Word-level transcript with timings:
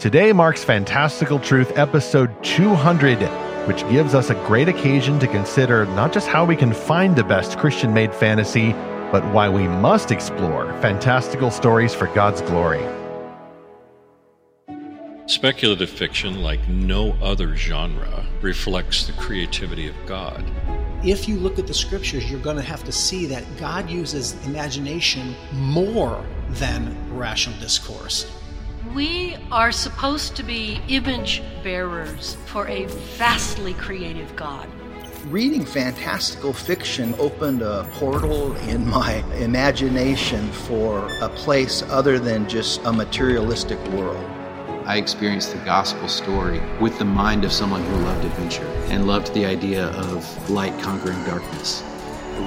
Today 0.00 0.32
marks 0.32 0.64
Fantastical 0.64 1.38
Truth 1.38 1.76
episode 1.76 2.32
200, 2.42 3.18
which 3.68 3.86
gives 3.90 4.14
us 4.14 4.30
a 4.30 4.34
great 4.46 4.66
occasion 4.66 5.18
to 5.18 5.26
consider 5.26 5.84
not 5.88 6.10
just 6.10 6.26
how 6.26 6.46
we 6.46 6.56
can 6.56 6.72
find 6.72 7.14
the 7.14 7.22
best 7.22 7.58
Christian 7.58 7.92
made 7.92 8.14
fantasy, 8.14 8.72
but 9.12 9.22
why 9.34 9.50
we 9.50 9.68
must 9.68 10.10
explore 10.10 10.72
fantastical 10.80 11.50
stories 11.50 11.92
for 11.92 12.06
God's 12.14 12.40
glory. 12.40 12.80
Speculative 15.26 15.90
fiction, 15.90 16.40
like 16.40 16.66
no 16.66 17.12
other 17.20 17.54
genre, 17.54 18.24
reflects 18.40 19.06
the 19.06 19.12
creativity 19.12 19.86
of 19.86 19.94
God. 20.06 20.42
If 21.04 21.28
you 21.28 21.36
look 21.36 21.58
at 21.58 21.66
the 21.66 21.74
scriptures, 21.74 22.30
you're 22.30 22.40
going 22.40 22.56
to 22.56 22.62
have 22.62 22.84
to 22.84 22.92
see 22.92 23.26
that 23.26 23.44
God 23.58 23.90
uses 23.90 24.34
imagination 24.46 25.34
more 25.52 26.24
than 26.52 26.96
rational 27.14 27.60
discourse. 27.60 28.39
We 28.94 29.36
are 29.52 29.72
supposed 29.72 30.36
to 30.36 30.42
be 30.42 30.80
image 30.88 31.42
bearers 31.62 32.38
for 32.46 32.66
a 32.66 32.86
vastly 32.86 33.74
creative 33.74 34.34
God. 34.36 34.66
Reading 35.26 35.66
fantastical 35.66 36.54
fiction 36.54 37.14
opened 37.18 37.60
a 37.60 37.86
portal 37.92 38.56
in 38.56 38.88
my 38.88 39.22
imagination 39.34 40.50
for 40.50 41.12
a 41.20 41.28
place 41.28 41.82
other 41.82 42.18
than 42.18 42.48
just 42.48 42.80
a 42.86 42.92
materialistic 42.92 43.78
world. 43.88 44.24
I 44.86 44.96
experienced 44.96 45.52
the 45.52 45.58
gospel 45.58 46.08
story 46.08 46.62
with 46.80 46.98
the 46.98 47.04
mind 47.04 47.44
of 47.44 47.52
someone 47.52 47.84
who 47.84 47.96
loved 47.96 48.24
adventure 48.24 48.66
and 48.88 49.06
loved 49.06 49.34
the 49.34 49.44
idea 49.44 49.88
of 49.88 50.50
light 50.50 50.76
conquering 50.80 51.22
darkness. 51.24 51.84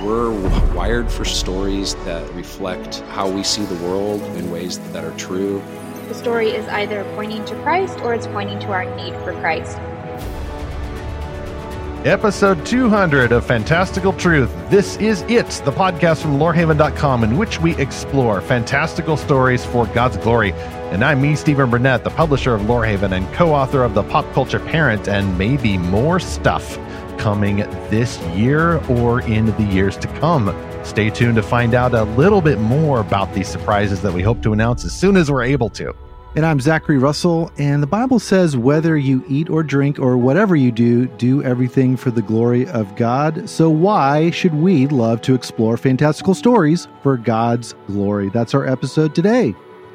We're 0.04 0.32
wired 0.74 1.12
for 1.12 1.26
stories 1.26 1.94
that 2.06 2.28
reflect 2.34 3.02
how 3.12 3.30
we 3.30 3.44
see 3.44 3.66
the 3.66 3.86
world 3.86 4.24
in 4.36 4.50
ways 4.50 4.80
that 4.94 5.06
are 5.06 5.16
true 5.16 5.62
the 6.14 6.20
story 6.20 6.50
is 6.52 6.68
either 6.68 7.04
pointing 7.16 7.44
to 7.46 7.56
Christ 7.64 8.00
or 8.02 8.14
it's 8.14 8.28
pointing 8.28 8.60
to 8.60 8.68
our 8.68 8.86
need 8.96 9.14
for 9.24 9.34
Christ. 9.34 9.80
Episode 12.06 12.64
200 12.66 13.32
of 13.32 13.46
Fantastical 13.46 14.14
Truth. 14.14 14.52
This 14.70 14.98
is 14.98 15.22
It, 15.24 15.48
the 15.66 15.72
podcast 15.72 16.22
from 16.22 16.38
lorehaven.com 16.38 17.24
in 17.24 17.38
which 17.38 17.60
we 17.62 17.76
explore 17.78 18.42
fantastical 18.42 19.18
stories 19.18 19.66
for 19.66 19.88
God's 19.88 20.18
glory. 20.18 20.52
And 20.92 21.04
I'm 21.04 21.22
me, 21.22 21.36
Stephen 21.36 21.72
Burnett, 21.72 22.04
the 22.04 22.12
publisher 22.12 22.54
of 22.54 22.62
Lorehaven 22.62 23.14
and 23.14 23.34
co 23.34 23.52
author 23.52 23.84
of 23.84 23.96
The 23.96 24.04
Pop 24.04 24.32
Culture 24.34 24.60
Parent, 24.60 25.08
and 25.08 25.36
maybe 25.38 25.78
more 25.78 26.20
stuff 26.20 26.78
coming 27.18 27.58
this 27.90 28.20
year 28.36 28.78
or 28.88 29.22
in 29.22 29.46
the 29.46 29.64
years 29.64 29.98
to 29.98 30.08
come. 30.20 30.54
Stay 30.84 31.10
tuned 31.10 31.38
to 31.38 31.44
find 31.44 31.74
out 31.74 31.94
a 31.94 32.04
little 32.04 32.42
bit 32.42 32.60
more 32.60 33.00
about 33.00 33.34
these 33.34 33.48
surprises 33.48 34.02
that 34.02 34.14
we 34.14 34.22
hope 34.22 34.44
to 34.44 34.52
announce 34.52 34.84
as 34.84 34.94
soon 34.94 35.16
as 35.16 35.32
we're 35.32 35.42
able 35.42 35.70
to. 35.70 35.96
And 36.36 36.48
I'm 36.48 36.60
Zachary 36.60 36.98
Russell, 36.98 37.52
and 37.60 37.84
the 37.84 37.88
Bible 37.88 38.18
says 38.18 38.58
whether 38.58 38.98
you 38.98 39.24
eat 39.30 39.52
or 39.52 39.62
drink 39.62 40.00
or 40.00 40.18
whatever 40.18 40.56
you 40.56 40.72
do, 40.72 41.06
do 41.06 41.44
everything 41.44 41.96
for 41.96 42.10
the 42.10 42.24
glory 42.24 42.68
of 42.70 42.96
God. 42.96 43.48
So, 43.48 43.70
why 43.70 44.32
should 44.32 44.56
we 44.56 44.88
love 44.88 45.22
to 45.24 45.36
explore 45.36 45.78
fantastical 45.78 46.34
stories 46.34 46.88
for 47.04 47.18
God's 47.18 47.76
glory? 47.86 48.30
That's 48.30 48.56
our 48.56 48.66
episode 48.66 49.14
today. 49.14 49.54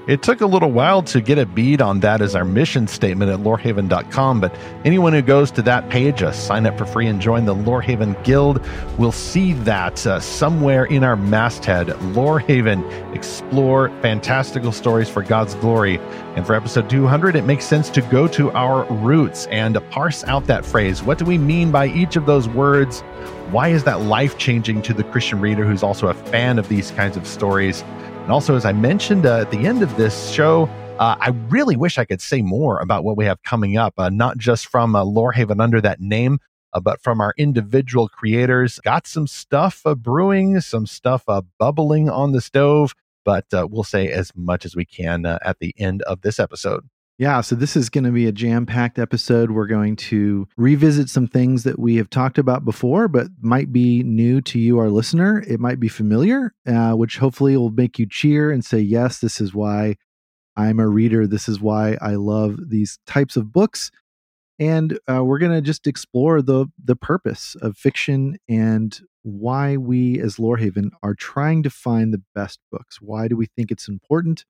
It 0.08 0.22
took 0.22 0.40
a 0.40 0.46
little 0.46 0.72
while 0.72 1.02
to 1.02 1.20
get 1.20 1.36
a 1.36 1.44
bead 1.44 1.82
on 1.82 2.00
that 2.00 2.22
as 2.22 2.34
our 2.34 2.46
mission 2.46 2.86
statement 2.86 3.30
at 3.30 3.40
lorehaven.com, 3.40 4.40
but 4.40 4.56
anyone 4.82 5.12
who 5.12 5.20
goes 5.20 5.50
to 5.50 5.62
that 5.62 5.90
page, 5.90 6.22
uh, 6.22 6.32
sign 6.32 6.64
up 6.64 6.78
for 6.78 6.86
free 6.86 7.06
and 7.08 7.20
join 7.20 7.44
the 7.44 7.54
Lorehaven 7.54 8.24
Guild, 8.24 8.66
will 8.96 9.12
see 9.12 9.52
that 9.52 10.06
uh, 10.06 10.18
somewhere 10.18 10.86
in 10.86 11.04
our 11.04 11.14
masthead, 11.14 11.88
Lorehaven, 12.14 13.14
explore 13.14 13.90
fantastical 14.00 14.72
stories 14.72 15.10
for 15.10 15.22
God's 15.22 15.54
glory. 15.56 15.98
And 16.36 16.46
for 16.46 16.54
episode 16.54 16.88
200, 16.88 17.36
it 17.36 17.44
makes 17.44 17.66
sense 17.66 17.90
to 17.90 18.00
go 18.00 18.26
to 18.28 18.50
our 18.52 18.90
roots 18.90 19.44
and 19.48 19.76
parse 19.90 20.24
out 20.24 20.46
that 20.46 20.64
phrase. 20.64 21.02
What 21.02 21.18
do 21.18 21.26
we 21.26 21.36
mean 21.36 21.70
by 21.70 21.88
each 21.88 22.16
of 22.16 22.24
those 22.24 22.48
words? 22.48 23.00
Why 23.50 23.68
is 23.68 23.84
that 23.84 24.00
life 24.00 24.38
changing 24.38 24.80
to 24.82 24.94
the 24.94 25.04
Christian 25.04 25.38
reader 25.38 25.66
who's 25.66 25.82
also 25.82 26.08
a 26.08 26.14
fan 26.14 26.58
of 26.58 26.70
these 26.70 26.92
kinds 26.92 27.18
of 27.18 27.26
stories? 27.26 27.84
And 28.28 28.34
also, 28.34 28.56
as 28.56 28.66
I 28.66 28.74
mentioned 28.74 29.24
uh, 29.24 29.38
at 29.38 29.50
the 29.50 29.66
end 29.66 29.82
of 29.82 29.96
this 29.96 30.30
show, 30.30 30.64
uh, 30.98 31.16
I 31.18 31.30
really 31.48 31.76
wish 31.76 31.96
I 31.96 32.04
could 32.04 32.20
say 32.20 32.42
more 32.42 32.78
about 32.78 33.02
what 33.02 33.16
we 33.16 33.24
have 33.24 33.42
coming 33.42 33.78
up, 33.78 33.94
uh, 33.96 34.10
not 34.10 34.36
just 34.36 34.66
from 34.66 34.94
uh, 34.94 35.02
Lorehaven 35.02 35.62
under 35.62 35.80
that 35.80 35.98
name, 35.98 36.38
uh, 36.74 36.80
but 36.80 37.00
from 37.00 37.22
our 37.22 37.32
individual 37.38 38.06
creators. 38.06 38.80
Got 38.80 39.06
some 39.06 39.26
stuff 39.26 39.80
uh, 39.86 39.94
brewing, 39.94 40.60
some 40.60 40.84
stuff 40.84 41.24
uh, 41.26 41.40
bubbling 41.58 42.10
on 42.10 42.32
the 42.32 42.42
stove, 42.42 42.92
but 43.24 43.46
we'll 43.50 43.82
say 43.82 44.12
as 44.12 44.30
much 44.36 44.66
as 44.66 44.76
we 44.76 44.84
can 44.84 45.24
at 45.24 45.58
the 45.58 45.74
end 45.78 46.02
of 46.02 46.20
this 46.20 46.38
episode. 46.38 46.86
Yeah, 47.18 47.40
so 47.40 47.56
this 47.56 47.76
is 47.76 47.90
going 47.90 48.04
to 48.04 48.12
be 48.12 48.26
a 48.26 48.32
jam 48.32 48.64
packed 48.64 48.96
episode. 48.96 49.50
We're 49.50 49.66
going 49.66 49.96
to 49.96 50.46
revisit 50.56 51.10
some 51.10 51.26
things 51.26 51.64
that 51.64 51.76
we 51.76 51.96
have 51.96 52.08
talked 52.08 52.38
about 52.38 52.64
before, 52.64 53.08
but 53.08 53.26
might 53.40 53.72
be 53.72 54.04
new 54.04 54.40
to 54.42 54.58
you, 54.60 54.78
our 54.78 54.88
listener. 54.88 55.42
It 55.48 55.58
might 55.58 55.80
be 55.80 55.88
familiar, 55.88 56.54
uh, 56.64 56.92
which 56.92 57.18
hopefully 57.18 57.56
will 57.56 57.72
make 57.72 57.98
you 57.98 58.06
cheer 58.06 58.52
and 58.52 58.64
say, 58.64 58.78
Yes, 58.78 59.18
this 59.18 59.40
is 59.40 59.52
why 59.52 59.96
I'm 60.56 60.78
a 60.78 60.86
reader. 60.86 61.26
This 61.26 61.48
is 61.48 61.60
why 61.60 61.98
I 62.00 62.14
love 62.14 62.70
these 62.70 63.00
types 63.04 63.36
of 63.36 63.52
books. 63.52 63.90
And 64.60 65.00
uh, 65.10 65.24
we're 65.24 65.38
going 65.38 65.52
to 65.52 65.60
just 65.60 65.88
explore 65.88 66.40
the, 66.40 66.66
the 66.84 66.96
purpose 66.96 67.56
of 67.60 67.76
fiction 67.76 68.38
and 68.48 68.96
why 69.22 69.76
we 69.76 70.20
as 70.20 70.36
Lorehaven 70.36 70.90
are 71.02 71.14
trying 71.14 71.64
to 71.64 71.70
find 71.70 72.14
the 72.14 72.22
best 72.36 72.60
books. 72.70 73.00
Why 73.00 73.26
do 73.26 73.36
we 73.36 73.46
think 73.46 73.72
it's 73.72 73.88
important? 73.88 74.44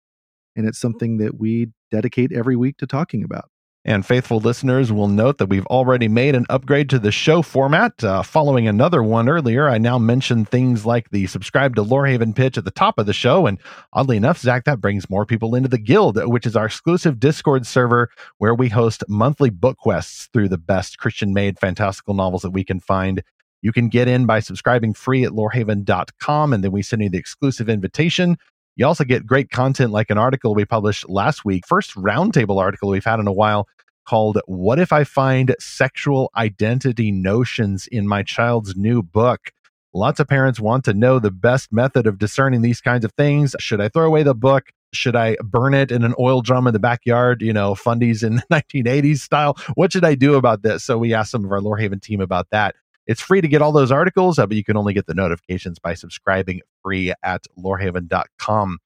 And 0.58 0.66
it's 0.66 0.78
something 0.78 1.18
that 1.18 1.38
we 1.38 1.68
dedicate 1.92 2.32
every 2.32 2.56
week 2.56 2.76
to 2.78 2.86
talking 2.86 3.22
about. 3.22 3.48
And 3.84 4.04
faithful 4.04 4.40
listeners 4.40 4.92
will 4.92 5.08
note 5.08 5.38
that 5.38 5.48
we've 5.48 5.64
already 5.66 6.08
made 6.08 6.34
an 6.34 6.46
upgrade 6.50 6.90
to 6.90 6.98
the 6.98 7.12
show 7.12 7.42
format. 7.42 8.02
Uh, 8.02 8.22
following 8.22 8.66
another 8.66 9.02
one 9.02 9.28
earlier, 9.28 9.68
I 9.68 9.78
now 9.78 9.98
mention 9.98 10.44
things 10.44 10.84
like 10.84 11.10
the 11.10 11.26
subscribe 11.28 11.76
to 11.76 11.84
Lorehaven 11.84 12.34
pitch 12.34 12.58
at 12.58 12.64
the 12.64 12.72
top 12.72 12.98
of 12.98 13.06
the 13.06 13.12
show. 13.12 13.46
And 13.46 13.58
oddly 13.92 14.16
enough, 14.16 14.38
Zach, 14.38 14.64
that 14.64 14.80
brings 14.80 15.08
more 15.08 15.24
people 15.24 15.54
into 15.54 15.68
the 15.68 15.78
Guild, 15.78 16.18
which 16.26 16.44
is 16.44 16.56
our 16.56 16.66
exclusive 16.66 17.20
Discord 17.20 17.66
server 17.66 18.10
where 18.38 18.54
we 18.54 18.68
host 18.68 19.04
monthly 19.08 19.48
book 19.48 19.78
quests 19.78 20.28
through 20.32 20.48
the 20.48 20.58
best 20.58 20.98
Christian 20.98 21.32
made 21.32 21.58
fantastical 21.58 22.14
novels 22.14 22.42
that 22.42 22.50
we 22.50 22.64
can 22.64 22.80
find. 22.80 23.22
You 23.62 23.72
can 23.72 23.88
get 23.88 24.08
in 24.08 24.26
by 24.26 24.40
subscribing 24.40 24.92
free 24.92 25.24
at 25.24 25.32
lorehaven.com, 25.32 26.52
and 26.52 26.62
then 26.62 26.72
we 26.72 26.82
send 26.82 27.02
you 27.02 27.08
the 27.08 27.18
exclusive 27.18 27.68
invitation 27.68 28.36
you 28.78 28.86
also 28.86 29.04
get 29.04 29.26
great 29.26 29.50
content 29.50 29.90
like 29.90 30.08
an 30.08 30.18
article 30.18 30.54
we 30.54 30.64
published 30.64 31.08
last 31.08 31.44
week, 31.44 31.66
first 31.66 31.96
roundtable 31.96 32.60
article 32.60 32.88
we've 32.90 33.04
had 33.04 33.18
in 33.18 33.26
a 33.26 33.32
while 33.32 33.66
called 34.06 34.40
What 34.46 34.78
If 34.78 34.92
I 34.92 35.02
Find 35.02 35.54
Sexual 35.58 36.30
Identity 36.36 37.10
Notions 37.10 37.88
in 37.88 38.06
My 38.06 38.22
Child's 38.22 38.76
New 38.76 39.02
Book? 39.02 39.50
Lots 39.92 40.20
of 40.20 40.28
parents 40.28 40.60
want 40.60 40.84
to 40.84 40.94
know 40.94 41.18
the 41.18 41.32
best 41.32 41.72
method 41.72 42.06
of 42.06 42.18
discerning 42.18 42.62
these 42.62 42.80
kinds 42.80 43.04
of 43.04 43.12
things. 43.14 43.56
Should 43.58 43.80
I 43.80 43.88
throw 43.88 44.06
away 44.06 44.22
the 44.22 44.32
book? 44.32 44.68
Should 44.92 45.16
I 45.16 45.36
burn 45.42 45.74
it 45.74 45.90
in 45.90 46.04
an 46.04 46.14
oil 46.16 46.40
drum 46.40 46.68
in 46.68 46.72
the 46.72 46.78
backyard, 46.78 47.42
you 47.42 47.52
know, 47.52 47.74
fundies 47.74 48.22
in 48.22 48.40
1980s 48.52 49.18
style? 49.18 49.58
What 49.74 49.92
should 49.92 50.04
I 50.04 50.14
do 50.14 50.36
about 50.36 50.62
this? 50.62 50.84
So 50.84 50.98
we 50.98 51.14
asked 51.14 51.32
some 51.32 51.44
of 51.44 51.50
our 51.50 51.58
Lorehaven 51.58 52.00
team 52.00 52.20
about 52.20 52.46
that. 52.52 52.76
It's 53.08 53.22
free 53.22 53.40
to 53.40 53.48
get 53.48 53.62
all 53.62 53.72
those 53.72 53.90
articles, 53.90 54.38
uh, 54.38 54.46
but 54.46 54.56
you 54.56 54.62
can 54.62 54.76
only 54.76 54.92
get 54.92 55.06
the 55.06 55.14
notifications 55.14 55.78
by 55.78 55.94
subscribing 55.94 56.60
free 56.84 57.14
at 57.22 57.44
lorehaven.com. 57.58 58.78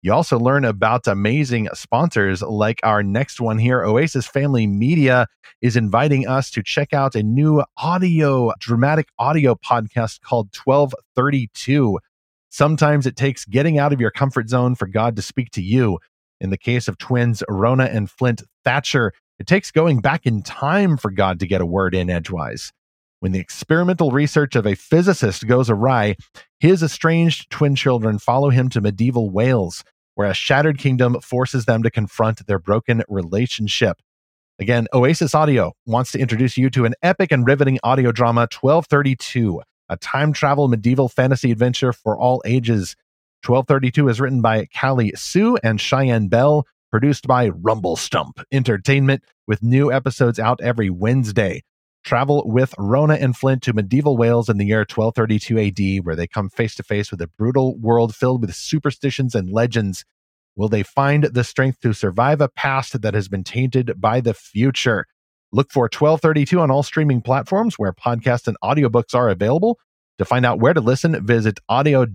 You 0.00 0.12
also 0.12 0.38
learn 0.38 0.64
about 0.64 1.08
amazing 1.08 1.68
sponsors 1.74 2.40
like 2.42 2.78
our 2.84 3.02
next 3.02 3.40
one 3.40 3.58
here. 3.58 3.82
Oasis 3.82 4.26
Family 4.26 4.66
Media 4.66 5.26
is 5.60 5.76
inviting 5.76 6.28
us 6.28 6.50
to 6.50 6.62
check 6.62 6.92
out 6.92 7.16
a 7.16 7.22
new 7.22 7.64
audio, 7.78 8.52
dramatic 8.60 9.08
audio 9.18 9.56
podcast 9.56 10.20
called 10.20 10.54
1232. 10.64 11.98
Sometimes 12.50 13.06
it 13.06 13.16
takes 13.16 13.44
getting 13.44 13.78
out 13.78 13.92
of 13.92 14.00
your 14.00 14.12
comfort 14.12 14.48
zone 14.48 14.76
for 14.76 14.86
God 14.86 15.16
to 15.16 15.22
speak 15.22 15.50
to 15.52 15.62
you. 15.62 15.98
In 16.40 16.50
the 16.50 16.58
case 16.58 16.86
of 16.86 16.98
twins 16.98 17.42
Rona 17.48 17.86
and 17.86 18.08
Flint 18.08 18.42
Thatcher, 18.62 19.12
it 19.40 19.48
takes 19.48 19.72
going 19.72 20.00
back 20.00 20.26
in 20.26 20.42
time 20.42 20.96
for 20.96 21.10
God 21.10 21.40
to 21.40 21.46
get 21.48 21.60
a 21.60 21.66
word 21.66 21.94
in 21.94 22.08
edgewise. 22.08 22.72
When 23.20 23.32
the 23.32 23.40
experimental 23.40 24.10
research 24.10 24.54
of 24.54 24.66
a 24.66 24.74
physicist 24.74 25.46
goes 25.46 25.70
awry, 25.70 26.16
his 26.60 26.82
estranged 26.82 27.50
twin 27.50 27.74
children 27.74 28.18
follow 28.18 28.50
him 28.50 28.68
to 28.70 28.80
medieval 28.80 29.30
Wales, 29.30 29.82
where 30.14 30.28
a 30.28 30.34
shattered 30.34 30.78
kingdom 30.78 31.20
forces 31.20 31.64
them 31.64 31.82
to 31.82 31.90
confront 31.90 32.46
their 32.46 32.58
broken 32.58 33.02
relationship. 33.08 33.98
Again, 34.58 34.86
Oasis 34.92 35.34
Audio 35.34 35.72
wants 35.84 36.12
to 36.12 36.18
introduce 36.20 36.56
you 36.56 36.70
to 36.70 36.84
an 36.84 36.94
epic 37.02 37.32
and 37.32 37.46
riveting 37.46 37.80
audio 37.82 38.12
drama, 38.12 38.42
1232, 38.42 39.60
a 39.88 39.96
time 39.96 40.32
travel 40.32 40.68
medieval 40.68 41.08
fantasy 41.08 41.50
adventure 41.50 41.92
for 41.92 42.16
all 42.16 42.40
ages. 42.44 42.94
1232 43.44 44.08
is 44.08 44.20
written 44.20 44.40
by 44.40 44.66
Callie 44.78 45.12
Sue 45.16 45.56
and 45.64 45.80
Cheyenne 45.80 46.28
Bell, 46.28 46.66
produced 46.90 47.26
by 47.26 47.48
Rumble 47.48 47.96
Stump 47.96 48.40
Entertainment, 48.52 49.24
with 49.46 49.62
new 49.62 49.92
episodes 49.92 50.38
out 50.38 50.60
every 50.60 50.88
Wednesday. 50.88 51.62
Travel 52.04 52.42
with 52.46 52.74
Rona 52.78 53.14
and 53.14 53.36
Flint 53.36 53.62
to 53.62 53.72
medieval 53.72 54.16
Wales 54.16 54.48
in 54.48 54.58
the 54.58 54.66
year 54.66 54.80
1232 54.80 55.98
AD, 55.98 56.04
where 56.04 56.14
they 56.14 56.26
come 56.26 56.50
face 56.50 56.74
to 56.76 56.82
face 56.82 57.10
with 57.10 57.20
a 57.20 57.26
brutal 57.26 57.76
world 57.78 58.14
filled 58.14 58.42
with 58.42 58.54
superstitions 58.54 59.34
and 59.34 59.50
legends. 59.50 60.04
Will 60.56 60.68
they 60.68 60.82
find 60.82 61.24
the 61.24 61.42
strength 61.42 61.80
to 61.80 61.92
survive 61.92 62.40
a 62.40 62.48
past 62.48 63.00
that 63.02 63.14
has 63.14 63.28
been 63.28 63.42
tainted 63.42 64.00
by 64.00 64.20
the 64.20 64.34
future? 64.34 65.06
Look 65.50 65.72
for 65.72 65.84
1232 65.84 66.60
on 66.60 66.70
all 66.70 66.82
streaming 66.82 67.22
platforms 67.22 67.78
where 67.78 67.92
podcasts 67.92 68.46
and 68.46 68.56
audiobooks 68.62 69.14
are 69.14 69.28
available. 69.28 69.78
To 70.18 70.24
find 70.24 70.46
out 70.46 70.60
where 70.60 70.74
to 70.74 70.80
listen, 70.80 71.26
visit 71.26 71.58
audio 71.68 72.06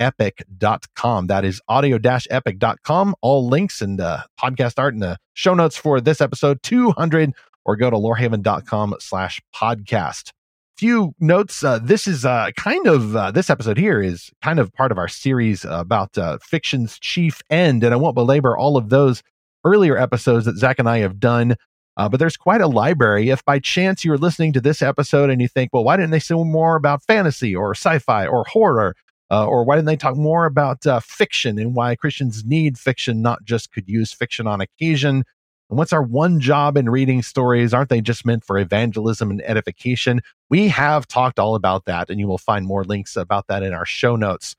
epic.com. 0.00 1.26
That 1.28 1.44
is 1.44 1.60
audio 1.68 1.98
epic.com. 2.02 3.14
All 3.20 3.48
links 3.48 3.80
and 3.80 4.00
uh, 4.00 4.24
podcast 4.40 4.78
art 4.78 4.94
in 4.94 5.00
the 5.00 5.18
show 5.34 5.54
notes 5.54 5.76
for 5.76 6.00
this 6.00 6.20
episode 6.20 6.60
200 6.64 7.32
or 7.66 7.76
go 7.76 7.90
to 7.90 7.96
lorehaven.com 7.96 8.94
slash 9.00 9.42
podcast. 9.54 10.30
Few 10.78 11.14
notes. 11.18 11.64
Uh, 11.64 11.78
this 11.82 12.06
is 12.06 12.24
uh, 12.24 12.50
kind 12.56 12.86
of, 12.86 13.16
uh, 13.16 13.30
this 13.30 13.50
episode 13.50 13.76
here 13.76 14.00
is 14.00 14.30
kind 14.42 14.58
of 14.58 14.72
part 14.72 14.92
of 14.92 14.98
our 14.98 15.08
series 15.08 15.64
about 15.64 16.16
uh, 16.16 16.38
fiction's 16.42 16.98
chief 16.98 17.42
end. 17.50 17.82
And 17.82 17.92
I 17.92 17.96
won't 17.96 18.14
belabor 18.14 18.56
all 18.56 18.76
of 18.76 18.88
those 18.88 19.22
earlier 19.64 19.98
episodes 19.98 20.46
that 20.46 20.56
Zach 20.56 20.78
and 20.78 20.88
I 20.88 20.98
have 20.98 21.18
done. 21.18 21.56
Uh, 21.96 22.10
but 22.10 22.20
there's 22.20 22.36
quite 22.36 22.60
a 22.60 22.66
library. 22.66 23.30
If 23.30 23.42
by 23.44 23.58
chance 23.58 24.04
you're 24.04 24.18
listening 24.18 24.52
to 24.52 24.60
this 24.60 24.82
episode 24.82 25.30
and 25.30 25.40
you 25.40 25.48
think, 25.48 25.70
well, 25.72 25.82
why 25.82 25.96
didn't 25.96 26.10
they 26.10 26.18
say 26.18 26.34
more 26.34 26.76
about 26.76 27.02
fantasy 27.02 27.56
or 27.56 27.70
sci 27.70 27.98
fi 27.98 28.26
or 28.26 28.44
horror? 28.44 28.94
Uh, 29.30 29.46
or 29.46 29.64
why 29.64 29.74
didn't 29.74 29.86
they 29.86 29.96
talk 29.96 30.16
more 30.16 30.46
about 30.46 30.86
uh, 30.86 31.00
fiction 31.00 31.58
and 31.58 31.74
why 31.74 31.96
Christians 31.96 32.44
need 32.44 32.78
fiction, 32.78 33.22
not 33.22 33.42
just 33.44 33.72
could 33.72 33.88
use 33.88 34.12
fiction 34.12 34.46
on 34.46 34.60
occasion? 34.60 35.24
And 35.68 35.78
what's 35.78 35.92
our 35.92 36.02
one 36.02 36.40
job 36.40 36.76
in 36.76 36.88
reading 36.88 37.22
stories? 37.22 37.74
Aren't 37.74 37.88
they 37.88 38.00
just 38.00 38.24
meant 38.24 38.44
for 38.44 38.58
evangelism 38.58 39.30
and 39.30 39.42
edification? 39.42 40.20
We 40.48 40.68
have 40.68 41.08
talked 41.08 41.38
all 41.38 41.54
about 41.56 41.86
that, 41.86 42.08
and 42.08 42.20
you 42.20 42.28
will 42.28 42.38
find 42.38 42.66
more 42.66 42.84
links 42.84 43.16
about 43.16 43.48
that 43.48 43.62
in 43.62 43.72
our 43.72 43.86
show 43.86 44.14
notes. 44.14 44.54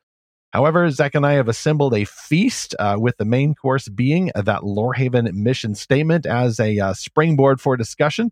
However, 0.52 0.90
Zach 0.90 1.16
and 1.16 1.26
I 1.26 1.34
have 1.34 1.48
assembled 1.48 1.94
a 1.94 2.06
feast 2.06 2.74
uh, 2.80 2.98
with 3.00 3.18
the 3.18 3.26
main 3.26 3.54
course 3.54 3.90
being 3.90 4.32
that 4.36 4.62
Lorehaven 4.62 5.32
mission 5.34 5.76
statement 5.76 6.26
as 6.26 6.60
a 6.60 6.80
uh, 6.80 6.94
springboard 6.94 7.62
for 7.62 7.78
discussion. 7.78 8.32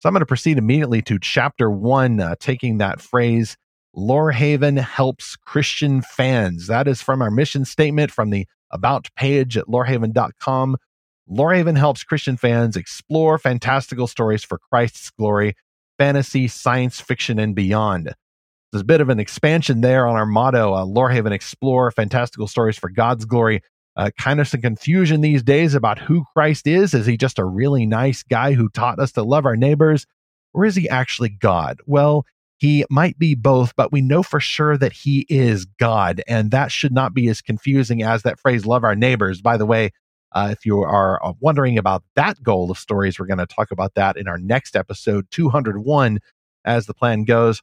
So 0.00 0.08
I'm 0.08 0.12
going 0.12 0.20
to 0.20 0.26
proceed 0.26 0.58
immediately 0.58 1.02
to 1.02 1.18
chapter 1.18 1.70
one, 1.70 2.20
uh, 2.20 2.36
taking 2.38 2.78
that 2.78 3.00
phrase, 3.00 3.56
Lorehaven 3.96 4.78
helps 4.78 5.36
Christian 5.36 6.02
fans. 6.02 6.66
That 6.66 6.86
is 6.86 7.00
from 7.00 7.22
our 7.22 7.30
mission 7.30 7.64
statement 7.64 8.10
from 8.10 8.30
the 8.30 8.46
About 8.70 9.08
page 9.16 9.56
at 9.56 9.66
lorehaven.com. 9.66 10.76
Lorehaven 11.30 11.76
helps 11.76 12.04
Christian 12.04 12.36
fans 12.36 12.76
explore 12.76 13.38
fantastical 13.38 14.06
stories 14.06 14.44
for 14.44 14.58
Christ's 14.58 15.10
glory, 15.10 15.54
fantasy, 15.98 16.46
science 16.48 17.00
fiction, 17.00 17.38
and 17.38 17.54
beyond. 17.54 18.14
There's 18.70 18.82
a 18.82 18.84
bit 18.84 19.00
of 19.00 19.08
an 19.08 19.18
expansion 19.18 19.80
there 19.80 20.06
on 20.06 20.16
our 20.16 20.26
motto, 20.26 20.74
uh, 20.74 20.84
Lorehaven 20.84 21.32
Explore, 21.32 21.90
fantastical 21.90 22.46
stories 22.46 22.78
for 22.78 22.90
God's 22.90 23.24
glory. 23.24 23.62
Uh, 23.96 24.10
kind 24.18 24.40
of 24.40 24.48
some 24.48 24.60
confusion 24.60 25.22
these 25.22 25.42
days 25.42 25.74
about 25.74 25.98
who 25.98 26.24
Christ 26.34 26.66
is. 26.66 26.92
Is 26.92 27.06
he 27.06 27.16
just 27.16 27.38
a 27.38 27.44
really 27.44 27.86
nice 27.86 28.22
guy 28.22 28.52
who 28.52 28.68
taught 28.68 28.98
us 28.98 29.12
to 29.12 29.22
love 29.22 29.46
our 29.46 29.56
neighbors? 29.56 30.06
Or 30.52 30.66
is 30.66 30.76
he 30.76 30.86
actually 30.88 31.30
God? 31.30 31.80
Well, 31.86 32.26
he 32.58 32.84
might 32.90 33.18
be 33.18 33.34
both, 33.34 33.74
but 33.74 33.92
we 33.92 34.02
know 34.02 34.22
for 34.22 34.38
sure 34.38 34.76
that 34.76 34.92
he 34.92 35.24
is 35.30 35.64
God. 35.64 36.22
And 36.28 36.50
that 36.50 36.70
should 36.70 36.92
not 36.92 37.14
be 37.14 37.28
as 37.28 37.40
confusing 37.40 38.02
as 38.02 38.22
that 38.22 38.38
phrase, 38.38 38.66
love 38.66 38.84
our 38.84 38.94
neighbors. 38.94 39.40
By 39.40 39.56
the 39.56 39.66
way, 39.66 39.92
uh, 40.32 40.48
if 40.52 40.66
you 40.66 40.82
are 40.82 41.24
uh, 41.24 41.32
wondering 41.40 41.78
about 41.78 42.02
that 42.14 42.42
goal 42.42 42.70
of 42.70 42.78
stories, 42.78 43.18
we're 43.18 43.26
going 43.26 43.38
to 43.38 43.46
talk 43.46 43.70
about 43.70 43.94
that 43.94 44.16
in 44.16 44.28
our 44.28 44.38
next 44.38 44.76
episode, 44.76 45.26
201, 45.30 46.18
as 46.64 46.86
the 46.86 46.94
plan 46.94 47.24
goes. 47.24 47.62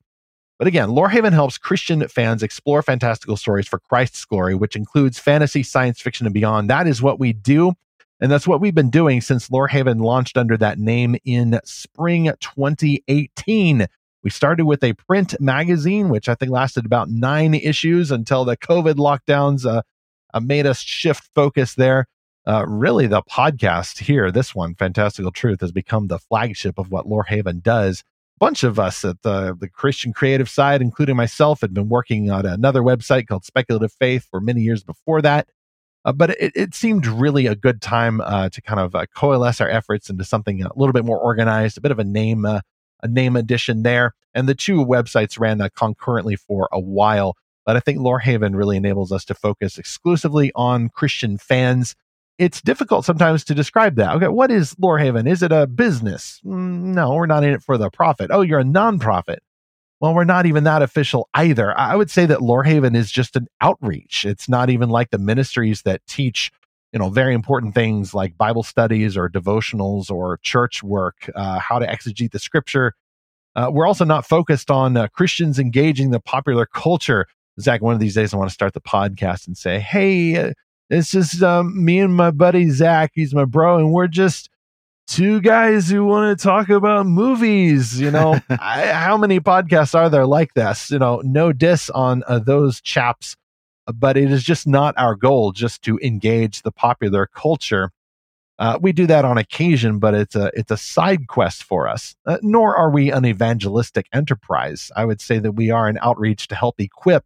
But 0.60 0.68
again, 0.68 0.90
Lorehaven 0.90 1.34
helps 1.34 1.58
Christian 1.58 2.08
fans 2.08 2.44
explore 2.44 2.82
fantastical 2.82 3.38
stories 3.38 3.68
for 3.68 3.80
Christ's 3.80 4.24
glory, 4.24 4.56
which 4.56 4.76
includes 4.76 5.20
fantasy, 5.20 5.64
science 5.64 6.00
fiction, 6.00 6.26
and 6.26 6.34
beyond. 6.34 6.70
That 6.70 6.88
is 6.88 7.02
what 7.02 7.20
we 7.20 7.34
do. 7.34 7.74
And 8.22 8.32
that's 8.32 8.48
what 8.48 8.62
we've 8.62 8.76
been 8.76 8.90
doing 8.90 9.20
since 9.20 9.50
Lorehaven 9.50 10.00
launched 10.02 10.38
under 10.38 10.56
that 10.58 10.80
name 10.80 11.18
in 11.26 11.60
spring 11.66 12.32
2018. 12.40 13.88
We 14.24 14.30
started 14.30 14.66
with 14.66 14.84
a 14.84 14.94
print 14.94 15.36
magazine, 15.42 16.08
which 16.08 16.30
I 16.30 16.36
think 16.36 16.52
lasted 16.52 16.86
about 16.86 17.10
nine 17.10 17.54
issues 17.54 18.12
until 18.12 18.46
the 18.46 18.56
COVID 18.56 18.94
lockdowns 18.94 19.66
uh, 19.66 19.82
uh, 20.34 20.40
made 20.40 20.66
us 20.66 20.80
shift 20.80 21.30
focus 21.36 21.76
there 21.76 22.08
uh, 22.46 22.66
really 22.68 23.08
the 23.08 23.24
podcast 23.24 24.00
here, 24.00 24.32
this 24.32 24.54
one, 24.54 24.76
Fantastical 24.76 25.32
Truth, 25.32 25.62
has 25.62 25.72
become 25.72 26.08
the 26.08 26.20
flagship 26.20 26.78
of 26.78 26.92
what 26.92 27.06
Lorehaven 27.06 27.62
does. 27.62 28.04
A 28.38 28.40
bunch 28.40 28.64
of 28.64 28.80
us 28.80 29.06
at 29.06 29.22
the, 29.22 29.56
the 29.58 29.70
Christian 29.70 30.12
creative 30.12 30.50
side, 30.50 30.82
including 30.82 31.16
myself, 31.16 31.62
had 31.62 31.74
been 31.74 31.88
working 31.88 32.30
on 32.30 32.46
another 32.46 32.82
website 32.82 33.28
called 33.28 33.46
Speculative 33.46 33.94
Faith 33.94 34.28
for 34.30 34.42
many 34.42 34.62
years 34.62 34.84
before 34.84 35.22
that. 35.22 35.48
Uh, 36.06 36.12
but 36.12 36.32
it, 36.32 36.52
it, 36.54 36.76
seemed 36.76 37.08
really 37.08 37.48
a 37.48 37.56
good 37.56 37.82
time 37.82 38.20
uh, 38.20 38.50
to 38.50 38.62
kind 38.62 38.82
of 38.82 38.94
uh, 38.94 39.06
coalesce 39.16 39.62
our 39.62 39.70
efforts 39.70 40.10
into 40.10 40.26
something 40.26 40.62
a 40.62 40.70
little 40.76 40.92
bit 40.92 41.06
more 41.06 41.18
organized, 41.18 41.78
a 41.78 41.82
bit 41.82 41.92
of 41.92 42.00
a 42.00 42.04
name, 42.04 42.46
uh, 42.46 42.60
a 43.02 43.08
name 43.08 43.38
addition 43.38 43.84
there. 43.84 44.14
And 44.34 44.50
the 44.50 44.56
two 44.56 44.84
websites 44.86 45.40
ran 45.40 45.62
uh, 45.62 45.70
concurrently 45.74 46.36
for 46.36 46.68
a 46.74 46.80
while. 46.80 47.38
But 47.66 47.78
I 47.78 47.80
think 47.80 48.00
Lorehaven 48.00 48.54
really 48.54 48.76
enables 48.76 49.14
us 49.14 49.24
to 49.26 49.34
focus 49.34 49.78
exclusively 49.78 50.52
on 50.56 50.90
Christian 50.90 51.38
fans 51.38 51.96
it's 52.38 52.62
difficult 52.62 53.06
sometimes 53.06 53.44
to 53.46 53.54
describe 53.54 53.96
that. 53.96 54.16
Okay, 54.16 54.28
what 54.28 54.52
is 54.52 54.74
Lorehaven? 54.76 55.30
Is 55.30 55.44
it 55.44 55.52
a 55.52 55.68
business? 55.68 56.42
Mm, 56.46 56.94
no, 56.96 57.14
we're 57.14 57.26
not 57.26 57.44
in 57.44 57.54
it 57.54 57.64
for 57.64 57.78
the 57.78 57.90
profit. 57.90 58.32
Oh, 58.32 58.42
you're 58.42 58.60
a 58.60 58.64
nonprofit. 58.64 59.38
Well, 60.00 60.14
we're 60.14 60.26
not 60.26 60.46
even 60.46 60.66
that 60.66 60.82
official 60.82 61.30
either. 61.34 61.78
I 61.78 61.96
would 61.96 62.12
say 62.12 62.26
that 62.26 62.40
Lorehaven 62.40 62.96
is 62.96 63.10
just 63.12 63.36
an 63.36 63.48
outreach. 63.62 64.26
It's 64.26 64.50
not 64.50 64.70
even 64.70 64.90
like 64.90 65.12
the 65.12 65.18
ministries 65.18 65.84
that 65.84 66.06
teach, 66.08 66.52
you 66.92 67.00
know, 67.00 67.10
very 67.10 67.34
important 67.34 67.74
things 67.74 68.14
like 68.14 68.38
Bible 68.38 68.64
studies 68.64 69.16
or 69.16 69.30
devotionals 69.30 70.12
or 70.12 70.40
church 70.42 70.84
work, 70.84 71.30
uh, 71.36 71.60
how 71.60 71.80
to 71.80 71.88
exegete 71.88 72.32
the 72.32 72.40
scripture. 72.40 72.96
Uh, 73.56 73.70
we're 73.72 73.88
also 73.88 74.04
not 74.04 74.26
focused 74.26 74.70
on 74.72 74.98
uh, 74.98 75.08
Christians 75.08 75.60
engaging 75.60 76.10
the 76.10 76.20
popular 76.20 76.66
culture. 76.66 77.28
Zach, 77.62 77.82
one 77.82 77.94
of 77.94 78.00
these 78.00 78.16
days 78.16 78.34
I 78.34 78.38
want 78.38 78.50
to 78.50 78.54
start 78.54 78.74
the 78.74 78.82
podcast 78.82 79.48
and 79.48 79.56
say, 79.56 79.80
hey, 79.80 80.36
uh, 80.36 80.54
it's 80.90 81.12
just 81.12 81.42
um, 81.42 81.84
me 81.84 82.00
and 82.00 82.14
my 82.14 82.32
buddy 82.32 82.70
Zach. 82.70 83.12
He's 83.14 83.34
my 83.34 83.46
bro, 83.46 83.78
and 83.78 83.92
we're 83.92 84.08
just 84.08 84.50
two 85.08 85.42
guys 85.42 85.90
who 85.90 86.06
want 86.06 86.38
to 86.38 86.44
talk 86.44 86.70
about 86.70 87.06
movies. 87.06 88.00
You 88.00 88.12
know, 88.12 88.40
I, 88.50 88.88
how 88.88 89.18
many 89.18 89.40
podcasts 89.40 89.96
are 89.96 90.10
there 90.10 90.26
like 90.26 90.54
this? 90.54 90.92
You 90.92 91.00
know, 91.00 91.22
no 91.24 91.54
diss 91.54 91.90
on 91.90 92.24
uh, 92.28 92.40
those 92.40 92.82
chaps, 92.82 93.36
but 93.94 94.18
it 94.18 94.32
is 94.32 94.44
just 94.44 94.68
not 94.68 94.94
our 94.98 95.16
goal 95.16 95.52
just 95.52 95.82
to 95.84 96.00
engage 96.00 96.62
the 96.62 96.72
popular 96.72 97.28
culture. 97.28 97.92
Uh, 98.60 98.78
we 98.80 98.92
do 98.92 99.08
that 99.08 99.26
on 99.26 99.38
occasion, 99.38 99.98
but 100.00 100.14
it's 100.14 100.36
a 100.36 100.52
it's 100.54 100.72
a 100.72 100.78
side 100.78 101.28
quest 101.28 101.64
for 101.64 101.88
us. 101.88 102.16
Uh, 102.26 102.38
nor 102.42 102.76
are 102.76 102.92
we 102.92 103.12
an 103.12 103.26
evangelistic 103.26 104.08
enterprise. 104.14 104.92
I 104.96 105.06
would 105.06 105.22
say 105.22 105.40
that 105.40 105.54
we 105.54 105.72
are 105.72 105.88
an 105.88 105.98
outreach 106.02 106.48
to 106.50 106.56
help 106.56 106.80
equip 106.80 107.26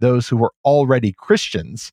those 0.00 0.28
who 0.28 0.42
are 0.42 0.52
already 0.64 1.12
Christians 1.12 1.92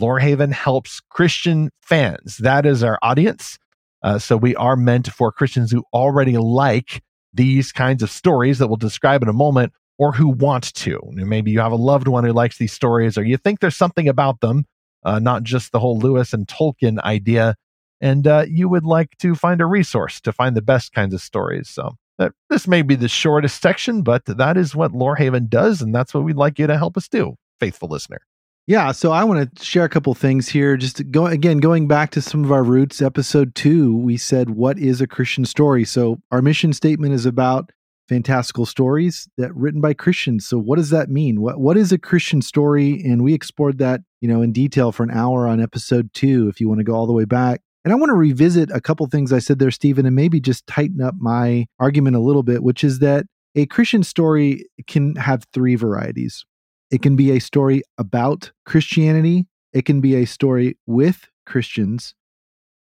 Lorehaven 0.00 0.52
helps 0.52 1.00
Christian 1.10 1.70
fans. 1.82 2.38
That 2.38 2.66
is 2.66 2.82
our 2.82 2.98
audience. 3.02 3.58
Uh, 4.02 4.18
so 4.18 4.36
we 4.36 4.56
are 4.56 4.76
meant 4.76 5.12
for 5.12 5.30
Christians 5.30 5.70
who 5.70 5.84
already 5.92 6.36
like 6.38 7.02
these 7.34 7.70
kinds 7.70 8.02
of 8.02 8.10
stories 8.10 8.58
that 8.58 8.68
we'll 8.68 8.76
describe 8.76 9.22
in 9.22 9.28
a 9.28 9.32
moment, 9.32 9.72
or 9.98 10.12
who 10.12 10.28
want 10.28 10.72
to. 10.74 10.98
Maybe 11.12 11.50
you 11.50 11.60
have 11.60 11.72
a 11.72 11.76
loved 11.76 12.08
one 12.08 12.24
who 12.24 12.32
likes 12.32 12.56
these 12.56 12.72
stories, 12.72 13.18
or 13.18 13.22
you 13.22 13.36
think 13.36 13.60
there's 13.60 13.76
something 13.76 14.08
about 14.08 14.40
them, 14.40 14.64
uh, 15.04 15.18
not 15.18 15.42
just 15.42 15.72
the 15.72 15.78
whole 15.78 15.98
Lewis 15.98 16.32
and 16.32 16.46
Tolkien 16.46 16.98
idea, 17.00 17.54
and 18.00 18.26
uh, 18.26 18.46
you 18.48 18.68
would 18.70 18.84
like 18.84 19.10
to 19.18 19.34
find 19.34 19.60
a 19.60 19.66
resource 19.66 20.18
to 20.22 20.32
find 20.32 20.56
the 20.56 20.62
best 20.62 20.94
kinds 20.94 21.12
of 21.12 21.20
stories. 21.20 21.68
So 21.68 21.96
uh, 22.18 22.30
this 22.48 22.66
may 22.66 22.80
be 22.80 22.94
the 22.94 23.08
shortest 23.08 23.60
section, 23.60 24.02
but 24.02 24.24
that 24.24 24.56
is 24.56 24.74
what 24.74 24.92
Lorehaven 24.92 25.50
does, 25.50 25.82
and 25.82 25.94
that's 25.94 26.14
what 26.14 26.24
we'd 26.24 26.36
like 26.36 26.58
you 26.58 26.66
to 26.66 26.78
help 26.78 26.96
us 26.96 27.06
do, 27.06 27.34
faithful 27.60 27.88
listener. 27.88 28.22
Yeah, 28.70 28.92
so 28.92 29.10
I 29.10 29.24
want 29.24 29.56
to 29.56 29.64
share 29.64 29.82
a 29.82 29.88
couple 29.88 30.14
things 30.14 30.48
here. 30.48 30.76
Just 30.76 31.10
go 31.10 31.26
again, 31.26 31.58
going 31.58 31.88
back 31.88 32.12
to 32.12 32.22
some 32.22 32.44
of 32.44 32.52
our 32.52 32.62
roots. 32.62 33.02
Episode 33.02 33.56
two, 33.56 33.96
we 33.96 34.16
said, 34.16 34.50
"What 34.50 34.78
is 34.78 35.00
a 35.00 35.08
Christian 35.08 35.44
story?" 35.44 35.84
So 35.84 36.20
our 36.30 36.40
mission 36.40 36.72
statement 36.72 37.12
is 37.12 37.26
about 37.26 37.72
fantastical 38.08 38.66
stories 38.66 39.28
that 39.36 39.52
written 39.56 39.80
by 39.80 39.94
Christians. 39.94 40.46
So 40.46 40.56
what 40.56 40.76
does 40.76 40.90
that 40.90 41.08
mean? 41.08 41.40
What 41.40 41.58
what 41.58 41.76
is 41.76 41.90
a 41.90 41.98
Christian 41.98 42.42
story? 42.42 43.02
And 43.02 43.24
we 43.24 43.34
explored 43.34 43.78
that, 43.78 44.02
you 44.20 44.28
know, 44.28 44.40
in 44.40 44.52
detail 44.52 44.92
for 44.92 45.02
an 45.02 45.10
hour 45.10 45.48
on 45.48 45.60
episode 45.60 46.10
two. 46.14 46.46
If 46.46 46.60
you 46.60 46.68
want 46.68 46.78
to 46.78 46.84
go 46.84 46.94
all 46.94 47.08
the 47.08 47.12
way 47.12 47.24
back, 47.24 47.62
and 47.84 47.92
I 47.92 47.96
want 47.96 48.10
to 48.10 48.14
revisit 48.14 48.70
a 48.70 48.80
couple 48.80 49.04
things 49.08 49.32
I 49.32 49.40
said 49.40 49.58
there, 49.58 49.72
Stephen, 49.72 50.06
and 50.06 50.14
maybe 50.14 50.38
just 50.38 50.64
tighten 50.68 51.00
up 51.00 51.16
my 51.18 51.66
argument 51.80 52.14
a 52.14 52.20
little 52.20 52.44
bit, 52.44 52.62
which 52.62 52.84
is 52.84 53.00
that 53.00 53.26
a 53.56 53.66
Christian 53.66 54.04
story 54.04 54.66
can 54.86 55.16
have 55.16 55.42
three 55.52 55.74
varieties. 55.74 56.44
It 56.90 57.02
can 57.02 57.16
be 57.16 57.30
a 57.30 57.38
story 57.38 57.82
about 57.98 58.52
Christianity, 58.66 59.46
it 59.72 59.84
can 59.84 60.00
be 60.00 60.16
a 60.16 60.24
story 60.24 60.76
with 60.86 61.28
Christians, 61.46 62.14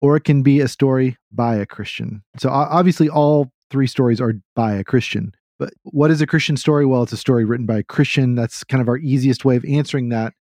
or 0.02 0.16
it 0.16 0.24
can 0.24 0.42
be 0.42 0.60
a 0.60 0.68
story 0.68 1.18
by 1.32 1.56
a 1.56 1.66
Christian. 1.66 2.24
So 2.38 2.50
obviously, 2.50 3.10
all 3.10 3.52
three 3.70 3.88
stories 3.88 4.20
are 4.20 4.34
by 4.56 4.74
a 4.74 4.84
Christian. 4.84 5.34
But 5.60 5.74
what 5.84 6.10
is 6.10 6.22
a 6.22 6.28
Christian 6.28 6.58
story? 6.58 6.86
Well, 6.86 7.04
it's 7.04 7.12
a 7.12 7.18
story 7.18 7.44
written 7.44 7.66
by 7.66 7.78
a 7.78 7.84
Christian. 7.84 8.36
That's 8.36 8.64
kind 8.64 8.82
of 8.82 8.88
our 8.88 8.98
easiest 8.98 9.44
way 9.44 9.58
of 9.58 9.66
answering 9.66 10.10
that. 10.10 10.34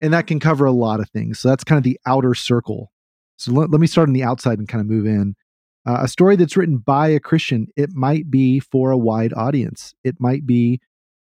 And 0.00 0.12
that 0.12 0.26
can 0.26 0.40
cover 0.40 0.66
a 0.66 0.72
lot 0.72 1.00
of 1.00 1.08
things. 1.10 1.38
So 1.38 1.48
that's 1.48 1.64
kind 1.64 1.78
of 1.78 1.84
the 1.84 1.98
outer 2.06 2.34
circle. 2.34 2.90
So 3.36 3.52
let, 3.52 3.70
let 3.70 3.80
me 3.80 3.86
start 3.86 4.08
on 4.08 4.14
the 4.14 4.24
outside 4.24 4.58
and 4.58 4.68
kind 4.68 4.80
of 4.80 4.88
move 4.88 5.06
in. 5.06 5.36
Uh, 5.86 5.98
a 6.02 6.08
story 6.08 6.34
that's 6.34 6.56
written 6.56 6.78
by 6.78 7.08
a 7.08 7.20
Christian, 7.20 7.68
it 7.76 7.90
might 7.92 8.30
be 8.30 8.58
for 8.58 8.90
a 8.90 8.98
wide 8.98 9.32
audience. 9.34 9.94
It 10.02 10.16
might 10.18 10.44
be 10.46 10.80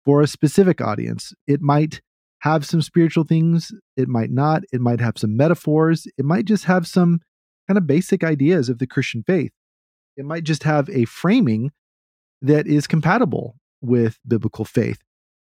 for 0.05 0.21
a 0.21 0.27
specific 0.27 0.81
audience. 0.81 1.33
It 1.47 1.61
might 1.61 2.01
have 2.39 2.65
some 2.65 2.81
spiritual 2.81 3.23
things. 3.23 3.71
It 3.97 4.07
might 4.07 4.31
not. 4.31 4.63
It 4.71 4.81
might 4.81 5.01
have 5.01 5.17
some 5.17 5.35
metaphors. 5.35 6.07
It 6.17 6.25
might 6.25 6.45
just 6.45 6.65
have 6.65 6.87
some 6.87 7.19
kind 7.67 7.77
of 7.77 7.87
basic 7.87 8.23
ideas 8.23 8.69
of 8.69 8.79
the 8.79 8.87
Christian 8.87 9.23
faith. 9.23 9.51
It 10.17 10.25
might 10.25 10.43
just 10.43 10.63
have 10.63 10.89
a 10.89 11.05
framing 11.05 11.71
that 12.41 12.67
is 12.67 12.87
compatible 12.87 13.55
with 13.81 14.19
biblical 14.27 14.65
faith. 14.65 14.99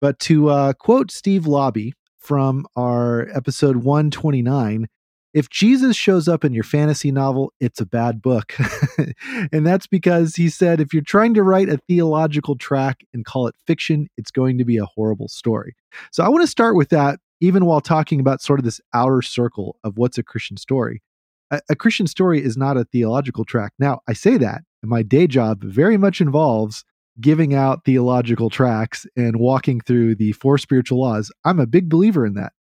But 0.01 0.19
to 0.19 0.49
uh, 0.49 0.73
quote 0.73 1.11
Steve 1.11 1.43
Laube 1.43 1.91
from 2.19 2.65
our 2.75 3.27
episode 3.33 3.77
129, 3.77 4.87
if 5.35 5.49
Jesus 5.49 5.97
shows 5.97 6.29
up 6.29 6.45
in 6.45 6.53
your 6.53 6.63
fantasy 6.63 7.11
novel, 7.11 7.51
it's 7.59 7.81
a 7.81 7.85
bad 7.85 8.21
book. 8.21 8.55
and 9.51 9.67
that's 9.67 9.85
because 9.85 10.35
he 10.35 10.47
said 10.47 10.79
if 10.79 10.93
you're 10.93 11.03
trying 11.03 11.33
to 11.33 11.43
write 11.43 11.67
a 11.67 11.77
theological 11.89 12.55
track 12.55 13.03
and 13.13 13.25
call 13.25 13.47
it 13.47 13.55
fiction, 13.67 14.07
it's 14.15 14.31
going 14.31 14.57
to 14.57 14.63
be 14.63 14.77
a 14.77 14.85
horrible 14.85 15.27
story. 15.27 15.75
So 16.13 16.23
I 16.23 16.29
want 16.29 16.43
to 16.43 16.47
start 16.47 16.77
with 16.77 16.87
that, 16.89 17.19
even 17.41 17.65
while 17.65 17.81
talking 17.81 18.21
about 18.21 18.41
sort 18.41 18.59
of 18.59 18.63
this 18.63 18.79
outer 18.93 19.21
circle 19.21 19.77
of 19.83 19.97
what's 19.97 20.17
a 20.17 20.23
Christian 20.23 20.55
story. 20.55 21.03
A, 21.51 21.59
a 21.69 21.75
Christian 21.75 22.07
story 22.07 22.41
is 22.41 22.55
not 22.55 22.77
a 22.77 22.85
theological 22.85 23.43
track. 23.43 23.73
Now, 23.77 23.99
I 24.07 24.13
say 24.13 24.37
that, 24.37 24.61
and 24.81 24.89
my 24.89 25.03
day 25.03 25.27
job 25.27 25.61
very 25.61 25.97
much 25.97 26.21
involves 26.21 26.85
giving 27.19 27.53
out 27.53 27.83
theological 27.83 28.49
tracks 28.49 29.05
and 29.17 29.35
walking 29.35 29.81
through 29.81 30.15
the 30.15 30.31
four 30.31 30.57
spiritual 30.57 31.01
laws. 31.01 31.29
I'm 31.43 31.59
a 31.59 31.67
big 31.67 31.89
believer 31.89 32.25
in 32.25 32.35
that. 32.35 32.53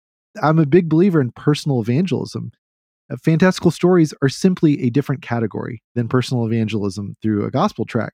I'm 0.43 0.59
a 0.59 0.64
big 0.64 0.88
believer 0.88 1.21
in 1.21 1.33
personal 1.33 1.83
evangelism. 1.83 2.52
Uh, 3.11 3.16
fantastical 3.23 3.71
stories 3.71 4.14
are 4.23 4.28
simply 4.28 4.82
a 4.82 4.90
different 4.90 5.23
category 5.23 5.82
than 5.94 6.09
personal 6.09 6.47
evangelism 6.47 7.16
through 7.23 7.44
a 7.44 7.50
gospel 7.50 7.85
track. 7.85 8.12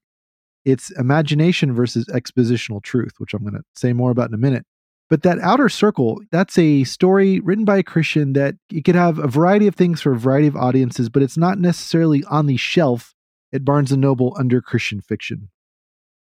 It's 0.65 0.91
imagination 0.99 1.73
versus 1.73 2.07
expositional 2.07 2.83
truth, 2.83 3.13
which 3.19 3.35
I'm 3.35 3.43
going 3.43 3.55
to 3.55 3.63
say 3.75 3.93
more 3.93 4.11
about 4.11 4.29
in 4.29 4.35
a 4.35 4.39
minute. 4.39 4.67
But 5.09 5.23
that 5.23 5.39
outer 5.39 5.69
circle, 5.69 6.21
that's 6.31 6.59
a 6.59 6.85
story 6.85 7.41
written 7.41 7.65
by 7.65 7.79
a 7.79 7.83
Christian 7.83 8.35
that 8.35 8.57
it 8.71 8.85
could 8.85 8.95
have 8.95 9.19
a 9.19 9.27
variety 9.27 9.67
of 9.67 9.75
things 9.75 10.03
for 10.03 10.13
a 10.13 10.19
variety 10.19 10.49
of 10.49 10.57
audiences, 10.57 11.09
but 11.09 11.23
it's 11.23 11.39
not 11.39 11.59
necessarily 11.59 12.23
on 12.25 12.47
the 12.47 12.59
shelf 12.59 13.15
at 13.53 13.65
Barnes 13.65 13.91
and 13.91 14.03
Noble 14.03 14.37
under 14.39 14.61
Christian 14.61 15.01
fiction. 15.01 15.49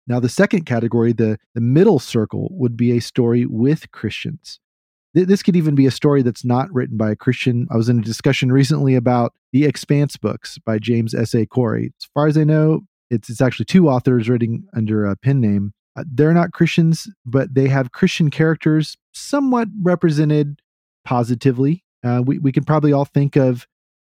Now, 0.07 0.19
the 0.19 0.29
second 0.29 0.65
category, 0.65 1.13
the, 1.13 1.39
the 1.55 1.61
middle 1.61 1.97
circle, 1.97 2.49
would 2.51 2.77
be 2.77 2.91
a 2.91 3.01
story 3.01 3.47
with 3.47 3.91
Christians. 3.91 4.59
This 5.15 5.41
could 5.41 5.55
even 5.55 5.75
be 5.75 5.85
a 5.85 5.91
story 5.91 6.21
that's 6.23 6.43
not 6.43 6.71
written 6.73 6.97
by 6.97 7.09
a 7.09 7.15
Christian. 7.15 7.67
I 7.71 7.77
was 7.77 7.87
in 7.87 7.99
a 7.99 8.03
discussion 8.03 8.51
recently 8.51 8.95
about 8.95 9.33
the 9.53 9.63
Expanse 9.63 10.17
books 10.17 10.57
by 10.57 10.77
James 10.77 11.15
S.A. 11.15 11.45
Corey. 11.45 11.93
As 12.01 12.09
far 12.13 12.27
as 12.27 12.37
I 12.37 12.43
know, 12.43 12.81
it's, 13.09 13.29
it's 13.29 13.39
actually 13.39 13.65
two 13.65 13.87
authors 13.87 14.29
writing 14.29 14.65
under 14.75 15.05
a 15.05 15.15
pen 15.15 15.39
name. 15.39 15.71
Uh, 15.95 16.03
they're 16.05 16.33
not 16.33 16.51
Christians, 16.51 17.07
but 17.25 17.55
they 17.55 17.69
have 17.69 17.93
Christian 17.93 18.29
characters 18.29 18.97
somewhat 19.13 19.69
represented 19.81 20.59
positively. 21.05 21.85
Uh, 22.03 22.21
we, 22.25 22.37
we 22.39 22.51
can 22.51 22.65
probably 22.65 22.91
all 22.91 23.05
think 23.05 23.37
of 23.37 23.67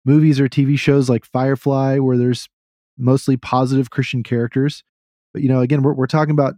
movies 0.05 0.39
or 0.39 0.48
TV 0.48 0.77
shows 0.77 1.10
like 1.10 1.25
Firefly, 1.25 1.98
where 1.98 2.17
there's 2.17 2.48
mostly 2.96 3.38
positive 3.38 3.89
Christian 3.89 4.22
characters. 4.22 4.84
But, 5.34 5.41
you 5.41 5.50
know, 5.50 5.62
again, 5.62 5.81
we're, 5.81 5.93
we're 5.93 6.05
talking 6.05 6.34
about 6.34 6.53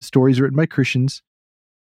stories 0.00 0.40
written 0.40 0.56
by 0.56 0.64
Christians. 0.64 1.22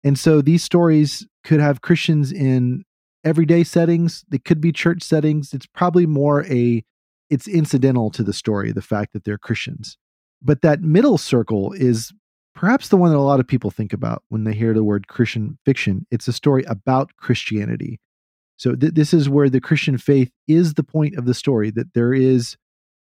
And 0.03 0.19
so 0.19 0.41
these 0.41 0.65
stories 0.65 1.27
could 1.45 1.61
have 1.61 1.83
Christians 1.83 2.33
in 2.33 2.85
everyday 3.25 3.65
settings. 3.65 4.25
They 4.29 4.39
could 4.39 4.61
be 4.61 4.73
church 4.73 5.03
settings. 5.03 5.53
It's 5.53 5.67
probably 5.67 6.07
more 6.07 6.45
a, 6.47 6.83
it's 7.29 7.47
incidental 7.47 8.11
to 8.11 8.23
the 8.23 8.33
story, 8.33 8.73
the 8.73 8.83
fact 8.83 9.13
that 9.13 9.25
they're 9.25 9.39
Christians. 9.39 9.99
But 10.43 10.63
that 10.63 10.81
middle 10.81 11.19
circle 11.19 11.73
is 11.73 12.13
perhaps 12.55 12.89
the 12.89 12.97
one 12.97 13.11
that 13.11 13.19
a 13.19 13.21
lot 13.21 13.41
of 13.41 13.47
people 13.47 13.71
think 13.71 13.93
about 13.93 14.23
when 14.29 14.45
they 14.45 14.55
hear 14.55 14.73
the 14.73 14.85
word 14.85 15.07
Christian 15.07 15.59
fiction. 15.65 16.07
It's 16.11 16.29
a 16.29 16.33
story 16.33 16.65
about 16.65 17.17
Christianity. 17.17 18.01
So 18.57 18.75
th- 18.75 18.95
this 18.95 19.15
is 19.15 19.29
where 19.29 19.49
the 19.49 19.61
Christian 19.61 19.99
faith 19.99 20.31
is 20.49 20.75
the 20.75 20.83
point 20.83 21.17
of 21.17 21.25
the 21.27 21.35
story, 21.35 21.71
that 21.73 21.95
there 21.95 22.13
is 22.13 22.57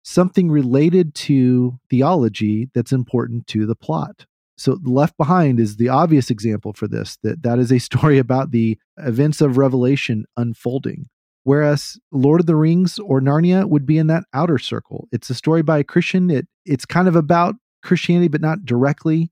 something 0.03 0.51
related 0.51 1.15
to 1.15 1.79
theology 1.91 2.71
that's 2.75 2.93
important 2.93 3.47
to 3.49 3.67
the 3.67 3.77
plot. 3.77 4.27
So 4.59 4.79
Left 4.83 5.17
Behind 5.17 5.61
is 5.61 5.77
the 5.77 5.89
obvious 5.89 6.31
example 6.31 6.73
for 6.73 6.89
this 6.89 7.19
that 7.23 7.43
that 7.43 7.59
is 7.59 7.73
a 7.73 7.79
story 7.91 8.19
about 8.19 8.51
the 8.51 8.79
events 8.99 9.41
of 9.41 9.57
revelation 9.57 10.25
unfolding. 10.37 11.07
Whereas 11.45 11.99
Lord 12.13 12.41
of 12.41 12.47
the 12.47 12.57
Rings 12.57 12.99
or 12.99 13.21
Narnia 13.21 13.67
would 13.67 13.87
be 13.87 13.97
in 13.97 14.09
that 14.09 14.25
outer 14.35 14.59
circle. 14.59 15.09
It's 15.13 15.31
a 15.31 15.35
story 15.35 15.63
by 15.63 15.79
a 15.79 15.85
Christian. 15.85 16.31
It 16.31 16.47
it's 16.67 16.85
kind 16.85 17.09
of 17.09 17.17
about 17.17 17.55
Christianity, 17.83 18.29
but 18.29 18.41
not 18.41 18.65
directly. 18.65 19.31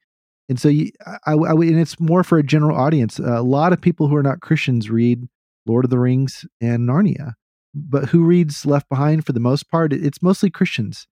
And 0.48 0.60
so, 0.60 0.68
you, 0.68 0.92
I, 1.26 1.32
I, 1.32 1.52
and 1.52 1.80
it's 1.80 1.98
more 1.98 2.22
for 2.22 2.38
a 2.38 2.42
general 2.42 2.78
audience. 2.78 3.18
a 3.18 3.42
lot 3.42 3.72
of 3.72 3.80
people 3.80 4.06
who 4.06 4.14
are 4.14 4.22
not 4.22 4.40
Christians 4.40 4.88
read 4.88 5.26
Lord 5.66 5.84
of 5.84 5.90
the 5.90 5.98
Rings 5.98 6.46
and 6.60 6.88
Narnia 6.88 7.32
but 7.76 8.08
who 8.08 8.24
reads 8.24 8.64
Left 8.64 8.88
Behind 8.88 9.24
for 9.24 9.32
the 9.32 9.40
most 9.40 9.70
part? 9.70 9.92
It's 9.92 10.22
mostly 10.22 10.50
Christians. 10.50 11.06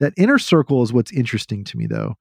That 0.00 0.12
inner 0.16 0.38
circle 0.38 0.82
is 0.82 0.92
what's 0.92 1.12
interesting 1.12 1.64
to 1.64 1.76
me, 1.76 1.86
though. 1.86 2.16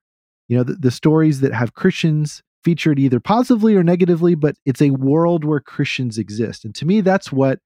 You 0.47 0.57
know, 0.57 0.63
the, 0.63 0.75
the 0.75 0.91
stories 0.91 1.41
that 1.41 1.53
have 1.53 1.73
Christians 1.73 2.41
featured 2.63 2.99
either 2.99 3.19
positively 3.19 3.75
or 3.75 3.83
negatively, 3.83 4.35
but 4.35 4.55
it's 4.65 4.81
a 4.81 4.89
world 4.91 5.43
where 5.43 5.59
Christians 5.59 6.17
exist. 6.17 6.65
And 6.65 6.73
to 6.75 6.85
me, 6.85 7.01
that's 7.01 7.31
what 7.31 7.59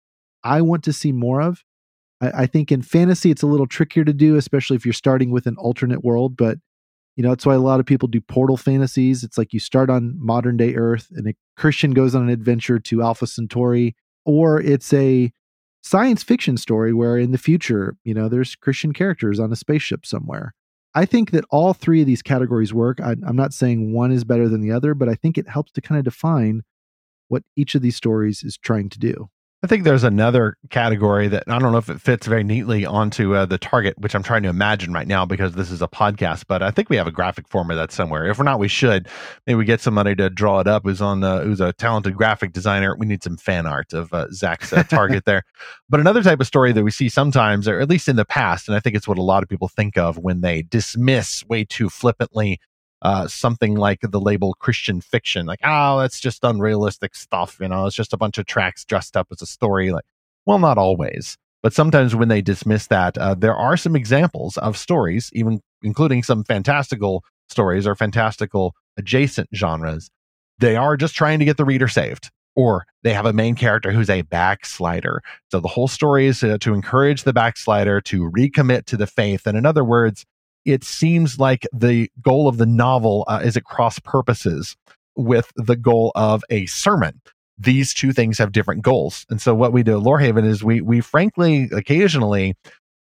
I 0.43 0.61
want 0.61 0.83
to 0.83 0.93
see 0.93 1.11
more 1.11 1.41
of. 1.41 1.63
I, 2.21 2.43
I 2.43 2.45
think 2.45 2.71
in 2.71 2.81
fantasy, 2.81 3.31
it's 3.31 3.41
a 3.41 3.47
little 3.47 3.67
trickier 3.67 4.03
to 4.03 4.13
do, 4.13 4.35
especially 4.35 4.75
if 4.75 4.85
you're 4.85 4.93
starting 4.93 5.31
with 5.31 5.47
an 5.47 5.55
alternate 5.57 6.03
world. 6.03 6.37
But 6.37 6.57
you 7.15 7.23
know, 7.23 7.29
that's 7.29 7.45
why 7.45 7.55
a 7.55 7.59
lot 7.59 7.79
of 7.79 7.85
people 7.85 8.07
do 8.07 8.21
portal 8.21 8.57
fantasies. 8.57 9.23
It's 9.23 9.37
like 9.37 9.53
you 9.53 9.59
start 9.59 9.89
on 9.89 10.15
modern 10.17 10.57
day 10.57 10.75
Earth 10.75 11.07
and 11.11 11.27
a 11.27 11.33
Christian 11.57 11.91
goes 11.91 12.15
on 12.15 12.23
an 12.23 12.29
adventure 12.29 12.79
to 12.79 13.01
Alpha 13.01 13.27
Centauri, 13.27 13.95
or 14.25 14.61
it's 14.61 14.93
a 14.93 15.31
science 15.83 16.23
fiction 16.23 16.57
story 16.57 16.93
where 16.93 17.17
in 17.17 17.31
the 17.31 17.37
future, 17.37 17.95
you 18.03 18.13
know, 18.13 18.29
there's 18.29 18.55
Christian 18.55 18.93
characters 18.93 19.39
on 19.39 19.51
a 19.51 19.55
spaceship 19.55 20.05
somewhere. 20.05 20.53
I 20.93 21.05
think 21.05 21.31
that 21.31 21.45
all 21.49 21.73
three 21.73 22.01
of 22.01 22.07
these 22.07 22.21
categories 22.21 22.73
work. 22.73 22.99
I, 22.99 23.11
am 23.11 23.35
not 23.35 23.53
saying 23.53 23.93
one 23.93 24.11
is 24.11 24.23
better 24.23 24.49
than 24.49 24.61
the 24.61 24.71
other, 24.71 24.93
but 24.93 25.07
I 25.07 25.15
think 25.15 25.37
it 25.37 25.47
helps 25.47 25.71
to 25.73 25.81
kind 25.81 25.97
of 25.97 26.03
define 26.05 26.63
what 27.29 27.43
each 27.55 27.75
of 27.75 27.81
these 27.81 27.95
stories 27.95 28.43
is 28.43 28.57
trying 28.57 28.89
to 28.89 28.99
do. 28.99 29.29
I 29.63 29.67
think 29.67 29.83
there's 29.83 30.03
another 30.03 30.57
category 30.71 31.27
that 31.27 31.43
I 31.47 31.59
don't 31.59 31.71
know 31.71 31.77
if 31.77 31.87
it 31.87 32.01
fits 32.01 32.25
very 32.25 32.43
neatly 32.43 32.83
onto 32.83 33.35
uh, 33.35 33.45
the 33.45 33.59
target, 33.59 33.93
which 33.99 34.15
I'm 34.15 34.23
trying 34.23 34.41
to 34.41 34.49
imagine 34.49 34.91
right 34.91 35.07
now 35.07 35.23
because 35.23 35.53
this 35.53 35.69
is 35.69 35.83
a 35.83 35.87
podcast. 35.87 36.45
But 36.47 36.63
I 36.63 36.71
think 36.71 36.89
we 36.89 36.95
have 36.95 37.05
a 37.05 37.11
graphic 37.11 37.47
form 37.47 37.69
of 37.69 37.77
that 37.77 37.91
somewhere. 37.91 38.25
If 38.25 38.39
we're 38.39 38.45
not, 38.45 38.57
we 38.57 38.67
should. 38.67 39.07
Maybe 39.45 39.57
we 39.57 39.65
get 39.65 39.79
somebody 39.79 40.15
to 40.15 40.31
draw 40.31 40.61
it 40.61 40.67
up. 40.67 40.81
Who's 40.83 40.99
on 40.99 41.19
the 41.19 41.41
who's 41.41 41.61
a 41.61 41.73
talented 41.73 42.17
graphic 42.17 42.53
designer. 42.53 42.95
We 42.97 43.05
need 43.05 43.21
some 43.21 43.37
fan 43.37 43.67
art 43.67 43.93
of 43.93 44.11
uh, 44.11 44.31
Zach's 44.31 44.73
uh, 44.73 44.83
target 44.83 45.25
there. 45.25 45.43
But 45.89 45.99
another 45.99 46.23
type 46.23 46.39
of 46.39 46.47
story 46.47 46.71
that 46.71 46.83
we 46.83 46.91
see 46.91 47.09
sometimes, 47.09 47.67
or 47.67 47.81
at 47.81 47.89
least 47.89 48.07
in 48.07 48.15
the 48.15 48.23
past, 48.23 48.69
and 48.69 48.77
I 48.77 48.79
think 48.79 48.95
it's 48.95 49.09
what 49.09 49.17
a 49.17 49.21
lot 49.21 49.43
of 49.43 49.49
people 49.49 49.67
think 49.67 49.97
of 49.97 50.17
when 50.17 50.39
they 50.39 50.61
dismiss 50.61 51.43
way 51.49 51.65
too 51.65 51.89
flippantly 51.89 52.61
uh, 53.01 53.27
something 53.27 53.75
like 53.75 53.99
the 54.01 54.19
label 54.19 54.53
Christian 54.59 55.01
fiction, 55.01 55.45
like, 55.45 55.59
oh, 55.63 55.99
that's 55.99 56.19
just 56.19 56.43
unrealistic 56.43 57.15
stuff. 57.15 57.57
You 57.59 57.67
know, 57.67 57.85
it's 57.85 57.95
just 57.95 58.13
a 58.13 58.17
bunch 58.17 58.37
of 58.37 58.45
tracks 58.45 58.85
dressed 58.85 59.17
up 59.17 59.27
as 59.31 59.41
a 59.41 59.45
story. 59.47 59.91
Like, 59.91 60.05
well, 60.45 60.59
not 60.59 60.77
always. 60.77 61.37
But 61.63 61.73
sometimes 61.73 62.15
when 62.15 62.27
they 62.27 62.41
dismiss 62.41 62.87
that, 62.87 63.17
uh, 63.17 63.35
there 63.35 63.55
are 63.55 63.77
some 63.77 63.95
examples 63.95 64.57
of 64.57 64.77
stories, 64.77 65.29
even 65.33 65.61
including 65.83 66.23
some 66.23 66.43
fantastical 66.43 67.23
stories 67.49 67.85
or 67.85 67.95
fantastical 67.95 68.73
adjacent 68.97 69.49
genres. 69.53 70.09
They 70.59 70.75
are 70.75 70.97
just 70.97 71.15
trying 71.15 71.39
to 71.39 71.45
get 71.45 71.57
the 71.57 71.65
reader 71.65 71.87
saved, 71.87 72.31
or 72.55 72.85
they 73.03 73.13
have 73.13 73.25
a 73.25 73.33
main 73.33 73.55
character 73.55 73.91
who's 73.91 74.09
a 74.09 74.23
backslider. 74.23 75.21
So 75.51 75.59
the 75.59 75.67
whole 75.67 75.87
story 75.87 76.27
is 76.27 76.43
uh, 76.43 76.57
to 76.61 76.73
encourage 76.73 77.23
the 77.23 77.33
backslider 77.33 78.01
to 78.01 78.29
recommit 78.29 78.85
to 78.85 78.97
the 78.97 79.07
faith. 79.07 79.45
And 79.45 79.57
in 79.57 79.65
other 79.65 79.83
words, 79.83 80.25
it 80.65 80.83
seems 80.83 81.39
like 81.39 81.67
the 81.73 82.09
goal 82.21 82.47
of 82.47 82.57
the 82.57 82.65
novel 82.65 83.25
uh, 83.27 83.41
is 83.43 83.57
at 83.57 83.63
cross 83.63 83.99
purposes 83.99 84.75
with 85.15 85.51
the 85.55 85.75
goal 85.75 86.11
of 86.15 86.43
a 86.49 86.65
sermon. 86.67 87.21
These 87.57 87.93
two 87.93 88.11
things 88.11 88.37
have 88.37 88.51
different 88.51 88.81
goals. 88.81 89.25
And 89.29 89.41
so 89.41 89.53
what 89.53 89.73
we 89.73 89.83
do 89.83 89.97
at 89.97 90.03
Lorehaven 90.03 90.45
is 90.45 90.63
we 90.63 90.81
we 90.81 91.01
frankly 91.01 91.69
occasionally 91.71 92.55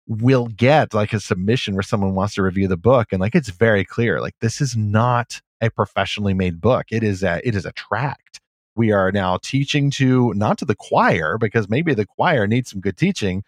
will 0.07 0.49
get 0.49 0.93
like 0.93 1.13
a 1.13 1.21
submission 1.21 1.75
where 1.75 1.83
someone 1.83 2.15
wants 2.15 2.35
to 2.35 2.43
review 2.43 2.67
the 2.67 2.77
book 2.77 3.09
and 3.13 3.21
like 3.21 3.35
it's 3.35 3.49
very 3.51 3.85
clear 3.85 4.21
like 4.21 4.35
this 4.41 4.61
is 4.61 4.77
not 4.77 5.41
a 5.61 5.71
professionally 5.71 6.35
made 6.35 6.61
book. 6.61 6.87
It 6.91 7.03
is 7.03 7.23
a 7.23 7.47
it 7.47 7.55
is 7.55 7.67
a 7.67 7.73
tract. 7.73 8.41
We 8.77 8.93
are 8.93 9.13
now 9.13 9.39
teaching 9.43 9.91
to 9.93 10.33
not 10.35 10.59
to 10.59 10.65
the 10.65 10.77
choir 10.77 11.39
because 11.39 11.69
maybe 11.69 11.95
the 11.95 12.07
choir 12.07 12.47
needs 12.47 12.71
some 12.71 12.81
good 12.81 12.97
teaching, 12.97 13.43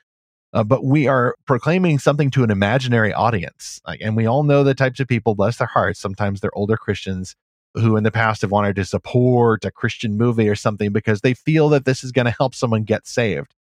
uh, 0.53 0.65
but 0.65 0.85
we 0.85 1.07
are 1.07 1.35
proclaiming 1.47 1.99
something 1.99 2.31
to 2.31 2.45
an 2.45 2.51
imaginary 2.51 3.13
audience. 3.13 3.81
Like, 3.87 4.01
and 4.03 4.17
we 4.17 4.27
all 4.27 4.43
know 4.43 4.65
the 4.65 4.75
types 4.75 5.01
of 5.01 5.09
people, 5.09 5.35
bless 5.35 5.57
their 5.57 5.67
hearts, 5.67 5.99
sometimes 6.01 6.41
they're 6.41 6.57
older 6.57 6.77
Christians 6.77 7.35
who 7.75 7.97
in 7.97 8.05
the 8.05 8.11
past 8.11 8.43
have 8.43 8.51
wanted 8.51 8.77
to 8.77 8.85
support 8.85 9.65
a 9.65 9.71
Christian 9.71 10.19
movie 10.19 10.49
or 10.49 10.55
something 10.55 10.93
because 10.93 11.23
they 11.23 11.33
feel 11.33 11.71
that 11.71 11.87
this 11.87 12.05
is 12.05 12.13
going 12.13 12.27
to 12.27 12.35
help 12.39 12.55
someone 12.55 12.83
get 12.85 13.07
saved. 13.07 13.55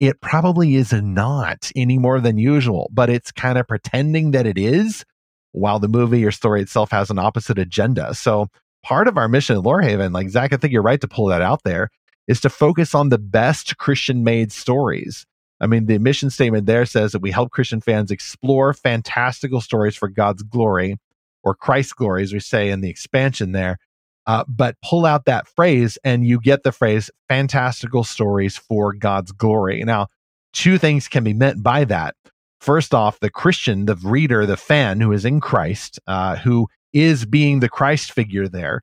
it 0.00 0.20
probably 0.20 0.74
is 0.74 0.92
not 0.92 1.70
any 1.76 1.98
more 1.98 2.20
than 2.20 2.36
usual, 2.36 2.90
but 2.92 3.08
it's 3.08 3.30
kind 3.30 3.58
of 3.58 3.66
pretending 3.68 4.32
that 4.32 4.46
it 4.46 4.58
is 4.58 5.04
while 5.52 5.78
the 5.78 5.88
movie 5.88 6.24
or 6.24 6.32
story 6.32 6.60
itself 6.60 6.90
has 6.90 7.10
an 7.10 7.18
opposite 7.18 7.58
agenda. 7.58 8.12
So 8.14 8.48
part 8.82 9.06
of 9.06 9.16
our 9.16 9.28
mission 9.28 9.56
at 9.56 9.62
Lorehaven, 9.62 10.12
like 10.12 10.28
Zach, 10.30 10.52
I 10.52 10.56
think 10.56 10.72
you're 10.72 10.82
right 10.82 11.00
to 11.00 11.08
pull 11.08 11.26
that 11.26 11.42
out 11.42 11.62
there, 11.64 11.90
is 12.26 12.40
to 12.40 12.50
focus 12.50 12.94
on 12.94 13.08
the 13.08 13.18
best 13.18 13.76
Christian 13.78 14.24
made 14.24 14.50
stories. 14.50 15.26
I 15.60 15.66
mean, 15.66 15.86
the 15.86 15.98
mission 15.98 16.30
statement 16.30 16.66
there 16.66 16.84
says 16.84 17.12
that 17.12 17.22
we 17.22 17.30
help 17.30 17.50
Christian 17.50 17.80
fans 17.80 18.10
explore 18.10 18.72
fantastical 18.74 19.60
stories 19.60 19.96
for 19.96 20.08
God's 20.08 20.42
glory 20.42 20.98
or 21.42 21.54
Christ's 21.54 21.92
glory, 21.92 22.22
as 22.22 22.32
we 22.32 22.40
say 22.40 22.70
in 22.70 22.80
the 22.80 22.90
expansion 22.90 23.52
there. 23.52 23.78
Uh, 24.26 24.44
but 24.48 24.76
pull 24.82 25.04
out 25.04 25.26
that 25.26 25.46
phrase 25.46 25.98
and 26.02 26.26
you 26.26 26.40
get 26.40 26.62
the 26.62 26.72
phrase 26.72 27.10
fantastical 27.28 28.04
stories 28.04 28.56
for 28.56 28.92
God's 28.94 29.32
glory. 29.32 29.84
Now, 29.84 30.08
two 30.52 30.78
things 30.78 31.08
can 31.08 31.24
be 31.24 31.34
meant 31.34 31.62
by 31.62 31.84
that. 31.84 32.16
First 32.60 32.94
off, 32.94 33.20
the 33.20 33.28
Christian, 33.28 33.84
the 33.84 33.96
reader, 33.96 34.46
the 34.46 34.56
fan 34.56 35.00
who 35.00 35.12
is 35.12 35.26
in 35.26 35.40
Christ, 35.40 36.00
uh, 36.06 36.36
who 36.36 36.68
is 36.94 37.26
being 37.26 37.60
the 37.60 37.68
Christ 37.68 38.12
figure 38.12 38.48
there, 38.48 38.80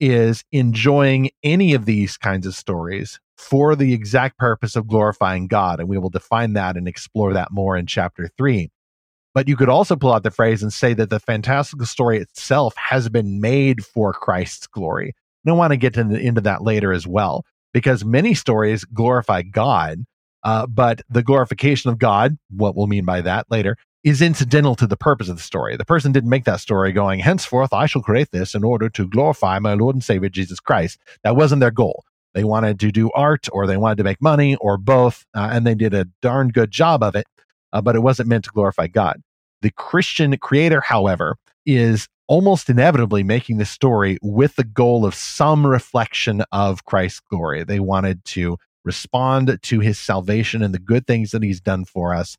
is 0.00 0.44
enjoying 0.52 1.30
any 1.42 1.74
of 1.74 1.84
these 1.84 2.16
kinds 2.16 2.46
of 2.46 2.54
stories 2.54 3.20
for 3.38 3.76
the 3.76 3.94
exact 3.94 4.36
purpose 4.36 4.76
of 4.76 4.88
glorifying 4.88 5.46
God. 5.46 5.80
And 5.80 5.88
we 5.88 5.96
will 5.96 6.10
define 6.10 6.54
that 6.54 6.76
and 6.76 6.88
explore 6.88 7.32
that 7.32 7.52
more 7.52 7.76
in 7.76 7.86
chapter 7.86 8.28
three. 8.36 8.70
But 9.32 9.46
you 9.46 9.56
could 9.56 9.68
also 9.68 9.94
pull 9.94 10.12
out 10.12 10.24
the 10.24 10.30
phrase 10.32 10.62
and 10.62 10.72
say 10.72 10.92
that 10.94 11.10
the 11.10 11.20
fantastical 11.20 11.86
story 11.86 12.18
itself 12.18 12.74
has 12.76 13.08
been 13.08 13.40
made 13.40 13.84
for 13.84 14.12
Christ's 14.12 14.66
glory. 14.66 15.14
And 15.44 15.52
I 15.52 15.56
want 15.56 15.72
to 15.72 15.76
get 15.76 15.96
into, 15.96 16.40
that 16.40 16.62
later 16.62 16.92
as 16.92 17.06
well, 17.06 17.44
because 17.72 18.04
many 18.04 18.34
stories 18.34 18.84
glorify 18.84 19.42
God, 19.42 20.04
uh, 20.42 20.66
but 20.66 21.02
the 21.08 21.22
glorification 21.22 21.90
of 21.90 21.98
God, 21.98 22.36
what 22.50 22.74
we'll 22.74 22.88
mean 22.88 23.04
by 23.04 23.20
that 23.20 23.46
later, 23.48 23.76
is 24.02 24.20
incidental 24.20 24.74
to 24.76 24.86
the 24.86 24.96
purpose 24.96 25.28
of 25.28 25.36
the 25.36 25.42
story. 25.42 25.76
The 25.76 25.84
person 25.84 26.10
didn't 26.10 26.30
make 26.30 26.44
that 26.44 26.60
story 26.60 26.92
going, 26.92 27.20
henceforth, 27.20 27.72
I 27.72 27.86
shall 27.86 28.02
create 28.02 28.30
this 28.32 28.54
in 28.54 28.64
order 28.64 28.88
to 28.88 29.06
glorify 29.06 29.58
my 29.58 29.74
Lord 29.74 29.94
and 29.94 30.02
Savior 30.02 30.28
Jesus 30.28 30.58
Christ. 30.58 30.98
That 31.22 31.36
wasn't 31.36 31.60
their 31.60 31.70
goal. 31.70 32.04
They 32.34 32.44
wanted 32.44 32.78
to 32.80 32.92
do 32.92 33.10
art 33.12 33.48
or 33.52 33.66
they 33.66 33.76
wanted 33.76 33.98
to 33.98 34.04
make 34.04 34.20
money 34.20 34.56
or 34.56 34.76
both, 34.76 35.24
uh, 35.34 35.48
and 35.52 35.66
they 35.66 35.74
did 35.74 35.94
a 35.94 36.06
darn 36.22 36.48
good 36.48 36.70
job 36.70 37.02
of 37.02 37.16
it, 37.16 37.26
uh, 37.72 37.80
but 37.80 37.96
it 37.96 38.00
wasn't 38.00 38.28
meant 38.28 38.44
to 38.44 38.50
glorify 38.50 38.86
God. 38.86 39.22
The 39.62 39.70
Christian 39.70 40.36
creator, 40.36 40.80
however, 40.80 41.36
is 41.66 42.08
almost 42.28 42.68
inevitably 42.68 43.22
making 43.22 43.56
the 43.56 43.64
story 43.64 44.18
with 44.22 44.56
the 44.56 44.64
goal 44.64 45.04
of 45.04 45.14
some 45.14 45.66
reflection 45.66 46.44
of 46.52 46.84
Christ's 46.84 47.20
glory. 47.20 47.64
They 47.64 47.80
wanted 47.80 48.24
to 48.26 48.58
respond 48.84 49.58
to 49.60 49.80
his 49.80 49.98
salvation 49.98 50.62
and 50.62 50.72
the 50.72 50.78
good 50.78 51.06
things 51.06 51.30
that 51.32 51.42
he's 51.42 51.60
done 51.60 51.84
for 51.84 52.14
us 52.14 52.36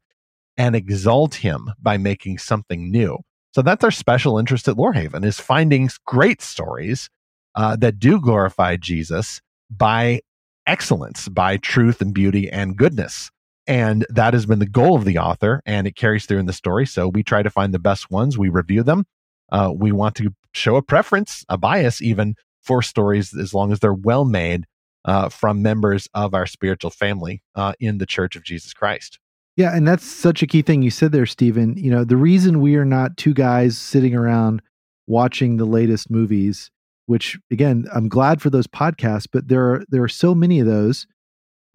and 0.57 0.75
exalt 0.75 1.35
him 1.35 1.71
by 1.81 1.97
making 1.97 2.37
something 2.37 2.91
new. 2.91 3.17
So 3.53 3.61
that's 3.61 3.83
our 3.83 3.91
special 3.91 4.37
interest 4.37 4.67
at 4.67 4.75
Lorehaven 4.75 5.25
is 5.25 5.39
finding 5.39 5.89
great 6.05 6.41
stories 6.41 7.09
uh, 7.55 7.75
that 7.77 7.99
do 7.99 8.21
glorify 8.21 8.77
Jesus 8.77 9.41
by 9.69 10.21
excellence, 10.65 11.27
by 11.27 11.57
truth 11.57 12.01
and 12.01 12.13
beauty 12.13 12.49
and 12.49 12.77
goodness. 12.77 13.31
And 13.67 14.05
that 14.09 14.33
has 14.33 14.45
been 14.45 14.59
the 14.59 14.65
goal 14.65 14.95
of 14.95 15.05
the 15.05 15.19
author, 15.19 15.61
and 15.65 15.85
it 15.85 15.95
carries 15.95 16.25
through 16.25 16.39
in 16.39 16.47
the 16.47 16.53
story. 16.53 16.85
So 16.87 17.07
we 17.07 17.21
try 17.21 17.43
to 17.43 17.49
find 17.49 17.73
the 17.73 17.79
best 17.79 18.09
ones, 18.09 18.37
we 18.37 18.49
review 18.49 18.83
them. 18.83 19.05
Uh, 19.51 19.71
we 19.75 19.91
want 19.91 20.15
to 20.15 20.33
show 20.53 20.75
a 20.75 20.81
preference, 20.81 21.45
a 21.49 21.57
bias 21.57 22.01
even 22.01 22.35
for 22.61 22.81
stories 22.81 23.35
as 23.35 23.53
long 23.53 23.71
as 23.71 23.79
they're 23.79 23.93
well 23.93 24.25
made 24.25 24.65
uh, 25.05 25.29
from 25.29 25.61
members 25.61 26.07
of 26.13 26.33
our 26.33 26.45
spiritual 26.45 26.91
family 26.91 27.41
uh, 27.55 27.73
in 27.79 27.97
the 27.97 28.05
Church 28.05 28.35
of 28.35 28.43
Jesus 28.43 28.73
Christ. 28.73 29.19
Yeah, 29.55 29.75
and 29.75 29.87
that's 29.87 30.05
such 30.05 30.41
a 30.41 30.47
key 30.47 30.61
thing 30.61 30.81
you 30.81 30.91
said 30.91 31.11
there, 31.11 31.25
Stephen. 31.25 31.75
You 31.77 31.91
know, 31.91 32.03
the 32.03 32.17
reason 32.17 32.61
we 32.61 32.75
are 32.75 32.85
not 32.85 33.17
two 33.17 33.33
guys 33.33 33.77
sitting 33.77 34.15
around 34.15 34.61
watching 35.07 35.57
the 35.57 35.65
latest 35.65 36.09
movies, 36.09 36.71
which 37.09 37.39
again, 37.49 37.87
I'm 37.91 38.07
glad 38.07 38.39
for 38.39 38.51
those 38.51 38.67
podcasts, 38.67 39.25
but 39.31 39.47
there 39.47 39.63
are 39.63 39.83
there 39.89 40.03
are 40.03 40.07
so 40.07 40.35
many 40.35 40.59
of 40.59 40.67
those 40.67 41.07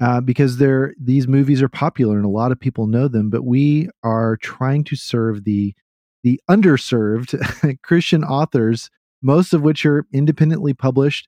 uh, 0.01 0.21
because 0.21 0.59
they're 0.59 0.95
these 0.97 1.27
movies 1.27 1.61
are 1.61 1.69
popular 1.69 2.17
and 2.17 2.25
a 2.25 2.29
lot 2.29 2.53
of 2.53 2.61
people 2.61 2.87
know 2.87 3.09
them. 3.09 3.31
But 3.31 3.43
we 3.45 3.89
are 4.05 4.37
trying 4.37 4.85
to 4.85 4.95
serve 4.95 5.43
the 5.43 5.75
the 6.23 6.41
underserved 6.49 7.83
Christian 7.83 8.23
authors, 8.23 8.91
most 9.23 9.53
of 9.53 9.63
which 9.63 9.85
are 9.85 10.07
independently 10.13 10.73
published 10.73 11.27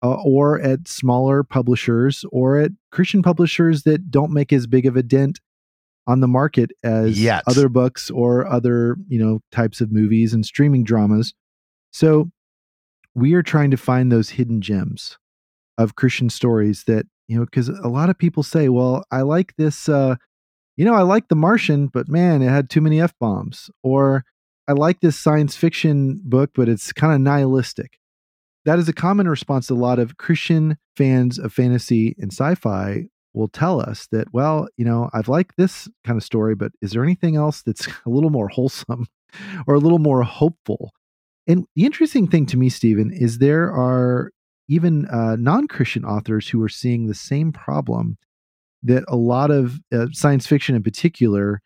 uh, 0.00 0.14
or 0.24 0.60
at 0.60 0.86
smaller 0.86 1.42
publishers 1.42 2.24
or 2.30 2.56
at 2.56 2.70
Christian 2.92 3.20
publishers 3.20 3.82
that 3.82 4.12
don't 4.12 4.32
make 4.32 4.52
as 4.52 4.68
big 4.68 4.86
of 4.86 4.96
a 4.96 5.02
dent 5.02 5.40
on 6.06 6.20
the 6.20 6.28
market 6.28 6.70
as 6.84 7.20
Yet. 7.20 7.42
other 7.48 7.68
books 7.68 8.12
or 8.12 8.46
other 8.46 8.96
you 9.08 9.18
know 9.18 9.40
types 9.50 9.80
of 9.80 9.90
movies 9.90 10.32
and 10.32 10.46
streaming 10.46 10.84
dramas. 10.84 11.34
So 11.90 12.30
we 13.14 13.34
are 13.34 13.42
trying 13.42 13.70
to 13.70 13.76
find 13.76 14.10
those 14.10 14.30
hidden 14.30 14.60
gems 14.60 15.18
of 15.78 15.96
Christian 15.96 16.30
stories 16.30 16.84
that 16.84 17.06
you 17.30 17.38
know 17.38 17.44
because 17.44 17.68
a 17.68 17.88
lot 17.88 18.10
of 18.10 18.18
people 18.18 18.42
say 18.42 18.68
well 18.68 19.04
i 19.12 19.22
like 19.22 19.54
this 19.56 19.88
uh 19.88 20.16
you 20.76 20.84
know 20.84 20.94
i 20.94 21.02
like 21.02 21.28
the 21.28 21.36
martian 21.36 21.86
but 21.86 22.08
man 22.08 22.42
it 22.42 22.48
had 22.48 22.68
too 22.68 22.80
many 22.80 23.00
f-bombs 23.00 23.70
or 23.84 24.24
i 24.66 24.72
like 24.72 25.00
this 25.00 25.16
science 25.16 25.56
fiction 25.56 26.20
book 26.24 26.50
but 26.54 26.68
it's 26.68 26.92
kind 26.92 27.14
of 27.14 27.20
nihilistic. 27.20 27.96
That 28.66 28.78
is 28.78 28.90
a 28.90 28.92
common 28.92 29.28
response 29.28 29.70
a 29.70 29.74
lot 29.74 30.00
of 30.00 30.16
christian 30.16 30.76
fans 30.96 31.38
of 31.38 31.52
fantasy 31.52 32.16
and 32.18 32.32
sci-fi 32.32 33.06
will 33.32 33.48
tell 33.48 33.80
us 33.80 34.08
that 34.10 34.34
well 34.34 34.66
you 34.76 34.84
know 34.84 35.08
i've 35.14 35.28
liked 35.28 35.56
this 35.56 35.88
kind 36.04 36.16
of 36.16 36.24
story 36.24 36.56
but 36.56 36.72
is 36.82 36.90
there 36.90 37.04
anything 37.04 37.36
else 37.36 37.62
that's 37.62 37.86
a 38.06 38.10
little 38.10 38.30
more 38.30 38.48
wholesome 38.48 39.06
or 39.68 39.74
a 39.76 39.78
little 39.80 40.00
more 40.00 40.24
hopeful 40.24 40.92
and 41.46 41.64
the 41.74 41.84
interesting 41.84 42.26
thing 42.26 42.46
to 42.46 42.56
me 42.56 42.68
stephen 42.68 43.12
is 43.12 43.38
there 43.38 43.72
are 43.72 44.30
even 44.68 45.06
uh, 45.06 45.36
non-christian 45.36 46.04
authors 46.04 46.48
who 46.48 46.62
are 46.62 46.68
seeing 46.68 47.06
the 47.06 47.14
same 47.14 47.52
problem 47.52 48.16
that 48.82 49.04
a 49.08 49.16
lot 49.16 49.50
of 49.50 49.78
uh, 49.92 50.06
science 50.12 50.46
fiction 50.46 50.74
in 50.74 50.82
particular 50.82 51.60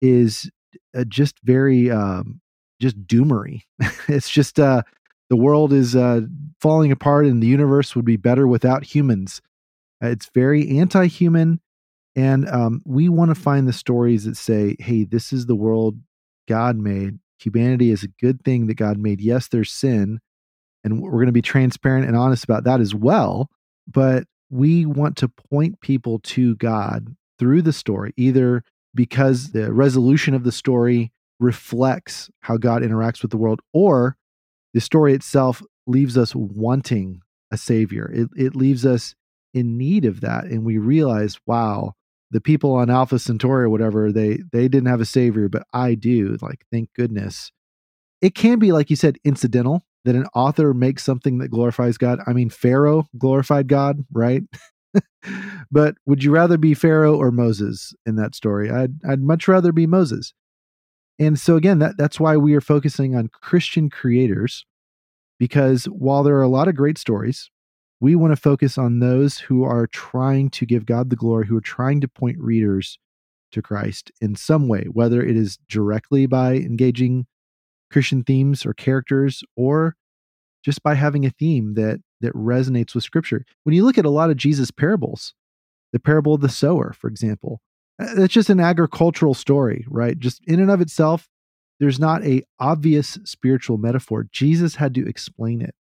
is 0.00 0.50
uh, 0.96 1.04
just 1.04 1.36
very 1.42 1.90
um, 1.90 2.40
just 2.80 3.00
doomery. 3.06 3.62
It's 4.08 4.28
just 4.28 4.60
uh, 4.60 4.82
the 5.30 5.36
world 5.36 5.72
is 5.72 5.96
uh, 5.96 6.22
falling 6.60 6.92
apart 6.92 7.26
and 7.26 7.42
the 7.42 7.46
universe 7.46 7.96
would 7.96 8.04
be 8.04 8.16
better 8.16 8.46
without 8.46 8.84
humans. 8.84 9.40
Uh, 10.02 10.08
it's 10.08 10.30
very 10.34 10.78
anti-human 10.78 11.60
and 12.16 12.48
um, 12.48 12.82
we 12.84 13.08
want 13.08 13.30
to 13.30 13.34
find 13.34 13.66
the 13.66 13.72
stories 13.72 14.24
that 14.24 14.36
say 14.36 14.76
hey 14.78 15.04
this 15.04 15.32
is 15.32 15.46
the 15.46 15.56
world 15.56 15.98
god 16.48 16.76
made 16.76 17.18
humanity 17.44 17.90
is 17.90 18.02
a 18.02 18.08
good 18.20 18.42
thing 18.44 18.66
that 18.66 18.74
god 18.74 18.98
made. 18.98 19.20
Yes 19.20 19.48
there's 19.48 19.72
sin 19.72 20.20
and 20.82 21.00
we're 21.00 21.10
going 21.12 21.26
to 21.26 21.32
be 21.32 21.42
transparent 21.42 22.06
and 22.06 22.16
honest 22.16 22.44
about 22.44 22.64
that 22.64 22.80
as 22.80 22.94
well 22.94 23.48
but 23.86 24.24
we 24.50 24.86
want 24.86 25.16
to 25.16 25.28
point 25.28 25.80
people 25.80 26.18
to 26.20 26.56
god 26.56 27.14
through 27.38 27.62
the 27.62 27.72
story 27.72 28.12
either 28.16 28.62
because 28.94 29.50
the 29.50 29.72
resolution 29.72 30.34
of 30.34 30.44
the 30.44 30.52
story 30.52 31.12
reflects 31.40 32.30
how 32.40 32.56
god 32.56 32.82
interacts 32.82 33.22
with 33.22 33.30
the 33.30 33.36
world 33.36 33.60
or 33.72 34.16
the 34.72 34.80
story 34.80 35.14
itself 35.14 35.62
leaves 35.86 36.18
us 36.18 36.34
wanting 36.34 37.20
a 37.50 37.56
savior. 37.56 38.10
It, 38.12 38.28
it 38.36 38.56
leaves 38.56 38.84
us 38.84 39.14
in 39.54 39.78
need 39.78 40.04
of 40.04 40.20
that 40.20 40.44
and 40.44 40.64
we 40.64 40.78
realize 40.78 41.38
wow 41.46 41.94
the 42.34 42.40
people 42.40 42.74
on 42.74 42.90
alpha 42.90 43.18
centauri 43.18 43.64
or 43.64 43.70
whatever 43.70 44.12
they 44.12 44.40
they 44.52 44.68
didn't 44.68 44.88
have 44.88 45.00
a 45.00 45.06
savior 45.06 45.48
but 45.48 45.62
i 45.72 45.94
do 45.94 46.36
like 46.42 46.66
thank 46.70 46.92
goodness 46.92 47.50
it 48.20 48.34
can 48.34 48.58
be 48.58 48.72
like 48.72 48.90
you 48.90 48.96
said 48.96 49.16
incidental 49.24 49.82
that 50.04 50.14
an 50.14 50.26
author 50.34 50.74
makes 50.74 51.02
something 51.02 51.38
that 51.38 51.48
glorifies 51.48 51.98
God. 51.98 52.20
I 52.26 52.32
mean, 52.32 52.50
Pharaoh 52.50 53.06
glorified 53.18 53.68
God, 53.68 54.04
right? 54.12 54.42
but 55.70 55.96
would 56.06 56.22
you 56.22 56.30
rather 56.30 56.58
be 56.58 56.74
Pharaoh 56.74 57.16
or 57.16 57.30
Moses 57.30 57.94
in 58.06 58.16
that 58.16 58.34
story? 58.34 58.70
I'd 58.70 58.94
I'd 59.08 59.22
much 59.22 59.48
rather 59.48 59.72
be 59.72 59.86
Moses. 59.86 60.32
And 61.18 61.38
so 61.38 61.56
again, 61.56 61.78
that 61.78 61.96
that's 61.96 62.20
why 62.20 62.36
we 62.36 62.54
are 62.54 62.60
focusing 62.60 63.16
on 63.16 63.28
Christian 63.28 63.88
creators 63.88 64.64
because 65.38 65.84
while 65.86 66.22
there 66.22 66.36
are 66.36 66.42
a 66.42 66.48
lot 66.48 66.68
of 66.68 66.76
great 66.76 66.98
stories, 66.98 67.50
we 68.04 68.14
want 68.14 68.32
to 68.32 68.36
focus 68.36 68.76
on 68.76 68.98
those 68.98 69.38
who 69.38 69.64
are 69.64 69.86
trying 69.86 70.50
to 70.50 70.66
give 70.66 70.84
God 70.84 71.08
the 71.08 71.16
glory, 71.16 71.46
who 71.46 71.56
are 71.56 71.62
trying 71.62 72.02
to 72.02 72.06
point 72.06 72.38
readers 72.38 72.98
to 73.50 73.62
Christ 73.62 74.12
in 74.20 74.36
some 74.36 74.68
way, 74.68 74.84
whether 74.92 75.22
it 75.22 75.38
is 75.38 75.56
directly 75.70 76.26
by 76.26 76.56
engaging 76.56 77.24
Christian 77.90 78.22
themes 78.22 78.66
or 78.66 78.74
characters, 78.74 79.42
or 79.56 79.96
just 80.62 80.82
by 80.82 80.96
having 80.96 81.24
a 81.24 81.30
theme 81.30 81.76
that 81.76 82.00
that 82.20 82.34
resonates 82.34 82.94
with 82.94 83.04
Scripture. 83.04 83.46
When 83.62 83.74
you 83.74 83.86
look 83.86 83.96
at 83.96 84.04
a 84.04 84.10
lot 84.10 84.28
of 84.28 84.36
Jesus' 84.36 84.70
parables, 84.70 85.32
the 85.94 85.98
parable 85.98 86.34
of 86.34 86.42
the 86.42 86.50
sower, 86.50 86.92
for 86.92 87.08
example, 87.08 87.62
uh, 87.98 88.16
that's 88.16 88.34
just 88.34 88.50
an 88.50 88.60
agricultural 88.60 89.32
story, 89.32 89.86
right? 89.88 90.18
Just 90.18 90.42
in 90.46 90.60
and 90.60 90.70
of 90.70 90.82
itself, 90.82 91.26
there's 91.80 91.98
not 91.98 92.22
a 92.22 92.42
obvious 92.60 93.18
spiritual 93.24 93.78
metaphor. 93.78 94.26
Jesus 94.30 94.74
had 94.74 94.92
to 94.92 95.08
explain 95.08 95.62
it, 95.62 95.74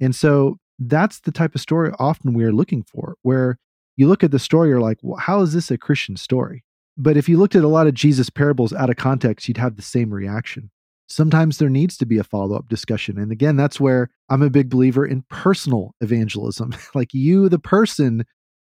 and 0.00 0.16
so 0.16 0.58
that's 0.78 1.20
the 1.20 1.32
type 1.32 1.54
of 1.54 1.60
story 1.60 1.92
often 1.98 2.34
we 2.34 2.44
are 2.44 2.52
looking 2.52 2.82
for, 2.82 3.16
where 3.22 3.58
you 3.96 4.08
look 4.08 4.24
at 4.24 4.30
the 4.30 4.38
story, 4.38 4.68
you're 4.68 4.80
like, 4.80 4.98
well, 5.02 5.18
how 5.18 5.40
is 5.40 5.52
this 5.52 5.70
a 5.70 5.78
Christian 5.78 6.16
story? 6.16 6.64
But 6.96 7.16
if 7.16 7.28
you 7.28 7.38
looked 7.38 7.56
at 7.56 7.64
a 7.64 7.68
lot 7.68 7.86
of 7.86 7.94
Jesus 7.94 8.30
parables 8.30 8.72
out 8.72 8.90
of 8.90 8.96
context, 8.96 9.48
you'd 9.48 9.56
have 9.56 9.76
the 9.76 9.82
same 9.82 10.12
reaction. 10.12 10.70
Sometimes 11.06 11.58
there 11.58 11.68
needs 11.68 11.96
to 11.98 12.06
be 12.06 12.18
a 12.18 12.24
follow 12.24 12.56
up 12.56 12.68
discussion. 12.68 13.18
And 13.18 13.30
again, 13.30 13.56
that's 13.56 13.78
where 13.78 14.10
I'm 14.30 14.42
a 14.42 14.50
big 14.50 14.70
believer 14.70 15.04
in 15.04 15.24
personal 15.28 15.94
evangelism. 16.00 16.74
like 16.94 17.12
you, 17.12 17.48
the 17.48 17.58
person, 17.58 18.24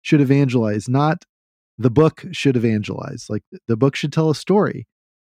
should 0.06 0.22
evangelize, 0.22 0.88
not 0.88 1.26
the 1.80 1.90
book 1.90 2.26
should 2.32 2.56
evangelize. 2.56 3.26
Like 3.28 3.42
the 3.68 3.76
book 3.76 3.96
should 3.96 4.14
tell 4.14 4.30
a 4.30 4.36
story. 4.36 4.88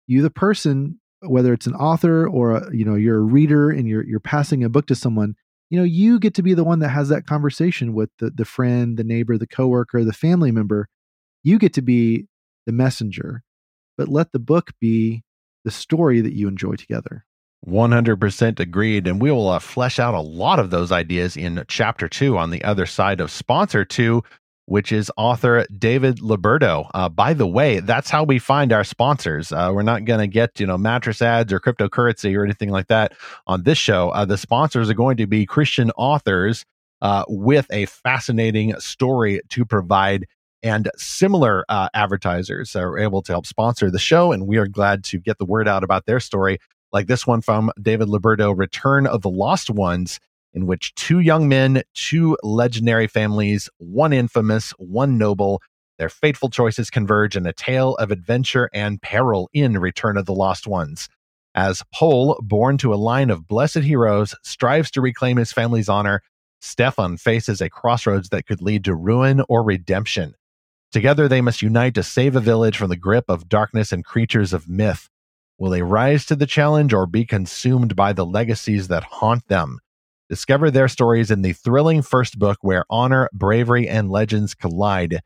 You, 0.08 0.20
the 0.20 0.30
person, 0.30 1.00
whether 1.20 1.52
it's 1.52 1.68
an 1.68 1.76
author 1.76 2.28
or 2.28 2.56
a, 2.56 2.76
you 2.76 2.84
know 2.84 2.96
you're 2.96 3.18
a 3.18 3.22
reader 3.22 3.70
and 3.70 3.88
you're 3.88 4.04
you're 4.04 4.18
passing 4.18 4.64
a 4.64 4.68
book 4.68 4.86
to 4.88 4.96
someone, 4.96 5.36
you 5.74 5.80
know 5.80 5.84
you 5.84 6.20
get 6.20 6.34
to 6.34 6.42
be 6.44 6.54
the 6.54 6.62
one 6.62 6.78
that 6.78 6.90
has 6.90 7.08
that 7.08 7.26
conversation 7.26 7.94
with 7.94 8.08
the 8.20 8.30
the 8.30 8.44
friend, 8.44 8.96
the 8.96 9.02
neighbor, 9.02 9.36
the 9.36 9.46
coworker, 9.48 10.04
the 10.04 10.12
family 10.12 10.52
member. 10.52 10.86
You 11.42 11.58
get 11.58 11.72
to 11.72 11.82
be 11.82 12.28
the 12.64 12.70
messenger, 12.70 13.42
but 13.98 14.06
let 14.06 14.30
the 14.30 14.38
book 14.38 14.70
be 14.80 15.24
the 15.64 15.72
story 15.72 16.20
that 16.20 16.32
you 16.32 16.46
enjoy 16.46 16.76
together. 16.76 17.24
100% 17.66 18.60
agreed. 18.60 19.08
And 19.08 19.20
we 19.20 19.32
will 19.32 19.48
uh, 19.48 19.58
flesh 19.58 19.98
out 19.98 20.14
a 20.14 20.20
lot 20.20 20.60
of 20.60 20.70
those 20.70 20.92
ideas 20.92 21.36
in 21.36 21.64
chapter 21.66 22.08
two 22.08 22.38
on 22.38 22.50
the 22.50 22.62
other 22.62 22.86
side 22.86 23.20
of 23.20 23.32
sponsor 23.32 23.84
two, 23.84 24.22
which 24.66 24.92
is 24.92 25.10
author 25.16 25.66
David 25.78 26.18
Liberto. 26.18 26.90
Uh, 26.94 27.08
by 27.08 27.34
the 27.34 27.46
way, 27.46 27.80
that's 27.80 28.10
how 28.10 28.24
we 28.24 28.38
find 28.38 28.72
our 28.72 28.84
sponsors. 28.84 29.52
Uh, 29.52 29.70
we're 29.74 29.82
not 29.82 30.04
going 30.04 30.20
to 30.20 30.26
get, 30.26 30.58
you 30.58 30.66
know, 30.66 30.78
mattress 30.78 31.20
ads 31.20 31.52
or 31.52 31.60
cryptocurrency 31.60 32.36
or 32.36 32.44
anything 32.44 32.70
like 32.70 32.88
that 32.88 33.12
on 33.46 33.62
this 33.64 33.78
show. 33.78 34.10
Uh, 34.10 34.24
the 34.24 34.38
sponsors 34.38 34.88
are 34.88 34.94
going 34.94 35.16
to 35.18 35.26
be 35.26 35.44
Christian 35.46 35.90
authors 35.92 36.64
uh, 37.02 37.24
with 37.28 37.66
a 37.70 37.86
fascinating 37.86 38.78
story 38.80 39.40
to 39.50 39.64
provide 39.64 40.26
and 40.64 40.90
similar 40.96 41.66
uh, 41.68 41.90
advertisers 41.92 42.74
are 42.74 42.98
able 42.98 43.20
to 43.20 43.32
help 43.32 43.44
sponsor 43.44 43.90
the 43.90 43.98
show. 43.98 44.32
And 44.32 44.46
we 44.46 44.56
are 44.56 44.66
glad 44.66 45.04
to 45.04 45.18
get 45.20 45.36
the 45.36 45.44
word 45.44 45.68
out 45.68 45.84
about 45.84 46.06
their 46.06 46.20
story, 46.20 46.58
like 46.90 47.06
this 47.06 47.26
one 47.26 47.42
from 47.42 47.70
David 47.80 48.08
Liberto 48.08 48.56
Return 48.56 49.06
of 49.06 49.20
the 49.20 49.28
Lost 49.28 49.68
Ones, 49.68 50.18
in 50.54 50.66
which 50.66 50.94
two 50.94 51.18
young 51.18 51.48
men, 51.48 51.82
two 51.94 52.38
legendary 52.42 53.06
families, 53.06 53.68
one 53.78 54.12
infamous, 54.12 54.70
one 54.78 55.18
noble, 55.18 55.60
their 55.98 56.08
fateful 56.08 56.48
choices 56.48 56.90
converge 56.90 57.36
in 57.36 57.46
a 57.46 57.52
tale 57.52 57.94
of 57.96 58.10
adventure 58.10 58.70
and 58.72 59.02
peril 59.02 59.48
in 59.52 59.78
Return 59.78 60.16
of 60.16 60.26
the 60.26 60.34
Lost 60.34 60.66
Ones. 60.66 61.08
As 61.54 61.82
Pole, 61.94 62.38
born 62.42 62.78
to 62.78 62.92
a 62.92 62.96
line 62.96 63.30
of 63.30 63.46
blessed 63.46 63.78
heroes, 63.78 64.34
strives 64.42 64.90
to 64.92 65.00
reclaim 65.00 65.36
his 65.36 65.52
family's 65.52 65.88
honor, 65.88 66.22
Stefan 66.60 67.16
faces 67.16 67.60
a 67.60 67.70
crossroads 67.70 68.30
that 68.30 68.46
could 68.46 68.62
lead 68.62 68.84
to 68.84 68.94
ruin 68.94 69.42
or 69.48 69.62
redemption. 69.62 70.34
Together 70.90 71.28
they 71.28 71.40
must 71.40 71.62
unite 71.62 71.94
to 71.94 72.02
save 72.02 72.34
a 72.34 72.40
village 72.40 72.76
from 72.76 72.88
the 72.88 72.96
grip 72.96 73.24
of 73.28 73.48
darkness 73.48 73.92
and 73.92 74.04
creatures 74.04 74.52
of 74.52 74.68
myth. 74.68 75.08
Will 75.58 75.70
they 75.70 75.82
rise 75.82 76.24
to 76.26 76.36
the 76.36 76.46
challenge 76.46 76.92
or 76.92 77.06
be 77.06 77.24
consumed 77.24 77.94
by 77.94 78.12
the 78.12 78.26
legacies 78.26 78.88
that 78.88 79.04
haunt 79.04 79.46
them? 79.48 79.78
Discover 80.34 80.72
their 80.72 80.88
stories 80.88 81.30
in 81.30 81.42
the 81.42 81.52
thrilling 81.52 82.02
first 82.02 82.40
book 82.40 82.58
where 82.60 82.84
honor, 82.90 83.28
bravery, 83.32 83.88
and 83.88 84.10
legends 84.10 84.52
collide. 84.52 85.20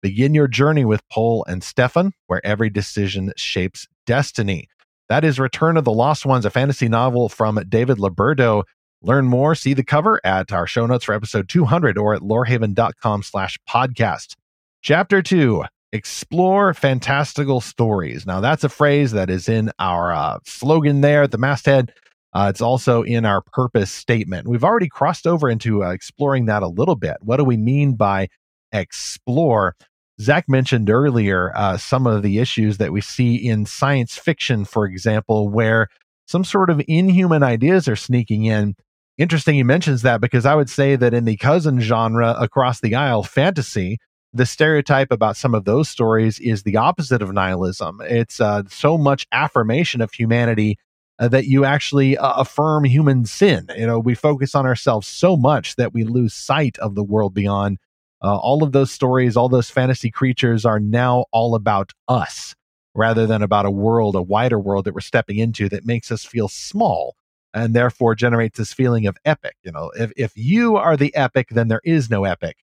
Begin 0.00 0.32
your 0.32 0.48
journey 0.48 0.86
with 0.86 1.06
Pole 1.10 1.44
and 1.46 1.62
Stefan, 1.62 2.12
where 2.28 2.40
every 2.46 2.70
decision 2.70 3.34
shapes 3.36 3.86
destiny. 4.06 4.68
That 5.10 5.22
is 5.22 5.38
Return 5.38 5.76
of 5.76 5.84
the 5.84 5.92
Lost 5.92 6.24
Ones, 6.24 6.46
a 6.46 6.50
fantasy 6.50 6.88
novel 6.88 7.28
from 7.28 7.62
David 7.68 7.98
Liberto. 7.98 8.62
Learn 9.02 9.26
more, 9.26 9.54
see 9.54 9.74
the 9.74 9.84
cover 9.84 10.18
at 10.24 10.50
our 10.50 10.66
show 10.66 10.86
notes 10.86 11.04
for 11.04 11.14
episode 11.14 11.46
200 11.50 11.98
or 11.98 12.14
at 12.14 12.22
lorehaven.com 12.22 13.22
slash 13.22 13.58
podcast. 13.68 14.34
Chapter 14.80 15.20
two 15.20 15.64
explore 15.92 16.72
fantastical 16.72 17.60
stories. 17.60 18.24
Now, 18.24 18.40
that's 18.40 18.64
a 18.64 18.70
phrase 18.70 19.12
that 19.12 19.28
is 19.28 19.46
in 19.46 19.72
our 19.78 20.10
uh, 20.10 20.38
slogan 20.46 21.02
there 21.02 21.24
at 21.24 21.32
the 21.32 21.38
masthead. 21.38 21.92
Uh, 22.34 22.48
it's 22.50 22.60
also 22.60 23.02
in 23.02 23.24
our 23.24 23.40
purpose 23.40 23.92
statement. 23.92 24.48
We've 24.48 24.64
already 24.64 24.88
crossed 24.88 25.26
over 25.26 25.48
into 25.48 25.84
uh, 25.84 25.90
exploring 25.90 26.46
that 26.46 26.62
a 26.62 26.68
little 26.68 26.96
bit. 26.96 27.16
What 27.20 27.36
do 27.36 27.44
we 27.44 27.56
mean 27.56 27.94
by 27.94 28.28
explore? 28.72 29.76
Zach 30.20 30.48
mentioned 30.48 30.90
earlier 30.90 31.52
uh, 31.56 31.76
some 31.76 32.06
of 32.06 32.22
the 32.22 32.38
issues 32.38 32.78
that 32.78 32.92
we 32.92 33.00
see 33.00 33.34
in 33.36 33.66
science 33.66 34.16
fiction, 34.16 34.64
for 34.64 34.86
example, 34.86 35.48
where 35.48 35.88
some 36.26 36.44
sort 36.44 36.70
of 36.70 36.82
inhuman 36.88 37.42
ideas 37.42 37.88
are 37.88 37.96
sneaking 37.96 38.44
in. 38.44 38.74
Interesting 39.16 39.54
he 39.54 39.62
mentions 39.62 40.02
that 40.02 40.20
because 40.20 40.44
I 40.44 40.56
would 40.56 40.70
say 40.70 40.96
that 40.96 41.14
in 41.14 41.24
the 41.24 41.36
cousin 41.36 41.80
genre 41.80 42.34
across 42.38 42.80
the 42.80 42.96
aisle, 42.96 43.22
fantasy, 43.22 43.98
the 44.32 44.46
stereotype 44.46 45.12
about 45.12 45.36
some 45.36 45.54
of 45.54 45.64
those 45.64 45.88
stories 45.88 46.40
is 46.40 46.64
the 46.64 46.76
opposite 46.76 47.22
of 47.22 47.32
nihilism. 47.32 48.00
It's 48.04 48.40
uh, 48.40 48.64
so 48.68 48.98
much 48.98 49.26
affirmation 49.30 50.00
of 50.00 50.12
humanity 50.12 50.78
uh, 51.18 51.28
that 51.28 51.46
you 51.46 51.64
actually 51.64 52.16
uh, 52.16 52.34
affirm 52.34 52.84
human 52.84 53.24
sin. 53.24 53.68
You 53.76 53.86
know, 53.86 53.98
we 53.98 54.14
focus 54.14 54.54
on 54.54 54.66
ourselves 54.66 55.06
so 55.06 55.36
much 55.36 55.76
that 55.76 55.92
we 55.92 56.04
lose 56.04 56.34
sight 56.34 56.78
of 56.78 56.94
the 56.94 57.04
world 57.04 57.34
beyond. 57.34 57.78
Uh, 58.22 58.36
all 58.36 58.62
of 58.62 58.72
those 58.72 58.90
stories, 58.90 59.36
all 59.36 59.48
those 59.48 59.70
fantasy 59.70 60.10
creatures 60.10 60.64
are 60.64 60.80
now 60.80 61.26
all 61.30 61.54
about 61.54 61.92
us 62.08 62.54
rather 62.94 63.26
than 63.26 63.42
about 63.42 63.66
a 63.66 63.70
world, 63.70 64.14
a 64.14 64.22
wider 64.22 64.58
world 64.58 64.84
that 64.84 64.94
we're 64.94 65.00
stepping 65.00 65.38
into 65.38 65.68
that 65.68 65.84
makes 65.84 66.10
us 66.10 66.24
feel 66.24 66.48
small 66.48 67.16
and 67.52 67.74
therefore 67.74 68.14
generates 68.14 68.58
this 68.58 68.72
feeling 68.72 69.06
of 69.06 69.16
epic. 69.24 69.56
You 69.62 69.72
know, 69.72 69.90
if, 69.96 70.12
if 70.16 70.32
you 70.36 70.76
are 70.76 70.96
the 70.96 71.14
epic, 71.14 71.48
then 71.50 71.68
there 71.68 71.80
is 71.84 72.10
no 72.10 72.24
epic. 72.24 72.58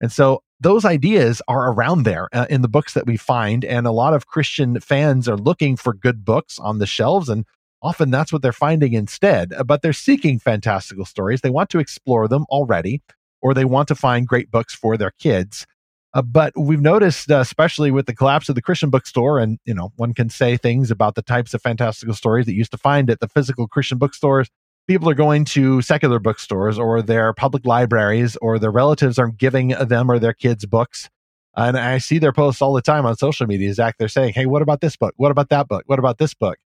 And 0.00 0.10
so 0.12 0.42
those 0.60 0.84
ideas 0.84 1.40
are 1.48 1.72
around 1.72 2.02
there 2.02 2.28
uh, 2.32 2.46
in 2.50 2.62
the 2.62 2.68
books 2.68 2.94
that 2.94 3.06
we 3.06 3.16
find. 3.16 3.64
And 3.64 3.86
a 3.86 3.92
lot 3.92 4.14
of 4.14 4.26
Christian 4.26 4.80
fans 4.80 5.28
are 5.28 5.36
looking 5.36 5.76
for 5.76 5.94
good 5.94 6.24
books 6.24 6.58
on 6.58 6.78
the 6.78 6.86
shelves. 6.86 7.28
And 7.28 7.46
often 7.84 8.10
that's 8.10 8.32
what 8.32 8.42
they're 8.42 8.52
finding 8.52 8.94
instead. 8.94 9.52
Uh, 9.52 9.62
but 9.62 9.82
they're 9.82 9.92
seeking 9.92 10.38
fantastical 10.38 11.04
stories. 11.04 11.42
They 11.42 11.50
want 11.50 11.70
to 11.70 11.78
explore 11.78 12.26
them 12.26 12.46
already, 12.48 13.02
or 13.42 13.54
they 13.54 13.64
want 13.64 13.88
to 13.88 13.94
find 13.94 14.26
great 14.26 14.50
books 14.50 14.74
for 14.74 14.96
their 14.96 15.12
kids. 15.12 15.66
Uh, 16.14 16.22
but 16.22 16.52
we've 16.56 16.80
noticed, 16.80 17.30
uh, 17.30 17.38
especially 17.38 17.90
with 17.90 18.06
the 18.06 18.14
collapse 18.14 18.48
of 18.48 18.54
the 18.54 18.62
Christian 18.62 18.90
bookstore, 18.90 19.38
and 19.38 19.58
you 19.64 19.74
know, 19.74 19.92
one 19.96 20.14
can 20.14 20.30
say 20.30 20.56
things 20.56 20.90
about 20.90 21.14
the 21.14 21.22
types 21.22 21.54
of 21.54 21.62
fantastical 21.62 22.14
stories 22.14 22.46
that 22.46 22.54
used 22.54 22.70
to 22.70 22.78
find 22.78 23.10
at 23.10 23.20
the 23.20 23.28
physical 23.28 23.68
Christian 23.68 23.98
bookstores 23.98 24.48
people 24.86 25.08
are 25.08 25.14
going 25.14 25.44
to 25.44 25.80
secular 25.82 26.18
bookstores 26.18 26.78
or 26.78 27.02
their 27.02 27.32
public 27.32 27.64
libraries 27.64 28.36
or 28.36 28.58
their 28.58 28.70
relatives 28.70 29.18
are 29.18 29.28
giving 29.28 29.68
them 29.68 30.10
or 30.10 30.18
their 30.18 30.32
kids 30.32 30.66
books. 30.66 31.08
And 31.56 31.78
I 31.78 31.98
see 31.98 32.18
their 32.18 32.32
posts 32.32 32.60
all 32.60 32.74
the 32.74 32.82
time 32.82 33.06
on 33.06 33.16
social 33.16 33.46
media. 33.46 33.72
Zach, 33.72 33.96
they're 33.98 34.08
saying, 34.08 34.34
Hey, 34.34 34.46
what 34.46 34.62
about 34.62 34.80
this 34.80 34.96
book? 34.96 35.14
What 35.16 35.30
about 35.30 35.48
that 35.50 35.68
book? 35.68 35.84
What 35.86 35.98
about 35.98 36.18
this 36.18 36.34
book? 36.34 36.58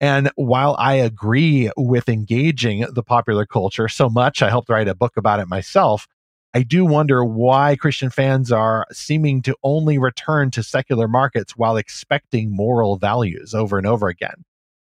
And 0.00 0.30
while 0.36 0.76
I 0.78 0.94
agree 0.94 1.70
with 1.76 2.08
engaging 2.08 2.86
the 2.92 3.02
popular 3.02 3.46
culture 3.46 3.88
so 3.88 4.10
much, 4.10 4.42
I 4.42 4.50
helped 4.50 4.68
write 4.68 4.88
a 4.88 4.94
book 4.94 5.16
about 5.16 5.40
it 5.40 5.48
myself. 5.48 6.06
I 6.52 6.62
do 6.62 6.84
wonder 6.84 7.24
why 7.24 7.76
Christian 7.76 8.10
fans 8.10 8.52
are 8.52 8.86
seeming 8.92 9.42
to 9.42 9.56
only 9.62 9.98
return 9.98 10.50
to 10.52 10.62
secular 10.62 11.08
markets 11.08 11.56
while 11.56 11.76
expecting 11.76 12.54
moral 12.54 12.96
values 12.96 13.54
over 13.54 13.78
and 13.78 13.86
over 13.86 14.08
again 14.08 14.44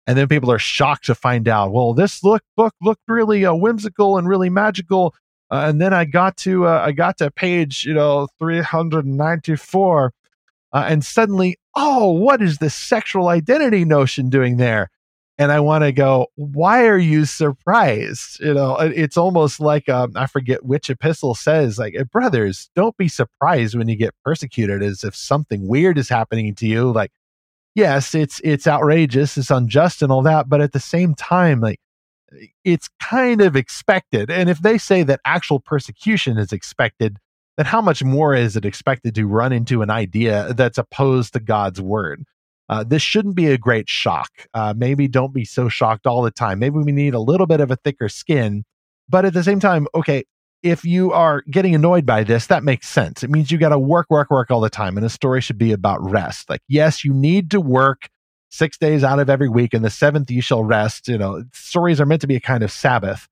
and 0.06 0.18
then 0.18 0.28
people 0.28 0.50
are 0.50 0.58
shocked 0.58 1.06
to 1.06 1.14
find 1.14 1.48
out 1.48 1.72
well 1.72 1.94
this 1.94 2.22
look 2.22 2.42
book 2.56 2.74
looked 2.80 3.02
really 3.08 3.44
uh, 3.44 3.54
whimsical 3.54 4.18
and 4.18 4.28
really 4.28 4.50
magical 4.50 5.14
uh, 5.50 5.64
and 5.68 5.80
then 5.80 5.92
i 5.92 6.04
got 6.04 6.36
to 6.36 6.66
uh, 6.66 6.82
i 6.84 6.92
got 6.92 7.18
to 7.18 7.30
page 7.30 7.84
you 7.84 7.94
know 7.94 8.28
394 8.38 10.12
uh, 10.72 10.84
and 10.88 11.04
suddenly 11.04 11.56
oh 11.74 12.12
what 12.12 12.42
is 12.42 12.58
this 12.58 12.74
sexual 12.74 13.28
identity 13.28 13.84
notion 13.84 14.28
doing 14.28 14.56
there 14.56 14.90
and 15.38 15.50
i 15.50 15.60
want 15.60 15.82
to 15.82 15.92
go 15.92 16.26
why 16.36 16.86
are 16.86 16.98
you 16.98 17.24
surprised 17.24 18.40
you 18.40 18.54
know 18.54 18.76
it's 18.76 19.16
almost 19.16 19.60
like 19.60 19.88
um, 19.88 20.12
i 20.14 20.26
forget 20.26 20.64
which 20.64 20.90
epistle 20.90 21.34
says 21.34 21.78
like 21.78 21.96
brothers 22.12 22.70
don't 22.76 22.96
be 22.96 23.08
surprised 23.08 23.76
when 23.76 23.88
you 23.88 23.96
get 23.96 24.14
persecuted 24.24 24.82
as 24.82 25.04
if 25.04 25.14
something 25.14 25.66
weird 25.66 25.98
is 25.98 26.08
happening 26.08 26.54
to 26.54 26.66
you 26.66 26.92
like 26.92 27.10
yes, 27.74 28.14
it's 28.14 28.40
it's 28.44 28.66
outrageous, 28.66 29.36
it's 29.36 29.50
unjust 29.50 30.02
and 30.02 30.12
all 30.12 30.22
that, 30.22 30.48
but 30.48 30.60
at 30.60 30.72
the 30.72 30.80
same 30.80 31.14
time, 31.14 31.60
like 31.60 31.80
it's 32.64 32.88
kind 33.00 33.40
of 33.40 33.56
expected. 33.56 34.30
And 34.30 34.48
if 34.48 34.60
they 34.60 34.78
say 34.78 35.02
that 35.04 35.20
actual 35.24 35.60
persecution 35.60 36.38
is 36.38 36.52
expected, 36.52 37.18
then 37.56 37.66
how 37.66 37.80
much 37.80 38.02
more 38.02 38.34
is 38.34 38.56
it 38.56 38.64
expected 38.64 39.14
to 39.14 39.26
run 39.26 39.52
into 39.52 39.82
an 39.82 39.90
idea 39.90 40.52
that's 40.54 40.78
opposed 40.78 41.34
to 41.34 41.40
God's 41.40 41.80
word? 41.80 42.24
Uh, 42.68 42.82
this 42.82 43.02
shouldn't 43.02 43.34
be 43.34 43.46
a 43.48 43.58
great 43.58 43.88
shock. 43.88 44.30
Uh, 44.54 44.72
maybe 44.76 45.06
don't 45.06 45.34
be 45.34 45.44
so 45.44 45.68
shocked 45.68 46.06
all 46.06 46.22
the 46.22 46.30
time. 46.30 46.58
Maybe 46.58 46.78
we 46.78 46.92
need 46.92 47.14
a 47.14 47.20
little 47.20 47.46
bit 47.46 47.60
of 47.60 47.70
a 47.70 47.76
thicker 47.76 48.08
skin. 48.08 48.64
But 49.08 49.24
at 49.24 49.34
the 49.34 49.44
same 49.44 49.60
time, 49.60 49.86
okay, 49.94 50.24
if 50.62 50.82
you 50.82 51.12
are 51.12 51.42
getting 51.50 51.74
annoyed 51.74 52.06
by 52.06 52.24
this, 52.24 52.46
that 52.46 52.64
makes 52.64 52.88
sense. 52.88 53.22
It 53.22 53.28
means 53.28 53.50
you 53.50 53.58
got 53.58 53.68
to 53.68 53.78
work, 53.78 54.06
work, 54.08 54.30
work 54.30 54.50
all 54.50 54.62
the 54.62 54.70
time. 54.70 54.96
And 54.96 55.04
a 55.04 55.10
story 55.10 55.42
should 55.42 55.58
be 55.58 55.72
about 55.72 56.02
rest. 56.02 56.48
Like, 56.48 56.62
yes, 56.68 57.04
you 57.04 57.12
need 57.12 57.50
to 57.50 57.60
work 57.60 58.08
six 58.50 58.78
days 58.78 59.04
out 59.04 59.18
of 59.18 59.28
every 59.28 59.48
week, 59.48 59.74
and 59.74 59.84
the 59.84 59.90
seventh 59.90 60.30
you 60.30 60.40
shall 60.40 60.64
rest. 60.64 61.08
You 61.08 61.18
know, 61.18 61.44
stories 61.52 62.00
are 62.00 62.06
meant 62.06 62.22
to 62.22 62.26
be 62.26 62.36
a 62.36 62.40
kind 62.40 62.62
of 62.62 62.72
Sabbath. 62.72 63.28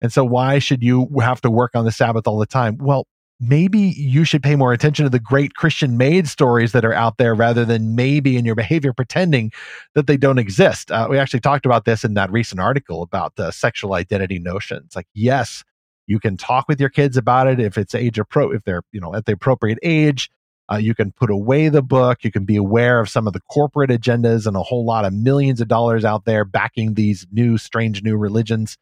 And 0.00 0.12
so, 0.12 0.24
why 0.24 0.60
should 0.60 0.82
you 0.82 1.08
have 1.20 1.40
to 1.40 1.50
work 1.50 1.72
on 1.74 1.84
the 1.84 1.92
Sabbath 1.92 2.28
all 2.28 2.38
the 2.38 2.46
time? 2.46 2.76
Well, 2.78 3.06
maybe 3.42 3.78
you 3.78 4.24
should 4.24 4.42
pay 4.42 4.54
more 4.54 4.72
attention 4.72 5.04
to 5.04 5.10
the 5.10 5.18
great 5.18 5.54
Christian 5.54 5.96
made 5.96 6.28
stories 6.28 6.72
that 6.72 6.84
are 6.84 6.92
out 6.92 7.18
there 7.18 7.34
rather 7.34 7.64
than 7.64 7.96
maybe 7.96 8.36
in 8.36 8.44
your 8.44 8.54
behavior 8.54 8.92
pretending 8.92 9.50
that 9.94 10.06
they 10.06 10.16
don't 10.16 10.38
exist. 10.38 10.92
Uh, 10.92 11.08
we 11.10 11.18
actually 11.18 11.40
talked 11.40 11.66
about 11.66 11.84
this 11.84 12.04
in 12.04 12.14
that 12.14 12.30
recent 12.30 12.60
article 12.60 13.02
about 13.02 13.34
the 13.34 13.50
sexual 13.50 13.94
identity 13.94 14.38
notions. 14.38 14.94
Like, 14.94 15.08
yes, 15.12 15.64
you 16.06 16.20
can 16.20 16.36
talk 16.36 16.68
with 16.68 16.80
your 16.80 16.88
kids 16.88 17.16
about 17.16 17.48
it 17.48 17.58
if 17.58 17.76
it's 17.76 17.94
age 17.94 18.16
appro 18.16 18.54
if 18.54 18.62
they're 18.64 18.82
you 18.92 19.00
know 19.00 19.14
at 19.14 19.26
the 19.26 19.32
appropriate 19.32 19.78
age. 19.82 20.30
Uh, 20.70 20.76
you 20.76 20.94
can 20.94 21.10
put 21.12 21.28
away 21.28 21.68
the 21.68 21.82
book. 21.82 22.22
You 22.22 22.30
can 22.30 22.44
be 22.44 22.56
aware 22.56 23.00
of 23.00 23.08
some 23.08 23.26
of 23.26 23.32
the 23.32 23.40
corporate 23.40 23.90
agendas 23.90 24.46
and 24.46 24.56
a 24.56 24.62
whole 24.62 24.86
lot 24.86 25.04
of 25.04 25.12
millions 25.12 25.60
of 25.60 25.68
dollars 25.68 26.04
out 26.04 26.24
there 26.24 26.44
backing 26.44 26.94
these 26.94 27.26
new, 27.32 27.58
strange 27.58 28.02
new 28.02 28.16
religions. 28.16 28.78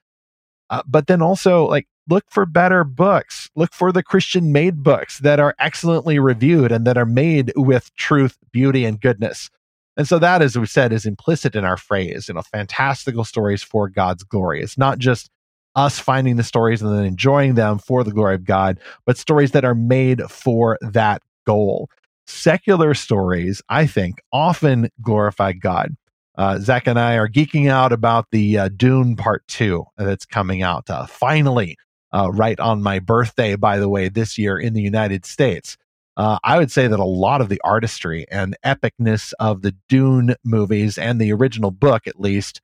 Uh, 0.68 0.82
but 0.86 1.08
then 1.08 1.20
also, 1.20 1.66
like, 1.66 1.88
look 2.10 2.24
for 2.28 2.44
better 2.44 2.84
books. 2.84 3.48
Look 3.54 3.72
for 3.72 3.92
the 3.92 4.02
Christian 4.02 4.52
made 4.52 4.82
books 4.82 5.18
that 5.20 5.40
are 5.40 5.54
excellently 5.58 6.18
reviewed 6.18 6.72
and 6.72 6.86
that 6.86 6.98
are 6.98 7.06
made 7.06 7.52
with 7.56 7.94
truth, 7.94 8.36
beauty, 8.52 8.84
and 8.84 9.00
goodness. 9.00 9.48
And 9.96 10.06
so 10.08 10.18
that, 10.18 10.42
as 10.42 10.58
we 10.58 10.66
said, 10.66 10.92
is 10.92 11.06
implicit 11.06 11.54
in 11.54 11.64
our 11.64 11.76
phrase, 11.76 12.28
you 12.28 12.34
know, 12.34 12.42
fantastical 12.42 13.24
stories 13.24 13.62
for 13.62 13.88
God's 13.88 14.22
glory. 14.22 14.62
It's 14.62 14.78
not 14.78 14.98
just 14.98 15.30
us 15.76 15.98
finding 15.98 16.36
the 16.36 16.42
stories 16.42 16.82
and 16.82 16.92
then 16.96 17.04
enjoying 17.04 17.54
them 17.54 17.78
for 17.78 18.02
the 18.02 18.12
glory 18.12 18.34
of 18.34 18.44
God, 18.44 18.78
but 19.06 19.16
stories 19.16 19.52
that 19.52 19.64
are 19.64 19.74
made 19.74 20.22
for 20.28 20.78
that 20.80 21.22
goal. 21.46 21.88
Secular 22.26 22.94
stories, 22.94 23.62
I 23.68 23.86
think, 23.86 24.20
often 24.32 24.88
glorify 25.02 25.52
God. 25.52 25.96
Uh, 26.36 26.58
Zach 26.58 26.86
and 26.86 26.98
I 26.98 27.16
are 27.16 27.28
geeking 27.28 27.68
out 27.68 27.92
about 27.92 28.26
the 28.30 28.56
uh, 28.56 28.68
Dune 28.68 29.16
Part 29.16 29.46
2 29.48 29.84
that's 29.98 30.24
coming 30.24 30.62
out 30.62 30.88
uh, 30.88 31.06
finally, 31.06 31.76
uh, 32.12 32.30
right 32.32 32.58
on 32.60 32.82
my 32.82 32.98
birthday, 32.98 33.56
by 33.56 33.78
the 33.78 33.88
way, 33.88 34.08
this 34.08 34.38
year 34.38 34.58
in 34.58 34.74
the 34.74 34.82
United 34.82 35.24
States. 35.24 35.76
Uh, 36.16 36.38
I 36.44 36.58
would 36.58 36.70
say 36.70 36.86
that 36.86 37.00
a 37.00 37.04
lot 37.04 37.40
of 37.40 37.48
the 37.48 37.60
artistry 37.64 38.26
and 38.30 38.56
epicness 38.64 39.32
of 39.38 39.62
the 39.62 39.74
Dune 39.88 40.34
movies 40.44 40.98
and 40.98 41.20
the 41.20 41.32
original 41.32 41.70
book, 41.70 42.06
at 42.06 42.20
least, 42.20 42.60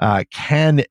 uh, 0.00 0.24
can 0.30 0.84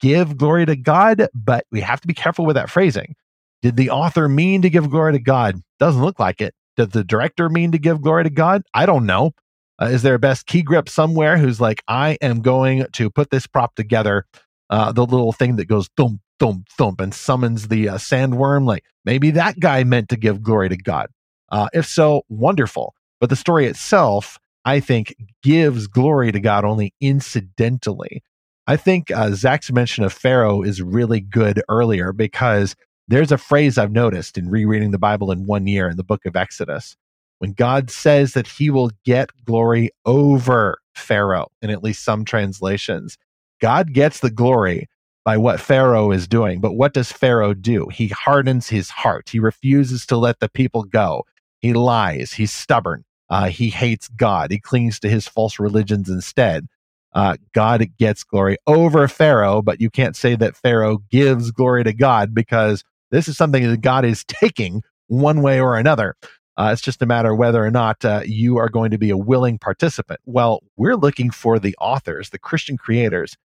give 0.00 0.36
glory 0.36 0.66
to 0.66 0.76
God, 0.76 1.28
but 1.34 1.66
we 1.70 1.80
have 1.80 2.00
to 2.00 2.08
be 2.08 2.14
careful 2.14 2.46
with 2.46 2.56
that 2.56 2.70
phrasing. 2.70 3.14
Did 3.62 3.76
the 3.76 3.90
author 3.90 4.28
mean 4.28 4.62
to 4.62 4.70
give 4.70 4.90
glory 4.90 5.12
to 5.12 5.18
God? 5.18 5.60
Doesn't 5.78 6.02
look 6.02 6.18
like 6.18 6.40
it. 6.40 6.54
Does 6.76 6.88
the 6.88 7.04
director 7.04 7.48
mean 7.50 7.72
to 7.72 7.78
give 7.78 8.00
glory 8.00 8.24
to 8.24 8.30
God? 8.30 8.62
I 8.72 8.86
don't 8.86 9.06
know. 9.06 9.32
Uh, 9.80 9.86
is 9.86 10.02
there 10.02 10.14
a 10.14 10.18
best 10.18 10.46
key 10.46 10.62
grip 10.62 10.88
somewhere 10.88 11.36
who's 11.36 11.60
like, 11.60 11.82
I 11.86 12.16
am 12.22 12.40
going 12.40 12.86
to 12.92 13.10
put 13.10 13.30
this 13.30 13.46
prop 13.46 13.74
together? 13.74 14.26
Uh, 14.70 14.92
the 14.92 15.04
little 15.04 15.32
thing 15.32 15.56
that 15.56 15.66
goes 15.66 15.88
thump, 15.96 16.20
thump, 16.40 16.68
thump 16.70 17.00
and 17.00 17.14
summons 17.14 17.68
the 17.68 17.90
uh, 17.90 17.94
sandworm. 17.96 18.66
Like 18.66 18.84
maybe 19.04 19.30
that 19.32 19.60
guy 19.60 19.84
meant 19.84 20.08
to 20.08 20.16
give 20.16 20.42
glory 20.42 20.70
to 20.70 20.76
God. 20.76 21.08
Uh, 21.50 21.68
if 21.72 21.86
so, 21.86 22.22
wonderful. 22.28 22.94
But 23.20 23.30
the 23.30 23.36
story 23.36 23.66
itself, 23.66 24.38
I 24.64 24.80
think, 24.80 25.14
gives 25.42 25.86
glory 25.86 26.32
to 26.32 26.40
God 26.40 26.64
only 26.64 26.94
incidentally. 27.00 28.22
I 28.66 28.76
think 28.76 29.10
uh, 29.10 29.32
Zach's 29.32 29.70
mention 29.70 30.04
of 30.04 30.12
Pharaoh 30.12 30.62
is 30.62 30.80
really 30.80 31.20
good 31.20 31.62
earlier 31.68 32.12
because 32.12 32.74
there's 33.08 33.32
a 33.32 33.38
phrase 33.38 33.76
I've 33.76 33.92
noticed 33.92 34.38
in 34.38 34.48
rereading 34.48 34.92
the 34.92 34.98
Bible 34.98 35.32
in 35.32 35.46
one 35.46 35.66
year 35.66 35.88
in 35.88 35.96
the 35.96 36.04
book 36.04 36.24
of 36.24 36.36
Exodus. 36.36 36.96
When 37.40 37.52
God 37.52 37.90
says 37.90 38.34
that 38.34 38.46
he 38.46 38.70
will 38.70 38.90
get 39.04 39.30
glory 39.44 39.90
over 40.04 40.78
Pharaoh, 40.94 41.48
in 41.62 41.70
at 41.70 41.82
least 41.82 42.04
some 42.04 42.24
translations, 42.24 43.16
God 43.60 43.92
gets 43.92 44.20
the 44.20 44.30
glory 44.30 44.88
by 45.24 45.36
what 45.36 45.60
Pharaoh 45.60 46.10
is 46.10 46.26
doing. 46.26 46.60
But 46.60 46.72
what 46.72 46.94
does 46.94 47.12
Pharaoh 47.12 47.54
do? 47.54 47.88
He 47.88 48.08
hardens 48.08 48.68
his 48.68 48.90
heart. 48.90 49.28
He 49.30 49.38
refuses 49.38 50.06
to 50.06 50.16
let 50.16 50.40
the 50.40 50.48
people 50.48 50.84
go. 50.84 51.24
He 51.58 51.72
lies. 51.72 52.32
He's 52.32 52.52
stubborn. 52.52 53.04
Uh, 53.28 53.48
he 53.48 53.68
hates 53.70 54.08
God. 54.08 54.50
He 54.50 54.58
clings 54.58 54.98
to 55.00 55.08
his 55.08 55.28
false 55.28 55.58
religions 55.58 56.08
instead 56.08 56.66
uh, 57.12 57.36
God 57.52 57.84
gets 57.98 58.24
glory 58.24 58.56
over 58.66 59.08
Pharaoh, 59.08 59.62
but 59.62 59.80
you 59.80 59.90
can't 59.90 60.16
say 60.16 60.36
that 60.36 60.56
Pharaoh 60.56 60.98
gives 61.10 61.50
glory 61.50 61.84
to 61.84 61.92
God 61.92 62.34
because 62.34 62.84
this 63.10 63.28
is 63.28 63.36
something 63.36 63.68
that 63.68 63.80
God 63.80 64.04
is 64.04 64.24
taking 64.28 64.82
one 65.08 65.42
way 65.42 65.60
or 65.60 65.76
another. 65.76 66.14
Uh, 66.56 66.70
it's 66.72 66.82
just 66.82 67.02
a 67.02 67.06
matter 67.06 67.34
whether 67.34 67.64
or 67.64 67.70
not 67.70 68.04
uh, 68.04 68.22
you 68.24 68.58
are 68.58 68.68
going 68.68 68.90
to 68.90 68.98
be 68.98 69.10
a 69.10 69.16
willing 69.16 69.58
participant. 69.58 70.20
Well, 70.26 70.60
we're 70.76 70.96
looking 70.96 71.30
for 71.30 71.58
the 71.58 71.74
authors, 71.80 72.30
the 72.30 72.38
Christian 72.38 72.76
creators, 72.76 73.36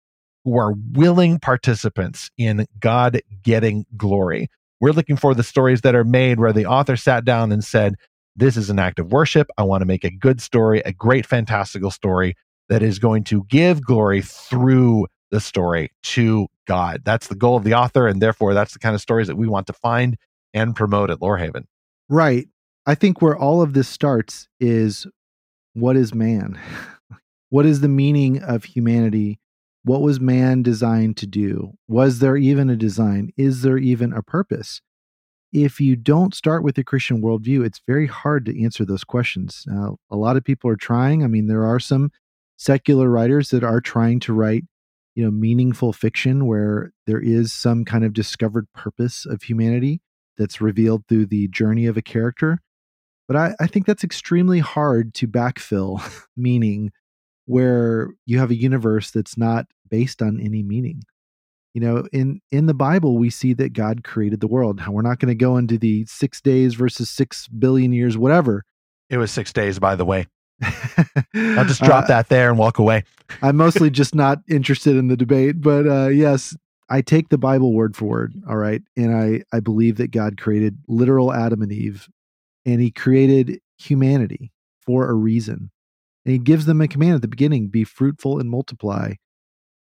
who 0.45 0.59
are 0.59 0.75
willing 0.93 1.39
participants 1.39 2.31
in 2.37 2.67
God 2.79 3.21
getting 3.43 3.87
glory. 3.97 4.49
We're 4.81 4.93
looking 4.93 5.17
for 5.17 5.35
the 5.35 5.43
stories 5.43 5.81
that 5.81 5.95
are 5.95 6.05
made 6.05 6.39
where 6.39 6.53
the 6.53 6.67
author 6.67 6.97
sat 6.97 7.25
down 7.25 7.53
and 7.53 7.65
said, 7.65 7.95
This 8.37 8.57
is 8.57 8.71
an 8.71 8.79
act 8.79 8.99
of 8.99 9.13
worship. 9.13 9.49
I 9.57 9.63
want 9.63 9.81
to 9.81 9.87
make 9.87 10.05
a 10.05 10.11
good 10.11 10.41
story, 10.41 10.83
a 10.85 10.93
great, 10.93 11.27
fantastical 11.27 11.91
story 11.91 12.37
that 12.69 12.83
is 12.83 12.99
going 12.99 13.25
to 13.25 13.45
give 13.45 13.85
glory 13.85 14.23
through 14.23 15.07
the 15.31 15.41
story 15.41 15.91
to 16.03 16.49
God. 16.67 17.03
That's 17.05 17.29
the 17.29 17.35
goal 17.35 17.57
of 17.57 17.65
the 17.65 17.75
author, 17.75 18.07
and 18.07 18.21
therefore 18.21 18.55
that's 18.55 18.73
the 18.73 18.79
kind 18.79 18.95
of 18.95 19.01
stories 19.01 19.27
that 19.27 19.37
we 19.37 19.49
want 19.49 19.67
to 19.69 19.73
find 19.73 20.17
and 20.53 20.77
promote 20.77 21.11
at 21.11 21.19
Lorehaven. 21.19 21.65
Right. 22.09 22.49
I 22.87 22.95
think 22.95 23.23
where 23.23 23.37
all 23.37 23.63
of 23.63 23.73
this 23.73 23.89
starts 23.89 24.49
is 24.61 25.07
what 25.73 25.97
is 25.97 26.15
man? 26.15 26.59
what 27.51 27.67
is 27.67 27.81
the 27.81 27.89
meaning 27.89 28.43
of 28.43 28.65
humanity? 28.65 29.41
What 29.85 30.03
was 30.03 30.19
man 30.19 30.63
designed 30.63 31.17
to 31.19 31.27
do? 31.27 31.75
Was 31.89 32.19
there 32.19 32.37
even 32.37 32.71
a 32.71 32.77
design? 32.77 33.31
Is 33.37 33.63
there 33.63 33.79
even 33.79 34.13
a 34.13 34.23
purpose? 34.23 34.81
If 35.53 35.81
you 35.81 35.95
don't 35.95 36.35
start 36.35 36.65
with 36.65 36.75
the 36.75 36.83
Christian 36.83 37.23
worldview, 37.23 37.65
it's 37.65 37.81
very 37.87 38.07
hard 38.07 38.47
to 38.47 38.63
answer 38.63 38.85
those 38.85 39.05
questions. 39.05 39.65
Uh, 39.71 39.93
a 40.11 40.17
lot 40.17 40.37
of 40.37 40.45
people 40.45 40.69
are 40.71 40.77
trying. 40.77 41.23
I 41.23 41.29
mean, 41.29 41.47
there 41.47 41.65
are 41.65 41.79
some 41.79 42.11
secular 42.57 43.09
writers 43.09 43.51
that 43.51 43.63
are 43.63 43.81
trying 43.81 44.21
to 44.21 44.33
write 44.33 44.65
you 45.15 45.25
know 45.25 45.31
meaningful 45.31 45.93
fiction 45.93 46.47
where 46.47 46.93
there 47.07 47.21
is 47.21 47.53
some 47.53 47.85
kind 47.85 48.05
of 48.05 48.13
discovered 48.13 48.67
purpose 48.73 49.27
of 49.27 49.43
humanity 49.43 50.01
that's 50.37 50.61
revealed 50.61 51.05
through 51.09 51.27
the 51.27 51.49
journey 51.49 51.87
of 51.87 51.97
a 51.97 52.03
character 52.03 52.61
but 53.29 53.37
i, 53.37 53.55
I 53.61 53.67
think 53.67 53.87
that's 53.87 54.05
extremely 54.05 54.59
hard 54.59 55.15
to 55.15 55.29
backfill 55.29 56.03
meaning 56.37 56.93
where 57.47 58.11
you 58.27 58.39
have 58.39 58.51
a 58.51 58.57
universe 58.57 59.11
that's 59.11 59.37
not 59.37 59.67
based 59.89 60.23
on 60.23 60.41
any 60.41 60.63
meaning. 60.63 61.03
You 61.75 61.81
know 61.81 62.07
in 62.13 62.41
in 62.53 62.67
the 62.67 62.75
bible 62.75 63.19
we 63.19 63.31
see 63.31 63.53
that 63.55 63.73
god 63.73 64.05
created 64.05 64.41
the 64.41 64.47
world. 64.47 64.77
Now, 64.79 64.93
we're 64.93 65.03
not 65.03 65.19
going 65.19 65.31
to 65.31 65.35
go 65.35 65.57
into 65.57 65.77
the 65.77 66.07
six 66.07 66.41
days 66.41 66.75
versus 66.75 67.11
six 67.11 67.49
billion 67.49 67.93
years 67.93 68.17
whatever. 68.17 68.65
It 69.11 69.19
was 69.19 69.33
six 69.33 69.53
days 69.53 69.81
by 69.81 69.97
the 69.97 70.05
way. 70.05 70.27
I'll 71.35 71.65
just 71.65 71.83
drop 71.83 72.05
uh, 72.05 72.09
that 72.09 72.29
there 72.29 72.49
and 72.49 72.59
walk 72.59 72.79
away. 72.79 73.05
I'm 73.43 73.57
mostly 73.57 73.91
just 74.03 74.15
not 74.15 74.39
interested 74.49 74.97
in 74.97 75.09
the 75.09 75.17
debate, 75.17 75.61
but 75.61 75.87
uh, 75.87 76.09
yes, 76.09 76.57
I 76.89 77.01
take 77.01 77.29
the 77.29 77.39
Bible 77.39 77.73
word 77.73 77.97
for 77.97 78.05
word. 78.05 78.35
All 78.49 78.57
right, 78.57 78.83
and 78.97 79.15
I 79.15 79.43
I 79.53 79.61
believe 79.61 79.97
that 79.97 80.11
God 80.11 80.41
created 80.41 80.79
literal 80.87 81.33
Adam 81.33 81.63
and 81.63 81.73
Eve, 81.73 82.09
and 82.65 82.81
He 82.81 82.91
created 82.91 83.61
humanity 83.79 84.53
for 84.81 85.09
a 85.09 85.15
reason, 85.15 85.71
and 86.25 86.33
He 86.33 86.39
gives 86.39 86.67
them 86.67 86.81
a 86.81 86.89
command 86.89 87.15
at 87.15 87.23
the 87.23 87.29
beginning: 87.29 87.69
be 87.69 87.85
fruitful 87.85 88.39
and 88.39 88.51
multiply, 88.51 89.15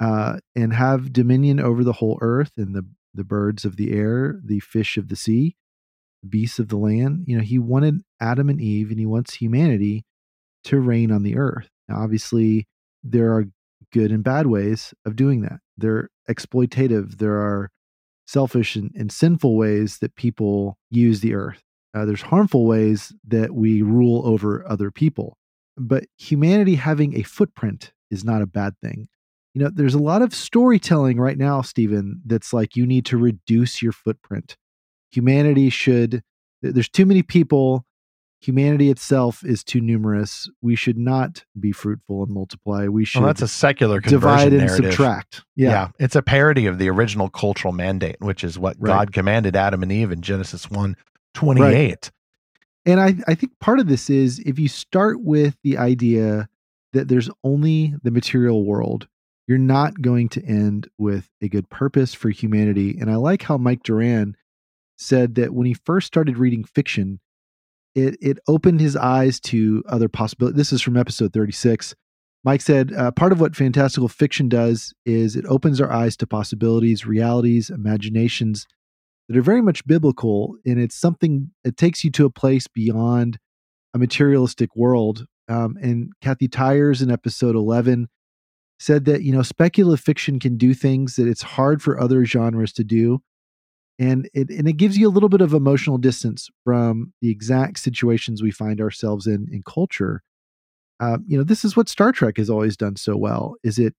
uh, 0.00 0.38
and 0.54 0.72
have 0.72 1.12
dominion 1.12 1.60
over 1.60 1.84
the 1.84 1.94
whole 1.94 2.18
earth 2.20 2.52
and 2.56 2.74
the 2.74 2.86
the 3.12 3.24
birds 3.24 3.64
of 3.64 3.76
the 3.76 3.92
air, 3.92 4.40
the 4.44 4.60
fish 4.60 4.96
of 4.96 5.08
the 5.08 5.16
sea, 5.16 5.56
beasts 6.28 6.58
of 6.58 6.68
the 6.68 6.76
land. 6.76 7.24
You 7.26 7.36
know, 7.36 7.42
He 7.42 7.58
wanted 7.58 8.02
Adam 8.20 8.48
and 8.48 8.60
Eve, 8.60 8.90
and 8.90 8.98
He 8.98 9.06
wants 9.06 9.34
humanity 9.34 10.04
to 10.64 10.78
reign 10.78 11.10
on 11.10 11.22
the 11.22 11.36
earth. 11.36 11.68
Now, 11.88 12.02
obviously, 12.02 12.68
there 13.02 13.32
are 13.34 13.46
good 13.92 14.12
and 14.12 14.22
bad 14.22 14.46
ways 14.46 14.94
of 15.04 15.16
doing 15.16 15.40
that. 15.40 15.58
They're 15.76 16.10
exploitative. 16.30 17.18
There 17.18 17.38
are 17.38 17.70
selfish 18.26 18.76
and, 18.76 18.92
and 18.94 19.10
sinful 19.10 19.56
ways 19.56 19.98
that 19.98 20.14
people 20.14 20.76
use 20.90 21.20
the 21.20 21.34
earth. 21.34 21.62
Uh, 21.92 22.04
there's 22.04 22.22
harmful 22.22 22.66
ways 22.66 23.12
that 23.26 23.52
we 23.52 23.82
rule 23.82 24.22
over 24.24 24.64
other 24.68 24.92
people. 24.92 25.36
But 25.82 26.04
humanity 26.18 26.74
having 26.76 27.18
a 27.18 27.22
footprint 27.22 27.92
is 28.10 28.24
not 28.24 28.42
a 28.42 28.46
bad 28.46 28.74
thing. 28.82 29.08
You 29.54 29.62
know, 29.62 29.70
there's 29.72 29.94
a 29.94 29.98
lot 29.98 30.22
of 30.22 30.34
storytelling 30.34 31.18
right 31.18 31.38
now, 31.38 31.62
Stephen, 31.62 32.20
that's 32.24 32.52
like 32.52 32.76
you 32.76 32.86
need 32.86 33.06
to 33.06 33.16
reduce 33.16 33.82
your 33.82 33.92
footprint. 33.92 34.56
Humanity 35.10 35.70
should, 35.70 36.22
there's 36.62 36.88
too 36.88 37.06
many 37.06 37.22
people 37.22 37.84
humanity 38.40 38.90
itself 38.90 39.44
is 39.44 39.62
too 39.62 39.80
numerous. 39.80 40.48
We 40.62 40.74
should 40.74 40.96
not 40.96 41.44
be 41.58 41.72
fruitful 41.72 42.24
and 42.24 42.32
multiply. 42.32 42.88
We 42.88 43.04
should. 43.04 43.20
Well, 43.20 43.28
that's 43.28 43.42
a 43.42 43.48
secular 43.48 44.00
divide 44.00 44.48
and 44.48 44.58
narrative. 44.58 44.92
subtract. 44.92 45.44
Yeah. 45.56 45.70
yeah. 45.70 45.88
it's 45.98 46.16
a 46.16 46.22
parody 46.22 46.66
of 46.66 46.78
the 46.78 46.88
original 46.88 47.28
cultural 47.28 47.72
mandate, 47.72 48.16
which 48.20 48.42
is 48.42 48.58
what 48.58 48.76
right. 48.78 48.90
God 48.90 49.12
commanded 49.12 49.56
Adam 49.56 49.82
and 49.82 49.92
Eve 49.92 50.10
in 50.10 50.22
Genesis 50.22 50.70
one 50.70 50.96
twenty 51.34 51.62
eight. 51.62 51.88
Right. 51.90 52.10
And 52.86 53.00
I, 53.00 53.14
I 53.28 53.34
think 53.34 53.58
part 53.60 53.78
of 53.78 53.88
this 53.88 54.08
is 54.08 54.38
if 54.40 54.58
you 54.58 54.68
start 54.68 55.20
with 55.22 55.56
the 55.62 55.78
idea 55.78 56.48
that 56.92 57.08
there's 57.08 57.30
only 57.44 57.94
the 58.02 58.10
material 58.10 58.64
world, 58.64 59.06
you're 59.46 59.58
not 59.58 60.00
going 60.00 60.28
to 60.30 60.44
end 60.44 60.88
with 60.98 61.28
a 61.42 61.48
good 61.48 61.68
purpose 61.68 62.14
for 62.14 62.30
humanity. 62.30 62.96
And 62.98 63.10
I 63.10 63.16
like 63.16 63.42
how 63.42 63.58
Mike 63.58 63.82
Duran 63.82 64.36
said 64.96 65.34
that 65.34 65.52
when 65.52 65.66
he 65.66 65.74
first 65.74 66.06
started 66.06 66.38
reading 66.38 66.64
fiction, 66.64 67.20
it 67.94 68.16
it 68.20 68.38
opened 68.46 68.80
his 68.80 68.96
eyes 68.96 69.40
to 69.40 69.82
other 69.88 70.08
possibilities. 70.08 70.56
This 70.56 70.72
is 70.72 70.82
from 70.82 70.96
episode 70.96 71.32
36. 71.32 71.94
Mike 72.44 72.62
said, 72.62 72.92
uh, 72.94 73.10
part 73.10 73.32
of 73.32 73.40
what 73.40 73.54
fantastical 73.54 74.08
fiction 74.08 74.48
does 74.48 74.94
is 75.04 75.36
it 75.36 75.44
opens 75.46 75.80
our 75.80 75.92
eyes 75.92 76.16
to 76.16 76.26
possibilities, 76.26 77.04
realities, 77.04 77.68
imaginations 77.68 78.66
that 79.30 79.38
are 79.38 79.42
very 79.42 79.62
much 79.62 79.86
biblical. 79.86 80.56
And 80.66 80.80
it's 80.80 80.96
something, 80.96 81.52
it 81.62 81.76
takes 81.76 82.02
you 82.02 82.10
to 82.10 82.24
a 82.24 82.30
place 82.30 82.66
beyond 82.66 83.38
a 83.94 83.98
materialistic 83.98 84.74
world. 84.74 85.24
Um, 85.48 85.78
and 85.80 86.10
Kathy 86.20 86.48
Tyers 86.48 87.00
in 87.00 87.12
episode 87.12 87.54
11 87.54 88.08
said 88.80 89.04
that, 89.04 89.22
you 89.22 89.30
know, 89.30 89.42
speculative 89.42 90.04
fiction 90.04 90.40
can 90.40 90.56
do 90.56 90.74
things 90.74 91.14
that 91.14 91.28
it's 91.28 91.42
hard 91.42 91.80
for 91.80 92.00
other 92.00 92.24
genres 92.24 92.72
to 92.72 92.82
do. 92.82 93.22
And 94.00 94.28
it, 94.34 94.50
and 94.50 94.66
it 94.66 94.78
gives 94.78 94.98
you 94.98 95.06
a 95.06 95.12
little 95.12 95.28
bit 95.28 95.42
of 95.42 95.54
emotional 95.54 95.98
distance 95.98 96.48
from 96.64 97.12
the 97.20 97.30
exact 97.30 97.78
situations 97.78 98.42
we 98.42 98.50
find 98.50 98.80
ourselves 98.80 99.28
in 99.28 99.46
in 99.52 99.62
culture 99.62 100.22
uh, 101.00 101.18
you 101.26 101.36
know 101.36 101.44
this 101.44 101.64
is 101.64 101.76
what 101.76 101.88
star 101.88 102.12
trek 102.12 102.36
has 102.36 102.50
always 102.50 102.76
done 102.76 102.96
so 102.96 103.16
well 103.16 103.56
is 103.62 103.78
it 103.78 103.94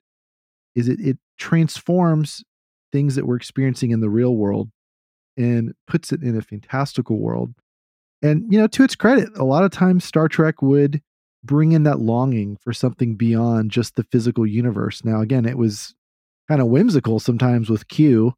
is 0.75 0.87
it 0.87 0.99
it 0.99 1.17
transforms 1.37 2.43
things 2.91 3.15
that 3.15 3.25
we're 3.25 3.35
experiencing 3.35 3.91
in 3.91 4.01
the 4.01 4.09
real 4.09 4.35
world 4.35 4.69
and 5.41 5.73
puts 5.87 6.11
it 6.11 6.21
in 6.21 6.37
a 6.37 6.41
fantastical 6.41 7.19
world. 7.19 7.53
And 8.21 8.51
you 8.51 8.59
know 8.59 8.67
to 8.67 8.83
its 8.83 8.95
credit 8.95 9.29
a 9.35 9.43
lot 9.43 9.63
of 9.63 9.71
times 9.71 10.05
star 10.05 10.27
trek 10.27 10.61
would 10.61 11.01
bring 11.43 11.71
in 11.71 11.83
that 11.83 11.99
longing 11.99 12.57
for 12.57 12.71
something 12.71 13.15
beyond 13.15 13.71
just 13.71 13.95
the 13.95 14.03
physical 14.03 14.45
universe. 14.45 15.03
Now 15.03 15.21
again 15.21 15.45
it 15.45 15.57
was 15.57 15.95
kind 16.47 16.61
of 16.61 16.67
whimsical 16.67 17.19
sometimes 17.19 17.69
with 17.69 17.87
q 17.87 18.33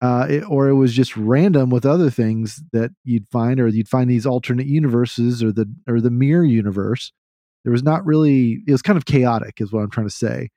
uh, 0.00 0.26
it, 0.28 0.44
or 0.48 0.68
it 0.68 0.74
was 0.74 0.94
just 0.94 1.16
random 1.16 1.70
with 1.70 1.84
other 1.84 2.10
things 2.10 2.62
that 2.72 2.90
you'd 3.04 3.28
find 3.28 3.58
or 3.58 3.66
you'd 3.66 3.88
find 3.88 4.08
these 4.08 4.26
alternate 4.26 4.66
universes 4.66 5.42
or 5.42 5.50
the 5.50 5.66
or 5.88 6.00
the 6.00 6.10
mirror 6.10 6.44
universe. 6.44 7.12
There 7.64 7.72
was 7.72 7.82
not 7.82 8.06
really 8.06 8.62
it 8.66 8.72
was 8.72 8.82
kind 8.82 8.96
of 8.96 9.06
chaotic 9.06 9.60
is 9.60 9.72
what 9.72 9.80
i'm 9.80 9.90
trying 9.90 10.08
to 10.08 10.14
say. 10.14 10.50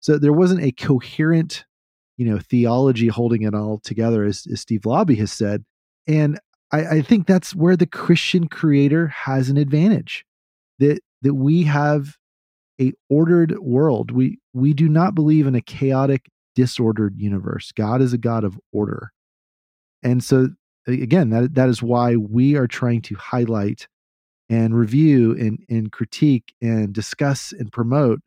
So 0.00 0.18
there 0.18 0.32
wasn't 0.32 0.62
a 0.62 0.72
coherent 0.72 1.64
you 2.20 2.26
know 2.26 2.38
theology 2.38 3.08
holding 3.08 3.42
it 3.44 3.54
all 3.54 3.78
together 3.78 4.24
as, 4.24 4.46
as 4.52 4.60
steve 4.60 4.82
laube 4.82 5.16
has 5.16 5.32
said. 5.32 5.64
And 6.06 6.38
I, 6.70 6.98
I 6.98 7.02
think 7.02 7.26
that's 7.26 7.54
where 7.54 7.76
the 7.76 7.86
christian 7.86 8.46
creator 8.46 9.08
has 9.08 9.48
an 9.48 9.56
advantage 9.56 10.26
that 10.80 11.00
that 11.22 11.34
we 11.34 11.62
have 11.64 12.18
a 12.78 12.92
ordered 13.08 13.58
world. 13.58 14.10
We 14.10 14.38
we 14.52 14.74
do 14.74 14.86
not 14.86 15.14
believe 15.14 15.46
in 15.46 15.54
a 15.54 15.62
chaotic 15.62 16.28
disordered 16.54 17.14
universe. 17.16 17.72
God 17.72 18.02
is 18.02 18.12
a 18.12 18.18
god 18.18 18.44
of 18.44 18.60
order. 18.70 19.12
And 20.02 20.22
so 20.22 20.50
again 20.86 21.30
that 21.30 21.54
that 21.54 21.70
is 21.70 21.82
why 21.82 22.16
we 22.16 22.54
are 22.54 22.66
trying 22.66 23.00
to 23.02 23.14
highlight 23.14 23.88
and 24.50 24.76
review 24.76 25.32
and, 25.38 25.64
and 25.70 25.90
critique 25.90 26.52
and 26.60 26.92
discuss 26.92 27.52
and 27.52 27.72
promote 27.72 28.20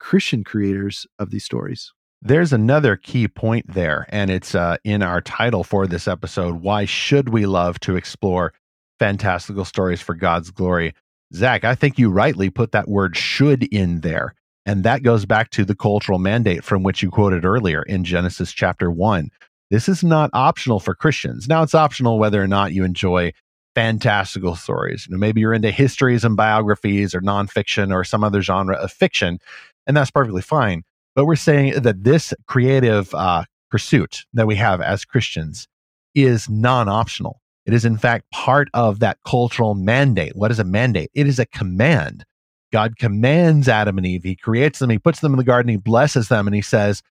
Christian 0.00 0.44
creators 0.44 1.06
of 1.18 1.30
these 1.30 1.44
stories. 1.44 1.92
There's 2.20 2.52
another 2.52 2.96
key 2.96 3.28
point 3.28 3.72
there, 3.72 4.06
and 4.08 4.28
it's 4.28 4.54
uh, 4.54 4.78
in 4.82 5.02
our 5.02 5.20
title 5.20 5.62
for 5.62 5.86
this 5.86 6.08
episode. 6.08 6.62
Why 6.62 6.84
should 6.84 7.28
we 7.28 7.46
love 7.46 7.78
to 7.80 7.94
explore 7.94 8.52
fantastical 8.98 9.64
stories 9.64 10.00
for 10.00 10.14
God's 10.14 10.50
glory? 10.50 10.94
Zach, 11.32 11.62
I 11.64 11.76
think 11.76 11.96
you 11.96 12.10
rightly 12.10 12.50
put 12.50 12.72
that 12.72 12.88
word 12.88 13.16
should 13.16 13.62
in 13.64 14.00
there. 14.00 14.34
And 14.66 14.82
that 14.84 15.02
goes 15.02 15.26
back 15.26 15.50
to 15.50 15.64
the 15.64 15.76
cultural 15.76 16.18
mandate 16.18 16.64
from 16.64 16.82
which 16.82 17.02
you 17.02 17.10
quoted 17.10 17.44
earlier 17.44 17.82
in 17.84 18.04
Genesis 18.04 18.52
chapter 18.52 18.90
one. 18.90 19.30
This 19.70 19.88
is 19.88 20.02
not 20.02 20.30
optional 20.32 20.80
for 20.80 20.94
Christians. 20.94 21.46
Now, 21.46 21.62
it's 21.62 21.74
optional 21.74 22.18
whether 22.18 22.42
or 22.42 22.48
not 22.48 22.72
you 22.72 22.84
enjoy 22.84 23.32
fantastical 23.74 24.56
stories. 24.56 25.06
You 25.06 25.12
know, 25.12 25.18
maybe 25.20 25.40
you're 25.40 25.54
into 25.54 25.70
histories 25.70 26.24
and 26.24 26.36
biographies 26.36 27.14
or 27.14 27.20
nonfiction 27.20 27.94
or 27.94 28.02
some 28.02 28.24
other 28.24 28.42
genre 28.42 28.76
of 28.76 28.90
fiction, 28.90 29.38
and 29.86 29.96
that's 29.96 30.10
perfectly 30.10 30.42
fine. 30.42 30.82
But 31.18 31.24
we're 31.24 31.34
saying 31.34 31.82
that 31.82 32.04
this 32.04 32.32
creative 32.46 33.12
uh, 33.12 33.42
pursuit 33.72 34.24
that 34.34 34.46
we 34.46 34.54
have 34.54 34.80
as 34.80 35.04
Christians 35.04 35.66
is 36.14 36.48
non 36.48 36.88
optional. 36.88 37.40
It 37.66 37.74
is, 37.74 37.84
in 37.84 37.98
fact, 37.98 38.30
part 38.30 38.68
of 38.72 39.00
that 39.00 39.18
cultural 39.26 39.74
mandate. 39.74 40.36
What 40.36 40.52
is 40.52 40.60
a 40.60 40.64
mandate? 40.64 41.10
It 41.14 41.26
is 41.26 41.40
a 41.40 41.46
command. 41.46 42.24
God 42.72 42.98
commands 42.98 43.66
Adam 43.68 43.98
and 43.98 44.06
Eve. 44.06 44.22
He 44.22 44.36
creates 44.36 44.78
them, 44.78 44.90
He 44.90 44.98
puts 45.00 45.18
them 45.18 45.32
in 45.32 45.38
the 45.38 45.44
garden, 45.44 45.70
He 45.70 45.76
blesses 45.76 46.28
them, 46.28 46.46
and 46.46 46.54
He 46.54 46.62
says, 46.62 47.02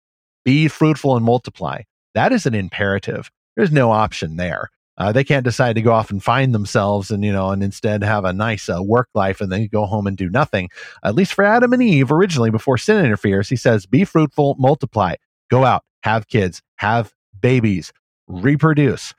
Be 0.46 0.70
fruitful 0.70 1.18
and 1.18 1.26
multiply. 1.26 1.82
That 2.14 2.32
is 2.32 2.46
an 2.46 2.56
imperative. 2.56 3.30
There's 3.58 3.74
no 3.74 3.92
option 3.92 4.38
there. 4.38 4.70
Uh, 4.98 5.12
they 5.12 5.24
can't 5.24 5.44
decide 5.44 5.76
to 5.76 5.82
go 5.82 5.92
off 5.92 6.10
and 6.10 6.24
find 6.24 6.56
themselves 6.56 7.12
and 7.12 7.24
you 7.24 7.32
know 7.32 7.52
and 7.52 7.64
instead 7.64 8.04
have 8.04 8.26
a 8.26 8.34
nice 8.34 8.68
uh, 8.70 8.82
work 8.82 9.10
life 9.14 9.42
and 9.42 9.52
then 9.52 9.68
go 9.68 9.86
home 9.86 10.08
and 10.08 10.18
do 10.18 10.30
nothing. 10.30 10.70
At 11.04 11.16
least 11.16 11.34
for 11.34 11.44
adam 11.44 11.74
and 11.74 11.84
eve 11.84 12.12
originally 12.12 12.50
before 12.50 12.78
sin 12.78 13.04
interferes 13.06 13.50
he 13.50 13.56
says 13.56 13.86
be 13.86 14.06
fruitful 14.06 14.56
multiply 14.58 15.16
go 15.50 15.64
out 15.64 15.84
have 16.02 16.28
kids 16.28 16.62
have 16.78 17.14
babies 17.40 17.94
reproduce 18.28 19.14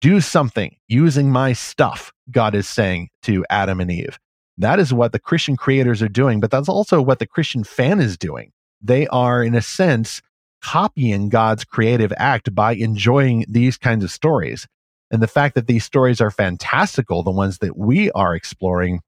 do 0.00 0.20
something 0.20 0.76
using 0.88 1.30
my 1.30 1.52
stuff 1.52 2.12
god 2.30 2.54
is 2.54 2.68
saying 2.68 3.08
to 3.22 3.44
adam 3.50 3.80
and 3.80 3.90
eve. 3.90 4.18
That 4.58 4.78
is 4.78 4.94
what 4.94 5.12
the 5.12 5.18
christian 5.18 5.56
creators 5.56 6.00
are 6.00 6.08
doing 6.08 6.40
but 6.40 6.50
that's 6.50 6.68
also 6.68 7.02
what 7.02 7.18
the 7.18 7.26
christian 7.26 7.64
fan 7.64 8.00
is 8.00 8.16
doing. 8.16 8.52
They 8.80 9.06
are 9.08 9.42
in 9.42 9.54
a 9.54 9.62
sense 9.62 10.22
copying 10.62 11.28
god's 11.28 11.64
creative 11.64 12.12
act 12.16 12.54
by 12.54 12.74
enjoying 12.74 13.44
these 13.48 13.76
kinds 13.76 14.04
of 14.04 14.10
stories 14.10 14.66
and 15.14 15.22
the 15.22 15.28
fact 15.28 15.54
that 15.54 15.68
these 15.68 15.84
stories 15.84 16.20
are 16.20 16.32
fantastical, 16.32 17.22
the 17.22 17.30
ones 17.30 17.58
that 17.58 17.78
we 17.78 18.10
are 18.10 18.34
exploring, 18.34 19.00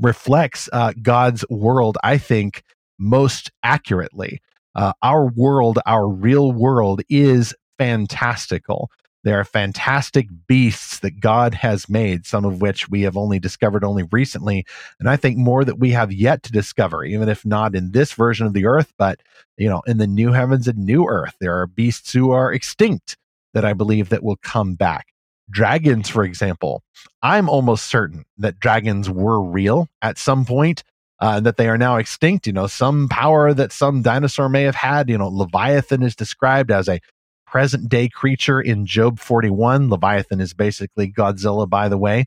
reflects 0.00 0.66
uh, 0.72 0.94
God's 1.02 1.44
world, 1.50 1.98
I 2.02 2.16
think, 2.16 2.62
most 2.98 3.50
accurately. 3.62 4.40
Uh, 4.74 4.94
our 5.02 5.26
world, 5.26 5.78
our 5.84 6.08
real 6.08 6.52
world, 6.52 7.02
is 7.10 7.54
fantastical. 7.78 8.90
There 9.24 9.38
are 9.38 9.44
fantastic 9.44 10.28
beasts 10.46 11.00
that 11.00 11.20
God 11.20 11.52
has 11.52 11.86
made, 11.86 12.24
some 12.24 12.46
of 12.46 12.62
which 12.62 12.88
we 12.88 13.02
have 13.02 13.18
only 13.18 13.38
discovered 13.38 13.84
only 13.84 14.04
recently. 14.10 14.64
And 14.98 15.06
I 15.06 15.16
think 15.16 15.36
more 15.36 15.66
that 15.66 15.78
we 15.78 15.90
have 15.90 16.12
yet 16.12 16.44
to 16.44 16.52
discover, 16.52 17.04
even 17.04 17.28
if 17.28 17.44
not 17.44 17.74
in 17.74 17.92
this 17.92 18.14
version 18.14 18.46
of 18.46 18.54
the 18.54 18.64
earth, 18.64 18.94
but 18.96 19.20
you 19.58 19.68
know, 19.68 19.82
in 19.86 19.98
the 19.98 20.06
new 20.06 20.32
heavens 20.32 20.66
and 20.66 20.78
new 20.78 21.06
earth, 21.06 21.34
there 21.40 21.60
are 21.60 21.66
beasts 21.66 22.14
who 22.14 22.30
are 22.30 22.52
extinct 22.52 23.18
that 23.52 23.66
I 23.66 23.74
believe 23.74 24.08
that 24.08 24.22
will 24.22 24.36
come 24.36 24.74
back 24.76 25.08
dragons, 25.50 26.08
for 26.08 26.24
example, 26.24 26.82
I'm 27.22 27.48
almost 27.48 27.86
certain 27.86 28.24
that 28.38 28.58
dragons 28.60 29.08
were 29.10 29.42
real 29.42 29.88
at 30.02 30.18
some 30.18 30.44
point, 30.44 30.82
uh, 31.20 31.40
that 31.40 31.56
they 31.56 31.68
are 31.68 31.78
now 31.78 31.96
extinct. 31.96 32.46
You 32.46 32.52
know, 32.52 32.66
some 32.66 33.08
power 33.08 33.54
that 33.54 33.72
some 33.72 34.02
dinosaur 34.02 34.48
may 34.48 34.62
have 34.62 34.74
had. 34.74 35.08
You 35.08 35.18
know, 35.18 35.28
Leviathan 35.28 36.02
is 36.02 36.16
described 36.16 36.70
as 36.70 36.88
a 36.88 37.00
present 37.46 37.88
day 37.88 38.08
creature 38.08 38.60
in 38.60 38.86
Job 38.86 39.18
41. 39.18 39.88
Leviathan 39.88 40.40
is 40.40 40.52
basically 40.52 41.10
Godzilla, 41.10 41.68
by 41.68 41.88
the 41.88 41.98
way. 41.98 42.26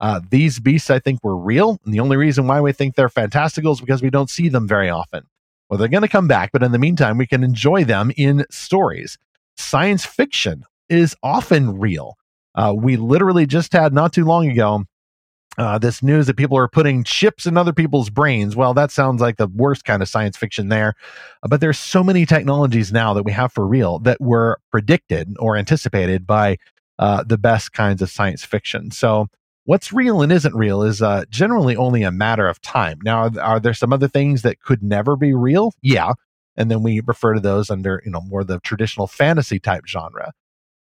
Uh, 0.00 0.20
these 0.30 0.58
beasts, 0.58 0.88
I 0.88 0.98
think, 0.98 1.22
were 1.22 1.36
real. 1.36 1.78
And 1.84 1.92
the 1.92 2.00
only 2.00 2.16
reason 2.16 2.46
why 2.46 2.60
we 2.60 2.72
think 2.72 2.94
they're 2.94 3.10
fantastical 3.10 3.72
is 3.72 3.80
because 3.80 4.00
we 4.00 4.08
don't 4.08 4.30
see 4.30 4.48
them 4.48 4.66
very 4.66 4.88
often. 4.88 5.24
Well, 5.68 5.78
they're 5.78 5.88
going 5.88 6.02
to 6.02 6.08
come 6.08 6.26
back, 6.26 6.50
but 6.52 6.62
in 6.62 6.72
the 6.72 6.78
meantime, 6.78 7.18
we 7.18 7.26
can 7.26 7.44
enjoy 7.44 7.84
them 7.84 8.10
in 8.16 8.46
stories. 8.50 9.18
Science 9.56 10.06
fiction 10.06 10.64
is 10.88 11.14
often 11.22 11.78
real. 11.78 12.16
Uh, 12.54 12.74
we 12.76 12.96
literally 12.96 13.46
just 13.46 13.72
had 13.72 13.92
not 13.92 14.12
too 14.12 14.24
long 14.24 14.48
ago 14.48 14.84
uh, 15.58 15.78
this 15.78 16.02
news 16.02 16.26
that 16.26 16.36
people 16.36 16.56
are 16.56 16.68
putting 16.68 17.04
chips 17.04 17.44
in 17.44 17.56
other 17.56 17.72
people's 17.72 18.08
brains. 18.08 18.56
Well, 18.56 18.72
that 18.74 18.90
sounds 18.90 19.20
like 19.20 19.36
the 19.36 19.48
worst 19.48 19.84
kind 19.84 20.00
of 20.02 20.08
science 20.08 20.36
fiction 20.36 20.68
there. 20.68 20.94
Uh, 21.42 21.48
but 21.48 21.60
there's 21.60 21.78
so 21.78 22.02
many 22.02 22.24
technologies 22.24 22.92
now 22.92 23.14
that 23.14 23.24
we 23.24 23.32
have 23.32 23.52
for 23.52 23.66
real 23.66 23.98
that 24.00 24.20
were 24.20 24.60
predicted 24.70 25.36
or 25.38 25.56
anticipated 25.56 26.26
by 26.26 26.56
uh, 26.98 27.24
the 27.24 27.38
best 27.38 27.72
kinds 27.72 28.00
of 28.00 28.10
science 28.10 28.44
fiction. 28.44 28.90
So 28.90 29.26
what's 29.64 29.92
real 29.92 30.22
and 30.22 30.32
isn't 30.32 30.54
real 30.54 30.82
is 30.82 31.02
uh, 31.02 31.24
generally 31.30 31.76
only 31.76 32.02
a 32.04 32.12
matter 32.12 32.48
of 32.48 32.60
time. 32.60 32.98
Now, 33.02 33.26
are, 33.26 33.40
are 33.40 33.60
there 33.60 33.74
some 33.74 33.92
other 33.92 34.08
things 34.08 34.42
that 34.42 34.60
could 34.60 34.82
never 34.82 35.16
be 35.16 35.34
real? 35.34 35.72
Yeah. 35.82 36.12
And 36.56 36.70
then 36.70 36.82
we 36.82 37.00
refer 37.04 37.34
to 37.34 37.40
those 37.40 37.70
under, 37.70 38.02
you 38.04 38.10
know, 38.10 38.20
more 38.20 38.44
the 38.44 38.60
traditional 38.60 39.06
fantasy 39.06 39.58
type 39.58 39.86
genre. 39.86 40.32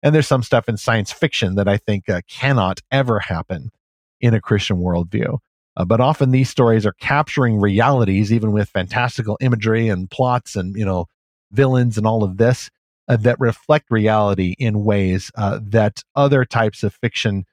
And 0.04 0.14
there's 0.14 0.28
some 0.28 0.42
stuff 0.42 0.68
in 0.68 0.76
science 0.76 1.10
fiction 1.10 1.54
that 1.54 1.66
I 1.66 1.78
think 1.78 2.08
uh, 2.10 2.20
cannot 2.28 2.80
ever 2.92 3.18
happen 3.18 3.70
in 4.20 4.34
a 4.34 4.40
Christian 4.40 4.76
worldview. 4.76 5.38
Uh, 5.76 5.84
but 5.84 6.00
often 6.00 6.30
these 6.30 6.50
stories 6.50 6.86
are 6.86 6.92
capturing 6.92 7.58
realities, 7.58 8.32
even 8.32 8.52
with 8.52 8.68
fantastical 8.68 9.38
imagery 9.40 9.88
and 9.88 10.10
plots 10.10 10.54
and, 10.56 10.76
you 10.76 10.84
know, 10.84 11.06
villains 11.50 11.96
and 11.96 12.06
all 12.06 12.22
of 12.22 12.36
this 12.36 12.70
uh, 13.08 13.16
that 13.16 13.40
reflect 13.40 13.90
reality 13.90 14.54
in 14.58 14.84
ways 14.84 15.30
uh, 15.36 15.58
that 15.62 16.02
other 16.14 16.44
types 16.44 16.82
of 16.82 16.94
fiction 16.94 17.44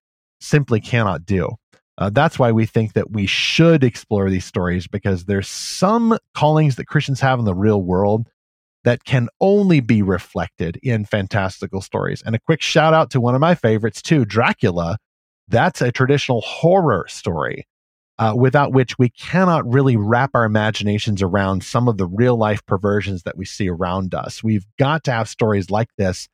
simply 0.41 0.81
cannot 0.81 1.25
do. 1.25 1.49
Uh, 1.97 2.09
that's 2.09 2.37
why 2.37 2.51
we 2.51 2.65
think 2.65 2.93
that 2.93 3.11
we 3.11 3.25
should 3.25 3.83
explore 3.83 4.29
these 4.29 4.45
stories 4.45 4.87
because 4.87 5.25
there's 5.25 5.47
some 5.47 6.17
callings 6.33 6.75
that 6.75 6.87
Christians 6.87 7.21
have 7.21 7.39
in 7.39 7.45
the 7.45 7.53
real 7.53 7.81
world 7.81 8.27
that 8.83 9.03
can 9.03 9.29
only 9.39 9.79
be 9.79 10.01
reflected 10.01 10.79
in 10.81 11.05
fantastical 11.05 11.81
stories. 11.81 12.21
And 12.25 12.35
a 12.35 12.39
quick 12.39 12.61
shout 12.61 12.93
out 12.93 13.11
to 13.11 13.21
one 13.21 13.35
of 13.35 13.41
my 13.41 13.55
favorites, 13.55 14.01
too 14.01 14.25
Dracula. 14.25 14.97
That's 15.47 15.81
a 15.81 15.91
traditional 15.91 16.41
horror 16.41 17.05
story 17.09 17.67
uh, 18.21 18.33
without 18.35 18.71
which 18.71 18.97
we 18.99 19.09
cannot 19.09 19.67
really 19.71 19.97
wrap 19.97 20.31
our 20.33 20.45
imaginations 20.45 21.21
around 21.21 21.63
some 21.63 21.87
of 21.87 21.97
the 21.97 22.05
real 22.05 22.37
life 22.37 22.65
perversions 22.65 23.23
that 23.23 23.35
we 23.35 23.45
see 23.45 23.67
around 23.67 24.13
us. 24.13 24.43
We've 24.43 24.65
got 24.77 25.03
to 25.05 25.11
have 25.11 25.27
stories 25.27 25.69
like 25.69 25.89
this 25.97 26.27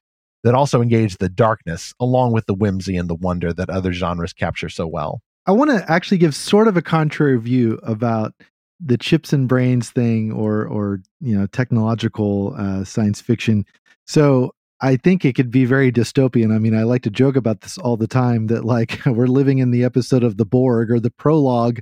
that 0.43 0.53
also 0.53 0.81
engage 0.81 1.17
the 1.17 1.29
darkness 1.29 1.93
along 1.99 2.33
with 2.33 2.45
the 2.45 2.53
whimsy 2.53 2.97
and 2.97 3.09
the 3.09 3.15
wonder 3.15 3.53
that 3.53 3.69
other 3.69 3.93
genres 3.93 4.33
capture 4.33 4.69
so 4.69 4.85
well. 4.85 5.21
I 5.45 5.51
want 5.51 5.71
to 5.71 5.89
actually 5.89 6.17
give 6.17 6.35
sort 6.35 6.67
of 6.67 6.75
a 6.75 6.81
contrary 6.81 7.39
view 7.39 7.79
about 7.83 8.33
the 8.79 8.97
chips 8.97 9.33
and 9.33 9.47
brains 9.47 9.89
thing 9.89 10.31
or 10.31 10.65
or 10.65 11.01
you 11.19 11.37
know 11.37 11.47
technological 11.47 12.55
uh, 12.57 12.83
science 12.83 13.21
fiction. 13.21 13.65
So 14.05 14.53
I 14.79 14.95
think 14.95 15.25
it 15.25 15.33
could 15.33 15.49
be 15.49 15.65
very 15.65 15.91
dystopian. 15.91 16.53
I 16.53 16.59
mean, 16.59 16.75
I 16.75 16.83
like 16.83 17.01
to 17.03 17.09
joke 17.09 17.35
about 17.35 17.61
this 17.61 17.77
all 17.77 17.97
the 17.97 18.07
time 18.07 18.47
that 18.47 18.63
like 18.63 18.99
we're 19.05 19.27
living 19.27 19.59
in 19.59 19.71
the 19.71 19.83
episode 19.83 20.23
of 20.23 20.37
the 20.37 20.45
Borg 20.45 20.91
or 20.91 20.99
the 20.99 21.11
prologue 21.11 21.79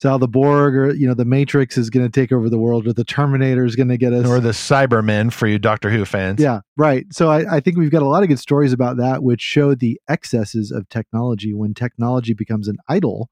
to 0.00 0.08
how 0.08 0.18
the 0.18 0.28
Borg 0.28 0.74
or 0.74 0.94
you 0.94 1.06
know 1.06 1.14
the 1.14 1.24
Matrix 1.24 1.78
is 1.78 1.90
going 1.90 2.04
to 2.04 2.10
take 2.10 2.32
over 2.32 2.50
the 2.50 2.58
world 2.58 2.86
or 2.86 2.92
the 2.92 3.04
Terminator 3.04 3.64
is 3.64 3.76
going 3.76 3.88
to 3.88 3.96
get 3.96 4.12
us 4.12 4.26
or 4.26 4.40
the 4.40 4.50
Cybermen 4.50 5.32
for 5.32 5.46
you 5.46 5.58
Doctor 5.58 5.90
Who 5.90 6.04
fans. 6.04 6.40
Yeah, 6.40 6.60
right. 6.76 7.06
So 7.12 7.30
I, 7.30 7.56
I 7.56 7.60
think 7.60 7.76
we've 7.76 7.90
got 7.90 8.02
a 8.02 8.08
lot 8.08 8.22
of 8.22 8.28
good 8.28 8.40
stories 8.40 8.72
about 8.72 8.96
that, 8.96 9.22
which 9.22 9.40
show 9.40 9.74
the 9.74 10.00
excesses 10.08 10.72
of 10.72 10.88
technology 10.88 11.54
when 11.54 11.74
technology 11.74 12.34
becomes 12.34 12.66
an 12.66 12.78
idol 12.88 13.30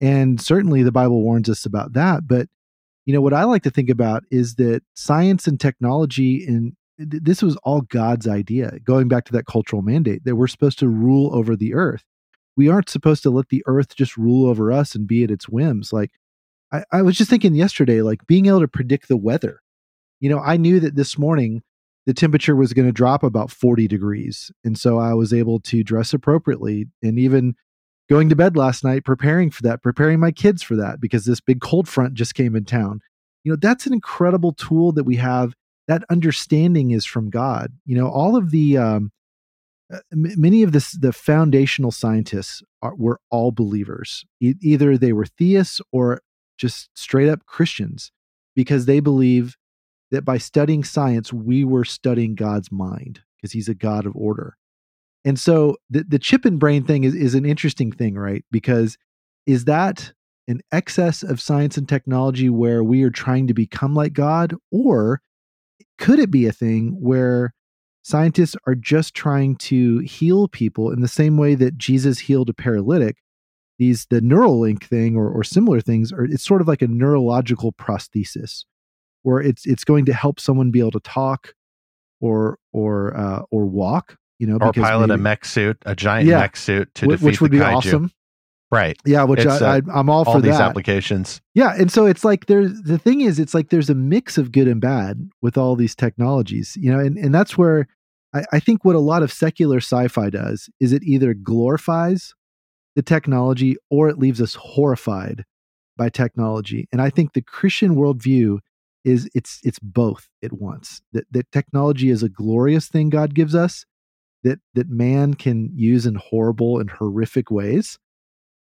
and 0.00 0.40
certainly 0.40 0.82
the 0.82 0.92
Bible 0.92 1.22
warns 1.22 1.48
us 1.48 1.66
about 1.66 1.92
that. 1.92 2.26
But, 2.26 2.48
you 3.06 3.14
know, 3.14 3.20
what 3.20 3.34
I 3.34 3.44
like 3.44 3.62
to 3.64 3.70
think 3.70 3.90
about 3.90 4.24
is 4.30 4.54
that 4.56 4.82
science 4.94 5.46
and 5.46 5.58
technology, 5.58 6.44
and 6.46 6.74
eh, 6.98 7.18
this 7.20 7.42
was 7.42 7.56
all 7.58 7.82
God's 7.82 8.26
idea, 8.26 8.78
going 8.84 9.08
back 9.08 9.24
to 9.26 9.32
that 9.32 9.46
cultural 9.46 9.82
mandate 9.82 10.24
that 10.24 10.36
we're 10.36 10.46
supposed 10.46 10.78
to 10.80 10.88
rule 10.88 11.34
over 11.34 11.56
the 11.56 11.74
earth. 11.74 12.04
We 12.56 12.68
aren't 12.68 12.90
supposed 12.90 13.22
to 13.24 13.30
let 13.30 13.48
the 13.48 13.62
earth 13.66 13.94
just 13.94 14.16
rule 14.16 14.48
over 14.48 14.72
us 14.72 14.94
and 14.94 15.06
be 15.06 15.24
at 15.24 15.30
its 15.30 15.48
whims. 15.48 15.92
Like, 15.92 16.10
I, 16.72 16.84
I 16.92 17.02
was 17.02 17.16
just 17.16 17.30
thinking 17.30 17.54
yesterday, 17.54 18.02
like 18.02 18.26
being 18.26 18.46
able 18.46 18.60
to 18.60 18.68
predict 18.68 19.08
the 19.08 19.16
weather. 19.16 19.60
You 20.20 20.30
know, 20.30 20.38
I 20.38 20.56
knew 20.56 20.80
that 20.80 20.96
this 20.96 21.18
morning 21.18 21.62
the 22.06 22.14
temperature 22.14 22.56
was 22.56 22.72
going 22.72 22.86
to 22.86 22.92
drop 22.92 23.22
about 23.22 23.50
40 23.50 23.88
degrees. 23.88 24.50
And 24.64 24.78
so 24.78 24.98
I 24.98 25.14
was 25.14 25.32
able 25.32 25.60
to 25.60 25.84
dress 25.84 26.12
appropriately 26.12 26.86
and 27.02 27.18
even 27.18 27.54
going 28.10 28.28
to 28.28 28.36
bed 28.36 28.56
last 28.56 28.82
night 28.82 29.04
preparing 29.04 29.50
for 29.50 29.62
that, 29.62 29.82
preparing 29.82 30.18
my 30.18 30.32
kids 30.32 30.62
for 30.62 30.74
that 30.76 31.00
because 31.00 31.24
this 31.24 31.40
big 31.40 31.60
cold 31.60 31.88
front 31.88 32.14
just 32.14 32.34
came 32.34 32.56
in 32.56 32.64
town. 32.64 33.00
You 33.44 33.52
know, 33.52 33.56
that's 33.56 33.86
an 33.86 33.94
incredible 33.94 34.52
tool 34.52 34.92
that 34.92 35.04
we 35.04 35.16
have. 35.16 35.54
That 35.86 36.04
understanding 36.10 36.90
is 36.90 37.06
from 37.06 37.30
God. 37.30 37.72
You 37.86 37.96
know, 37.96 38.08
all 38.08 38.36
of 38.36 38.50
the 38.50 38.76
um, 38.76 39.12
uh, 39.92 39.98
many 40.12 40.62
of 40.62 40.72
this 40.72 40.92
the 40.92 41.12
foundational 41.12 41.90
scientists 41.90 42.62
are, 42.82 42.94
were 42.96 43.20
all 43.30 43.52
believers. 43.52 44.24
E- 44.40 44.54
either 44.60 44.98
they 44.98 45.12
were 45.12 45.26
theists 45.26 45.80
or 45.92 46.20
just 46.58 46.90
straight 46.94 47.28
up 47.28 47.46
Christians 47.46 48.12
because 48.54 48.86
they 48.86 49.00
believe 49.00 49.56
that 50.10 50.24
by 50.24 50.38
studying 50.38 50.84
science 50.84 51.32
we 51.32 51.64
were 51.64 51.84
studying 51.84 52.34
God's 52.34 52.70
mind 52.70 53.20
because 53.36 53.52
he's 53.52 53.68
a 53.68 53.74
God 53.74 54.04
of 54.04 54.14
order. 54.14 54.56
And 55.24 55.38
so 55.38 55.76
the, 55.90 56.04
the 56.04 56.18
chip 56.18 56.44
and 56.44 56.58
brain 56.58 56.84
thing 56.84 57.04
is, 57.04 57.14
is 57.14 57.34
an 57.34 57.44
interesting 57.44 57.92
thing, 57.92 58.14
right? 58.16 58.44
Because 58.50 58.96
is 59.46 59.66
that 59.66 60.12
an 60.48 60.60
excess 60.72 61.22
of 61.22 61.40
science 61.40 61.76
and 61.76 61.88
technology 61.88 62.48
where 62.48 62.82
we 62.82 63.02
are 63.02 63.10
trying 63.10 63.46
to 63.46 63.54
become 63.54 63.94
like 63.94 64.12
God? 64.12 64.54
Or 64.70 65.20
could 65.98 66.18
it 66.18 66.30
be 66.30 66.46
a 66.46 66.52
thing 66.52 66.96
where 67.00 67.54
scientists 68.02 68.56
are 68.66 68.74
just 68.74 69.14
trying 69.14 69.56
to 69.56 69.98
heal 69.98 70.48
people 70.48 70.90
in 70.90 71.00
the 71.00 71.08
same 71.08 71.36
way 71.36 71.54
that 71.54 71.76
Jesus 71.76 72.20
healed 72.20 72.48
a 72.48 72.54
paralytic? 72.54 73.18
These 73.78 74.06
the 74.10 74.20
Neuralink 74.20 74.84
thing 74.84 75.16
or, 75.16 75.30
or 75.30 75.42
similar 75.44 75.80
things 75.80 76.12
are 76.12 76.24
it's 76.24 76.44
sort 76.44 76.60
of 76.60 76.68
like 76.68 76.82
a 76.82 76.88
neurological 76.88 77.72
prosthesis 77.72 78.64
where 79.22 79.40
it's 79.40 79.64
it's 79.66 79.84
going 79.84 80.04
to 80.06 80.12
help 80.12 80.40
someone 80.40 80.70
be 80.70 80.80
able 80.80 80.90
to 80.92 81.00
talk 81.00 81.54
or 82.20 82.58
or 82.72 83.16
uh, 83.16 83.42
or 83.50 83.66
walk 83.66 84.18
you 84.40 84.46
know, 84.46 84.56
or 84.58 84.72
pilot 84.72 85.08
maybe, 85.08 85.20
a 85.20 85.22
mech 85.22 85.44
suit, 85.44 85.76
a 85.84 85.94
giant 85.94 86.26
yeah, 86.26 86.38
mech 86.38 86.56
suit 86.56 86.92
to 86.94 87.06
defeat 87.06 87.24
which 87.24 87.40
would 87.42 87.50
be 87.50 87.58
kaiju. 87.58 87.76
awesome. 87.76 88.10
Right. 88.72 88.96
Yeah, 89.04 89.24
which 89.24 89.44
I, 89.44 89.56
uh, 89.56 89.80
I, 89.92 89.98
am 89.98 90.08
all, 90.08 90.24
all 90.24 90.34
for 90.34 90.40
these 90.40 90.56
that. 90.56 90.62
applications. 90.62 91.42
Yeah, 91.54 91.74
and 91.76 91.92
so 91.92 92.06
it's 92.06 92.24
like 92.24 92.46
there's 92.46 92.82
the 92.82 92.98
thing 92.98 93.20
is, 93.20 93.38
it's 93.38 93.52
like 93.52 93.68
there's 93.68 93.90
a 93.90 93.94
mix 93.94 94.38
of 94.38 94.50
good 94.50 94.66
and 94.66 94.80
bad 94.80 95.28
with 95.42 95.58
all 95.58 95.76
these 95.76 95.94
technologies, 95.94 96.76
you 96.80 96.90
know, 96.90 96.98
and 96.98 97.18
and 97.18 97.34
that's 97.34 97.58
where 97.58 97.86
I, 98.32 98.44
I 98.52 98.60
think 98.60 98.84
what 98.84 98.96
a 98.96 99.00
lot 99.00 99.22
of 99.22 99.30
secular 99.30 99.78
sci-fi 99.78 100.30
does 100.30 100.70
is 100.80 100.92
it 100.92 101.02
either 101.02 101.34
glorifies 101.34 102.32
the 102.96 103.02
technology 103.02 103.76
or 103.90 104.08
it 104.08 104.18
leaves 104.18 104.40
us 104.40 104.54
horrified 104.54 105.44
by 105.98 106.08
technology, 106.08 106.88
and 106.92 107.02
I 107.02 107.10
think 107.10 107.34
the 107.34 107.42
Christian 107.42 107.94
worldview 107.94 108.60
is 109.04 109.28
it's 109.34 109.60
it's 109.64 109.78
both 109.80 110.28
at 110.42 110.52
once. 110.52 111.02
That 111.12 111.24
that 111.32 111.50
technology 111.52 112.08
is 112.08 112.22
a 112.22 112.28
glorious 112.28 112.88
thing 112.88 113.10
God 113.10 113.34
gives 113.34 113.54
us, 113.54 113.84
that 114.42 114.58
that 114.74 114.88
man 114.88 115.34
can 115.34 115.70
use 115.74 116.06
in 116.06 116.14
horrible 116.14 116.78
and 116.78 116.90
horrific 116.90 117.50
ways 117.50 117.98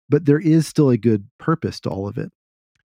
but 0.10 0.26
there 0.26 0.40
is 0.40 0.68
still 0.68 0.90
a 0.90 0.98
good 0.98 1.28
purpose 1.38 1.80
to 1.80 1.90
all 1.90 2.08
of 2.08 2.18
it 2.18 2.32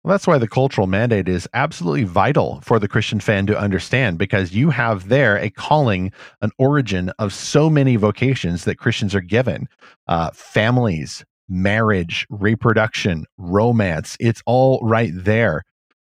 well, 0.04 0.14
that's 0.14 0.26
why 0.26 0.38
the 0.38 0.48
cultural 0.48 0.86
mandate 0.86 1.28
is 1.28 1.48
absolutely 1.54 2.04
vital 2.04 2.60
for 2.62 2.78
the 2.78 2.88
Christian 2.88 3.18
fan 3.18 3.46
to 3.46 3.58
understand 3.58 4.16
because 4.16 4.54
you 4.54 4.70
have 4.70 5.08
there 5.08 5.36
a 5.36 5.50
calling, 5.50 6.12
an 6.40 6.50
origin 6.56 7.10
of 7.18 7.34
so 7.34 7.68
many 7.68 7.96
vocations 7.96 8.64
that 8.64 8.78
Christians 8.78 9.14
are 9.14 9.20
given 9.20 9.68
uh, 10.06 10.30
families, 10.32 11.24
marriage, 11.48 12.26
reproduction, 12.30 13.26
romance. 13.38 14.16
It's 14.20 14.42
all 14.46 14.80
right 14.82 15.10
there 15.12 15.64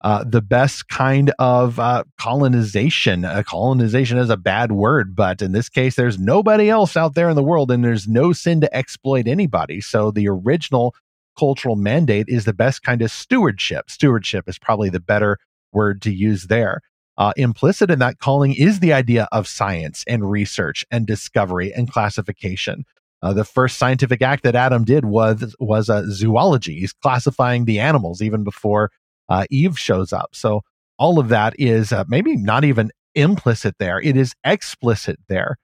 uh, 0.06 0.24
the 0.24 0.42
best 0.42 0.88
kind 0.88 1.34
of 1.40 1.80
uh, 1.80 2.04
colonization. 2.20 3.26
Uh, 3.26 3.42
colonization 3.42 4.20
is 4.20 4.30
a 4.30 4.38
bad 4.38 4.72
word, 4.72 5.16
but 5.16 5.42
in 5.42 5.52
this 5.52 5.68
case, 5.68 5.96
there's 5.96 6.20
nobody 6.20 6.70
else 6.70 6.96
out 6.96 7.16
there 7.16 7.28
in 7.28 7.36
the 7.36 7.42
world, 7.42 7.72
and 7.72 7.84
there's 7.84 8.08
no 8.08 8.32
sin 8.32 8.62
to 8.62 8.74
exploit 8.74 9.28
anybody. 9.28 9.82
So 9.82 10.12
the 10.12 10.28
original 10.28 10.94
cultural 11.40 11.76
mandate 11.76 12.28
is 12.30 12.46
the 12.46 12.54
best 12.54 12.84
kind 12.84 13.02
of 13.02 13.10
stewardship. 13.10 13.90
Stewardship 13.90 14.48
is 14.48 14.60
probably 14.60 14.92
the 14.92 15.00
better 15.00 15.40
word 15.74 16.04
to 16.04 16.14
use 16.14 16.44
there. 16.44 16.82
Uh, 17.18 17.34
implicit 17.36 17.90
in 17.90 17.98
that 17.98 18.20
calling 18.20 18.54
is 18.54 18.82
the 18.82 18.94
idea 18.94 19.28
of 19.32 19.48
science 19.48 20.04
and 20.08 20.30
research 20.30 20.86
and 20.92 21.08
discovery 21.08 21.74
and 21.74 21.92
classification. 21.92 22.86
Uh, 23.24 23.34
the 23.34 23.44
first 23.44 23.80
scientific 23.80 24.22
act 24.22 24.44
that 24.44 24.56
Adam 24.56 24.84
did 24.84 25.06
was 25.06 25.56
was 25.60 25.90
a 25.90 26.06
zoology. 26.12 26.82
He's 26.82 26.94
classifying 26.94 27.66
the 27.66 27.80
animals 27.80 28.22
even 28.22 28.44
before 28.44 28.92
uh, 29.30 29.46
Eve 29.50 29.78
shows 29.78 30.14
up. 30.14 30.30
So 30.34 30.62
all 30.98 31.20
of 31.20 31.30
that 31.30 31.54
is 31.60 31.92
uh, 31.92 32.04
maybe 32.08 32.36
not 32.36 32.64
even 32.64 32.92
implicit 33.16 33.76
there, 33.80 34.00
it 34.02 34.18
is 34.18 34.34
explicit 34.44 35.20
there. 35.30 35.58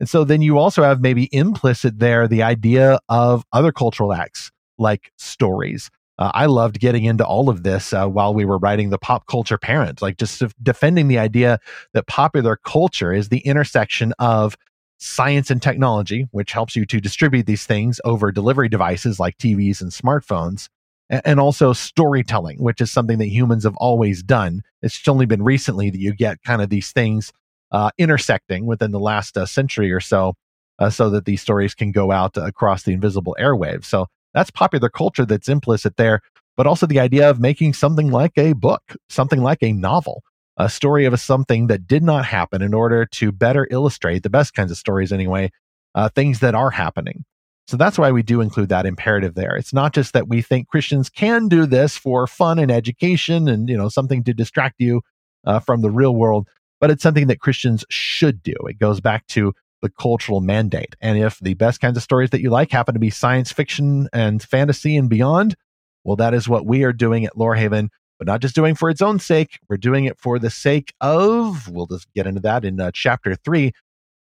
And 0.00 0.08
so 0.08 0.24
then 0.24 0.42
you 0.42 0.58
also 0.58 0.82
have 0.82 1.00
maybe 1.00 1.28
implicit 1.32 1.98
there 1.98 2.26
the 2.26 2.42
idea 2.42 2.98
of 3.08 3.44
other 3.52 3.72
cultural 3.72 4.12
acts 4.12 4.50
like 4.78 5.12
stories. 5.18 5.90
Uh, 6.18 6.30
I 6.34 6.46
loved 6.46 6.78
getting 6.78 7.04
into 7.04 7.26
all 7.26 7.48
of 7.48 7.62
this 7.62 7.92
uh, 7.92 8.06
while 8.06 8.34
we 8.34 8.44
were 8.44 8.58
writing 8.58 8.90
the 8.90 8.98
pop 8.98 9.26
culture 9.26 9.58
parent, 9.58 10.00
like 10.00 10.16
just 10.16 10.42
defending 10.62 11.08
the 11.08 11.18
idea 11.18 11.58
that 11.92 12.06
popular 12.06 12.56
culture 12.56 13.12
is 13.12 13.28
the 13.28 13.40
intersection 13.40 14.12
of 14.18 14.56
science 14.98 15.50
and 15.50 15.60
technology, 15.60 16.28
which 16.30 16.52
helps 16.52 16.76
you 16.76 16.86
to 16.86 17.00
distribute 17.00 17.46
these 17.46 17.64
things 17.64 18.00
over 18.04 18.30
delivery 18.30 18.68
devices 18.68 19.18
like 19.18 19.36
TVs 19.38 19.80
and 19.80 19.90
smartphones, 19.90 20.68
and 21.10 21.38
also 21.38 21.72
storytelling, 21.72 22.62
which 22.62 22.80
is 22.80 22.90
something 22.90 23.18
that 23.18 23.28
humans 23.28 23.64
have 23.64 23.76
always 23.76 24.22
done. 24.22 24.62
It's 24.82 25.06
only 25.06 25.26
been 25.26 25.42
recently 25.42 25.90
that 25.90 26.00
you 26.00 26.14
get 26.14 26.42
kind 26.42 26.62
of 26.62 26.70
these 26.70 26.92
things 26.92 27.32
uh, 27.72 27.90
intersecting 27.98 28.66
within 28.66 28.90
the 28.90 29.00
last 29.00 29.36
uh, 29.36 29.46
century 29.46 29.92
or 29.92 30.00
so, 30.00 30.34
uh, 30.78 30.90
so 30.90 31.10
that 31.10 31.24
these 31.24 31.42
stories 31.42 31.74
can 31.74 31.92
go 31.92 32.10
out 32.10 32.36
across 32.36 32.84
the 32.84 32.92
invisible 32.92 33.36
airwaves. 33.38 33.84
So 33.84 34.06
that's 34.32 34.50
popular 34.50 34.88
culture 34.88 35.26
that's 35.26 35.48
implicit 35.48 35.96
there, 35.96 36.20
but 36.56 36.66
also 36.66 36.86
the 36.86 37.00
idea 37.00 37.28
of 37.28 37.40
making 37.40 37.74
something 37.74 38.10
like 38.10 38.32
a 38.36 38.52
book, 38.52 38.96
something 39.08 39.42
like 39.42 39.62
a 39.62 39.72
novel, 39.72 40.22
a 40.56 40.68
story 40.68 41.04
of 41.04 41.12
a, 41.12 41.18
something 41.18 41.66
that 41.66 41.86
did 41.86 42.02
not 42.02 42.24
happen 42.24 42.62
in 42.62 42.74
order 42.74 43.06
to 43.06 43.32
better 43.32 43.66
illustrate 43.70 44.22
the 44.22 44.30
best 44.30 44.54
kinds 44.54 44.70
of 44.70 44.78
stories, 44.78 45.12
anyway, 45.12 45.50
uh, 45.94 46.08
things 46.08 46.40
that 46.40 46.54
are 46.54 46.70
happening. 46.70 47.24
So 47.66 47.76
that's 47.78 47.98
why 47.98 48.12
we 48.12 48.22
do 48.22 48.40
include 48.40 48.68
that 48.68 48.86
imperative 48.86 49.34
there. 49.34 49.56
It's 49.56 49.72
not 49.72 49.94
just 49.94 50.12
that 50.12 50.28
we 50.28 50.42
think 50.42 50.68
Christians 50.68 51.08
can 51.08 51.48
do 51.48 51.64
this 51.64 51.96
for 51.96 52.26
fun 52.26 52.58
and 52.58 52.70
education 52.70 53.48
and 53.48 53.68
you 53.68 53.76
know 53.76 53.88
something 53.88 54.22
to 54.24 54.34
distract 54.34 54.76
you 54.78 55.00
uh, 55.46 55.60
from 55.60 55.80
the 55.80 55.90
real 55.90 56.14
world, 56.14 56.48
but 56.80 56.90
it's 56.90 57.02
something 57.02 57.26
that 57.28 57.40
Christians 57.40 57.84
should 57.88 58.42
do. 58.42 58.54
It 58.66 58.78
goes 58.78 59.00
back 59.00 59.26
to 59.28 59.54
the 59.80 59.90
cultural 59.90 60.40
mandate. 60.40 60.96
And 61.00 61.18
if 61.18 61.38
the 61.40 61.54
best 61.54 61.80
kinds 61.80 61.96
of 61.96 62.02
stories 62.02 62.30
that 62.30 62.40
you 62.40 62.50
like 62.50 62.70
happen 62.70 62.94
to 62.94 63.00
be 63.00 63.10
science 63.10 63.52
fiction 63.52 64.08
and 64.12 64.42
fantasy 64.42 64.96
and 64.96 65.10
beyond, 65.10 65.56
well, 66.04 66.16
that 66.16 66.32
is 66.34 66.48
what 66.48 66.64
we 66.64 66.84
are 66.84 66.92
doing 66.92 67.24
at 67.24 67.34
Lorehaven. 67.34 67.88
but 68.18 68.26
not 68.26 68.40
just 68.40 68.54
doing 68.54 68.74
for 68.74 68.90
its 68.90 69.02
own 69.02 69.18
sake. 69.18 69.58
We're 69.68 69.76
doing 69.76 70.04
it 70.04 70.18
for 70.18 70.38
the 70.38 70.50
sake 70.50 70.94
of, 71.00 71.68
we'll 71.68 71.86
just 71.86 72.12
get 72.14 72.26
into 72.26 72.40
that 72.40 72.64
in 72.64 72.80
uh, 72.80 72.90
chapter 72.94 73.34
three. 73.34 73.72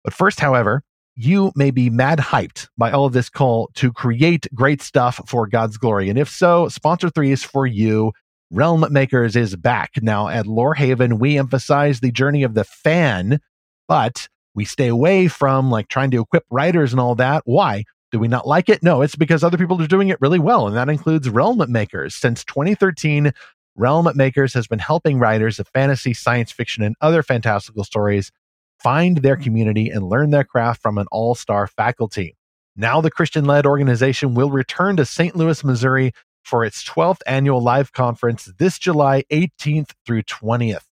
But 0.05 0.15
first, 0.15 0.41
however, 0.41 0.83
you 1.15 1.53
may 1.55 1.71
be 1.71 1.91
mad 1.91 2.19
hyped 2.19 2.69
by 2.79 2.91
all 2.91 3.07
of 3.07 3.13
this 3.13 3.29
call 3.29 3.71
to 3.75 3.93
create 3.93 4.47
great 4.55 4.81
stuff 4.81 5.21
for 5.27 5.47
God's 5.47 5.77
glory. 5.77 6.09
And 6.09 6.19
if 6.19 6.29
so, 6.29 6.69
sponsor 6.69 7.11
three 7.11 7.33
is 7.33 7.45
for 7.45 7.67
you. 7.67 8.13
Realm 8.51 8.85
Makers 8.91 9.37
is 9.37 9.57
back. 9.57 9.93
Now 10.01 10.29
at 10.29 10.47
Lorehaven, 10.47 11.19
we 11.19 11.39
emphasize 11.39 12.01
the 12.01 12.13
journey 12.13 12.43
of 12.43 12.55
the 12.55 12.65
fan, 12.65 13.41
but 13.89 14.29
we 14.55 14.65
stay 14.65 14.89
away 14.89 15.29
from 15.29 15.71
like 15.71 15.89
trying 15.89 16.11
to 16.13 16.21
equip 16.21 16.45
writers 16.51 16.93
and 16.93 17.01
all 17.01 17.15
that. 17.15 17.43
Why? 17.47 17.85
Do 18.11 18.19
we 18.19 18.29
not 18.29 18.47
like 18.47 18.69
it? 18.69 18.83
No, 18.83 19.01
it's 19.01 19.17
because 19.17 19.43
other 19.43 19.57
people 19.57 19.81
are 19.81 19.87
doing 19.87 20.11
it 20.11 20.21
really 20.21 20.39
well, 20.39 20.67
and 20.67 20.77
that 20.77 20.91
includes 20.91 21.31
Realm 21.31 21.65
Makers. 21.73 22.15
Since 22.15 22.45
2013, 22.45 23.33
Realm 23.75 24.07
Makers 24.15 24.53
has 24.53 24.67
been 24.67 24.79
helping 24.79 25.19
writers 25.19 25.59
of 25.59 25.67
fantasy, 25.69 26.13
science 26.13 26.53
fiction, 26.53 26.83
and 26.83 26.95
other 27.01 27.23
fantastical 27.23 27.85
stories 27.85 28.31
find 28.83 29.19
their 29.19 29.37
community 29.37 29.89
and 29.89 30.09
learn 30.09 30.31
their 30.31 30.45
craft 30.45 30.83
from 30.83 30.99
an 30.99 31.07
all 31.11 31.35
star 31.35 31.67
faculty. 31.67 32.37
Now, 32.77 33.01
the 33.01 33.11
Christian 33.11 33.45
led 33.45 33.67
organization 33.67 34.35
will 34.35 34.51
return 34.51 34.97
to 34.97 35.05
St. 35.05 35.37
Louis, 35.37 35.63
Missouri 35.63 36.13
for 36.43 36.65
its 36.65 36.83
12th 36.85 37.21
annual 37.27 37.63
live 37.63 37.93
conference 37.93 38.51
this 38.59 38.79
July 38.79 39.25
18th 39.31 39.91
through 40.07 40.23
20th. 40.23 40.85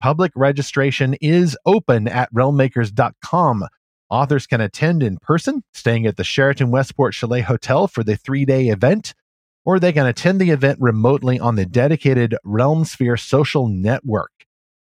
Public 0.00 0.32
registration 0.34 1.14
is 1.20 1.56
open 1.66 2.08
at 2.08 2.32
realmmakers.com. 2.32 3.66
Authors 4.10 4.46
can 4.46 4.60
attend 4.60 5.02
in 5.02 5.18
person, 5.18 5.62
staying 5.72 6.06
at 6.06 6.16
the 6.16 6.24
Sheraton 6.24 6.70
Westport 6.70 7.14
Chalet 7.14 7.42
Hotel 7.42 7.86
for 7.86 8.02
the 8.02 8.16
three 8.16 8.44
day 8.44 8.68
event, 8.68 9.14
or 9.64 9.78
they 9.78 9.92
can 9.92 10.06
attend 10.06 10.40
the 10.40 10.50
event 10.50 10.78
remotely 10.80 11.38
on 11.38 11.54
the 11.54 11.66
dedicated 11.66 12.34
Realmsphere 12.44 13.20
social 13.20 13.68
network. 13.68 14.32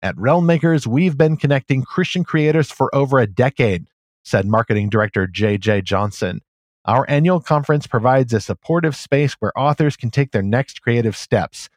At 0.05 0.15
Realm 0.19 0.45
Makers, 0.45 0.85
we've 0.85 1.17
been 1.17 1.35
connecting 1.35 1.81
Christian 1.81 2.23
creators 2.23 2.69
for 2.69 2.93
over 2.93 3.17
a 3.17 3.25
decade, 3.25 3.87
said 4.23 4.45
marketing 4.45 4.87
director 4.87 5.25
JJ 5.25 5.83
Johnson. 5.83 6.41
Our 6.85 7.09
annual 7.09 7.39
conference 7.39 7.87
provides 7.87 8.31
a 8.31 8.39
supportive 8.39 8.95
space 8.95 9.33
where 9.39 9.51
authors 9.57 9.97
can 9.97 10.11
take 10.11 10.29
their 10.29 10.43
next 10.43 10.83
creative 10.83 11.17
steps. 11.17 11.69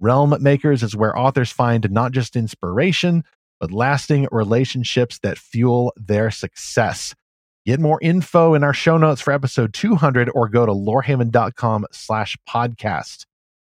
Realm 0.00 0.34
Makers 0.40 0.82
is 0.82 0.96
where 0.96 1.16
authors 1.16 1.52
find 1.52 1.88
not 1.92 2.10
just 2.10 2.34
inspiration, 2.34 3.22
but 3.60 3.70
lasting 3.70 4.26
relationships 4.32 5.20
that 5.20 5.38
fuel 5.38 5.92
their 5.94 6.32
success. 6.32 7.14
Get 7.66 7.78
more 7.78 8.00
info 8.02 8.54
in 8.54 8.64
our 8.64 8.74
show 8.74 8.98
notes 8.98 9.20
for 9.20 9.32
episode 9.32 9.72
200 9.72 10.28
or 10.34 10.48
go 10.48 10.66
to 10.66 10.72
lorehaven.com 10.72 11.86
slash 11.92 12.36
podcast. 12.48 13.26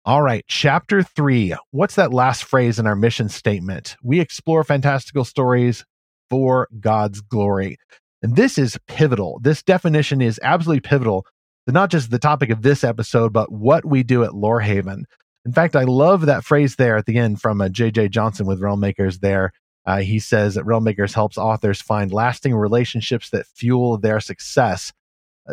All 0.08 0.22
right, 0.22 0.42
chapter 0.48 1.02
three. 1.02 1.54
What's 1.70 1.96
that 1.96 2.14
last 2.14 2.44
phrase 2.44 2.78
in 2.78 2.86
our 2.86 2.96
mission 2.96 3.28
statement? 3.28 3.94
We 4.02 4.20
explore 4.20 4.64
fantastical 4.64 5.22
stories 5.22 5.84
for 6.30 6.66
God's 6.80 7.20
glory. 7.20 7.76
And 8.22 8.34
this 8.34 8.56
is 8.56 8.78
pivotal. 8.86 9.38
This 9.42 9.62
definition 9.62 10.22
is 10.22 10.40
absolutely 10.42 10.80
pivotal 10.80 11.26
to 11.66 11.74
not 11.74 11.90
just 11.90 12.10
the 12.10 12.18
topic 12.18 12.48
of 12.48 12.62
this 12.62 12.84
episode, 12.84 13.34
but 13.34 13.52
what 13.52 13.84
we 13.84 14.02
do 14.02 14.24
at 14.24 14.30
Lorehaven. 14.30 15.02
In 15.44 15.52
fact, 15.52 15.76
I 15.76 15.82
love 15.82 16.24
that 16.24 16.42
phrase 16.42 16.76
there 16.76 16.96
at 16.96 17.04
the 17.04 17.18
end 17.18 17.42
from 17.42 17.60
uh, 17.60 17.68
JJ 17.68 18.10
Johnson 18.10 18.46
with 18.46 18.62
Realm 18.62 18.80
Makers 18.80 19.18
there. 19.18 19.52
Uh, 19.84 19.98
he 19.98 20.20
says 20.20 20.54
that 20.54 20.64
Realm 20.64 20.84
Makers 20.84 21.12
helps 21.12 21.36
authors 21.36 21.82
find 21.82 22.10
lasting 22.10 22.54
relationships 22.54 23.28
that 23.28 23.44
fuel 23.44 23.98
their 23.98 24.20
success. 24.20 24.90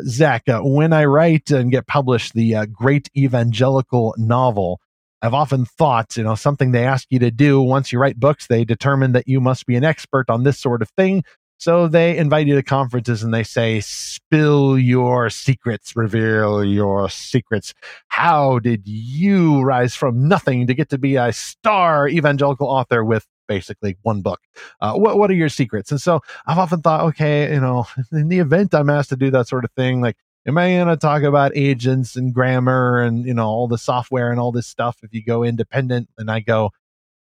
Zach, 0.04 0.48
uh, 0.48 0.62
when 0.62 0.94
I 0.94 1.06
write 1.06 1.52
and 1.52 1.72
get 1.72 1.88
published 1.88 2.34
the 2.34 2.56
uh, 2.56 2.66
great 2.66 3.10
evangelical 3.16 4.14
novel, 4.18 4.80
I've 5.22 5.34
often 5.34 5.66
thought, 5.66 6.18
you 6.18 6.24
know, 6.24 6.36
something 6.36 6.72
they 6.72 6.86
ask 6.86 7.08
you 7.10 7.20
to 7.20 7.32
do 7.32 7.62
once 7.62 7.92
you 7.92 8.00
write 8.00 8.20
books, 8.20 8.48
they 8.48 8.66
determine 8.66 9.14
that 9.14 9.28
you 9.28 9.40
must 9.40 9.66
be 9.66 9.76
an 9.76 9.84
expert 9.84 10.30
on 10.30 10.44
this 10.44 10.60
sort 10.60 10.82
of 10.82 10.90
thing. 10.92 11.24
So 11.58 11.88
they 11.88 12.18
invite 12.18 12.48
you 12.48 12.56
to 12.56 12.64
conferences 12.64 13.24
and 13.24 13.34
they 13.34 13.44
say, 13.44 13.80
spill 13.80 14.78
your 14.78 15.30
secrets, 15.30 15.96
reveal 15.96 16.64
your 16.64 17.10
secrets. 17.10 17.74
How 18.10 18.60
did 18.60 18.86
you 18.86 19.62
rise 19.62 19.96
from 19.96 20.28
nothing 20.28 20.68
to 20.68 20.74
get 20.74 20.90
to 20.90 20.98
be 20.98 21.16
a 21.16 21.32
star 21.32 22.10
evangelical 22.10 22.68
author 22.68 23.04
with 23.04 23.26
basically 23.48 23.98
one 24.02 24.22
book. 24.22 24.42
Uh, 24.82 24.94
what 24.94 25.18
what 25.18 25.30
are 25.30 25.36
your 25.36 25.50
secrets? 25.50 25.92
And 25.92 26.02
so 26.02 26.22
I've 26.46 26.58
often 26.58 26.82
thought, 26.82 27.06
okay, 27.06 27.54
you 27.54 27.60
know, 27.60 27.86
in 28.12 28.28
the 28.28 28.40
event 28.40 28.74
I'm 28.74 28.90
asked 28.90 29.10
to 29.10 29.16
do 29.16 29.32
that 29.32 29.48
sort 29.48 29.66
of 29.66 29.72
thing, 29.72 30.02
like, 30.02 30.18
am 30.48 30.58
I 30.58 30.74
going 30.74 30.88
to 30.88 30.98
talk 30.98 31.24
about 31.24 31.52
agents 31.56 32.16
and 32.16 32.34
grammar 32.34 33.02
and 33.02 33.26
you 33.26 33.34
know 33.34 33.48
all 33.48 33.68
the 33.68 33.78
software 33.78 34.32
and 34.32 34.40
all 34.40 34.52
this 34.52 34.68
stuff? 34.68 34.98
If 35.04 35.14
you 35.14 35.24
go 35.24 35.44
independent, 35.44 36.10
and 36.18 36.30
I 36.30 36.40
go, 36.40 36.72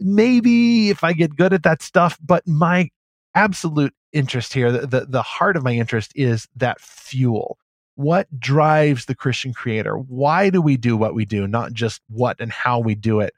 maybe 0.00 0.90
if 0.90 1.04
I 1.04 1.12
get 1.12 1.36
good 1.36 1.52
at 1.52 1.62
that 1.62 1.82
stuff, 1.82 2.18
but 2.24 2.46
my 2.46 2.90
absolute 3.34 3.94
interest 4.12 4.54
here, 4.54 4.72
the, 4.72 4.86
the, 4.86 5.07
the 5.07 5.22
heart 5.22 5.57
of 5.57 5.62
my 5.62 5.72
interest 5.72 6.12
is 6.14 6.48
that 6.57 6.80
fuel. 6.80 7.59
What 7.94 8.28
drives 8.38 9.07
the 9.07 9.14
Christian 9.14 9.52
creator? 9.52 9.96
Why 9.96 10.50
do 10.50 10.61
we 10.61 10.76
do 10.76 10.96
what 10.96 11.14
we 11.14 11.24
do, 11.24 11.46
not 11.46 11.72
just 11.72 12.00
what 12.09 12.40
and 12.40 12.52
how 12.52 12.78
we 12.78 12.94
do 12.94 13.20
it? 13.20 13.34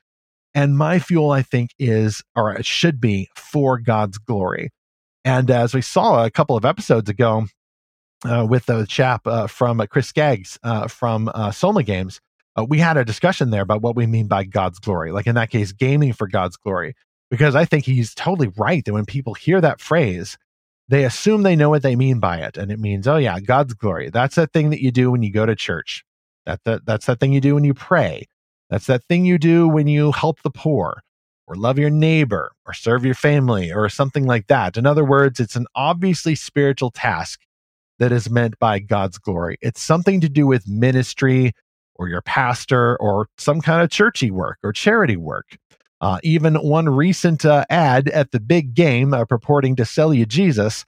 And 0.55 0.77
my 0.77 0.99
fuel, 0.99 1.31
I 1.31 1.43
think, 1.43 1.71
is, 1.79 2.23
or 2.35 2.53
it 2.53 2.67
should 2.67 3.01
be, 3.01 3.29
for 3.37 3.79
God's 3.79 4.19
glory. 4.19 4.71
And 5.25 5.51
as 5.51 5.75
we 5.75 5.83
saw 5.83 6.25
a 6.25 6.31
couple 6.31 6.57
of 6.57 6.65
episodes 6.65 7.11
ago 7.11 7.47
uh, 8.25 8.47
with 8.49 8.67
the 8.67 8.87
chap 8.87 9.27
uh, 9.27 9.47
from 9.47 9.81
uh, 9.81 9.87
Chris 9.87 10.09
Skaggs 10.09 10.59
uh, 10.63 10.89
from 10.89 11.31
uh, 11.35 11.51
Soma 11.51 11.83
Games, 11.83 12.21
uh, 12.57 12.65
we 12.65 12.79
had 12.79 12.97
a 12.97 13.05
discussion 13.05 13.51
there 13.51 13.63
about 13.63 13.83
what 13.83 13.95
we 13.95 14.07
mean 14.07 14.27
by 14.27 14.45
God's 14.45 14.79
glory. 14.79 15.13
Like 15.13 15.27
in 15.27 15.35
that 15.35 15.51
case, 15.51 15.73
gaming 15.73 16.13
for 16.13 16.27
God's 16.27 16.57
glory. 16.57 16.95
Because 17.31 17.55
I 17.55 17.67
think 17.67 17.85
he's 17.85 18.15
totally 18.15 18.49
right 18.57 18.83
that 18.85 18.95
when 18.95 19.05
people 19.05 19.35
hear 19.35 19.61
that 19.61 19.83
phrase, 19.83 20.39
they 20.89 21.05
assume 21.05 21.43
they 21.43 21.57
know 21.57 21.69
what 21.69 21.83
they 21.83 21.95
mean 21.95 22.21
by 22.21 22.39
it. 22.39 22.57
And 22.57 22.73
it 22.73 22.81
means, 22.81 23.07
oh, 23.07 23.19
yeah, 23.19 23.39
God's 23.39 23.75
glory. 23.75 24.09
That's 24.09 24.37
that 24.37 24.55
thing 24.55 24.71
that 24.71 24.83
you 24.83 24.91
do 24.91 25.11
when 25.11 25.23
you 25.23 25.31
go 25.31 25.45
to 25.45 25.55
church. 25.55 26.05
That, 26.47 26.61
that, 26.65 26.87
that's 26.87 27.05
that 27.05 27.21
thing 27.21 27.35
you 27.35 27.43
do 27.43 27.55
when 27.55 27.65
you 27.65 27.75
pray. 27.75 28.27
That's 28.71 28.87
that 28.87 29.05
thing 29.05 29.25
you 29.25 29.39
do 29.39 29.69
when 29.69 29.87
you 29.87 30.13
help 30.13 30.43
the 30.43 30.51
poor 30.51 31.03
or 31.47 31.57
love 31.57 31.79
your 31.79 31.91
neighbor 31.91 32.53
or 32.67 32.75
serve 32.75 33.05
your 33.05 33.15
family 33.15 33.73
or 33.73 33.89
something 33.89 34.27
like 34.27 34.47
that. 34.49 34.77
In 34.77 34.87
other 34.87 35.05
words, 35.05 35.41
it's 35.41 35.57
an 35.57 35.67
obviously 35.75 36.35
spiritual 36.35 36.91
task 36.91 37.41
that 37.99 38.13
is 38.13 38.31
meant 38.31 38.59
by 38.59 38.79
God's 38.79 39.19
glory. 39.19 39.57
It's 39.61 39.83
something 39.83 40.21
to 40.21 40.29
do 40.29 40.47
with 40.47 40.69
ministry 40.69 41.53
or 41.95 42.09
your 42.09 42.23
pastor 42.23 42.97
or 42.99 43.27
some 43.39 43.61
kind 43.61 43.83
of 43.83 43.91
churchy 43.91 44.31
work 44.31 44.59
or 44.63 44.73
charity 44.73 45.17
work. 45.17 45.57
Uh, 46.01 46.19
even 46.23 46.55
one 46.57 46.89
recent 46.89 47.45
uh, 47.45 47.65
ad 47.71 48.09
at 48.11 48.31
the 48.31 48.39
big 48.39 48.75
game 48.75 49.13
uh, 49.13 49.25
purporting 49.25 49.75
to 49.75 49.85
sell 49.85 50.15
you 50.15 50.25
Jesus 50.25 50.85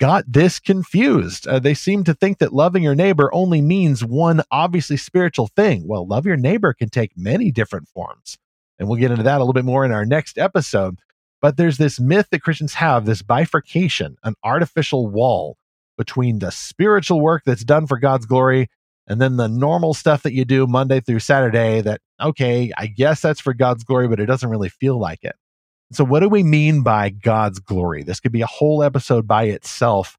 got 0.00 0.24
this 0.26 0.58
confused. 0.58 1.46
Uh, 1.46 1.58
they 1.58 1.74
seem 1.74 2.02
to 2.04 2.14
think 2.14 2.38
that 2.38 2.54
loving 2.54 2.82
your 2.82 2.94
neighbor 2.94 3.32
only 3.32 3.60
means 3.60 4.02
one 4.02 4.42
obviously 4.50 4.96
spiritual 4.96 5.46
thing. 5.48 5.86
Well, 5.86 6.06
love 6.06 6.26
your 6.26 6.38
neighbor 6.38 6.72
can 6.72 6.88
take 6.88 7.16
many 7.16 7.52
different 7.52 7.86
forms. 7.88 8.38
And 8.78 8.88
we'll 8.88 8.98
get 8.98 9.10
into 9.10 9.22
that 9.24 9.36
a 9.36 9.40
little 9.40 9.52
bit 9.52 9.66
more 9.66 9.84
in 9.84 9.92
our 9.92 10.06
next 10.06 10.38
episode. 10.38 10.98
But 11.42 11.58
there's 11.58 11.76
this 11.76 12.00
myth 12.00 12.28
that 12.30 12.42
Christians 12.42 12.74
have 12.74 13.04
this 13.04 13.22
bifurcation, 13.22 14.16
an 14.24 14.34
artificial 14.42 15.06
wall 15.06 15.58
between 15.98 16.38
the 16.38 16.50
spiritual 16.50 17.20
work 17.20 17.42
that's 17.44 17.64
done 17.64 17.86
for 17.86 17.98
God's 17.98 18.24
glory 18.24 18.70
and 19.06 19.20
then 19.20 19.36
the 19.36 19.48
normal 19.48 19.92
stuff 19.92 20.22
that 20.22 20.32
you 20.32 20.44
do 20.44 20.66
Monday 20.66 21.00
through 21.00 21.18
Saturday 21.20 21.80
that, 21.82 22.00
okay, 22.20 22.72
I 22.78 22.86
guess 22.86 23.20
that's 23.20 23.40
for 23.40 23.52
God's 23.52 23.84
glory, 23.84 24.08
but 24.08 24.20
it 24.20 24.26
doesn't 24.26 24.48
really 24.48 24.68
feel 24.68 24.98
like 24.98 25.24
it. 25.24 25.36
So, 25.92 26.04
what 26.04 26.20
do 26.20 26.28
we 26.28 26.42
mean 26.42 26.82
by 26.82 27.10
God's 27.10 27.58
glory? 27.58 28.02
This 28.02 28.20
could 28.20 28.32
be 28.32 28.42
a 28.42 28.46
whole 28.46 28.82
episode 28.82 29.26
by 29.26 29.44
itself. 29.44 30.16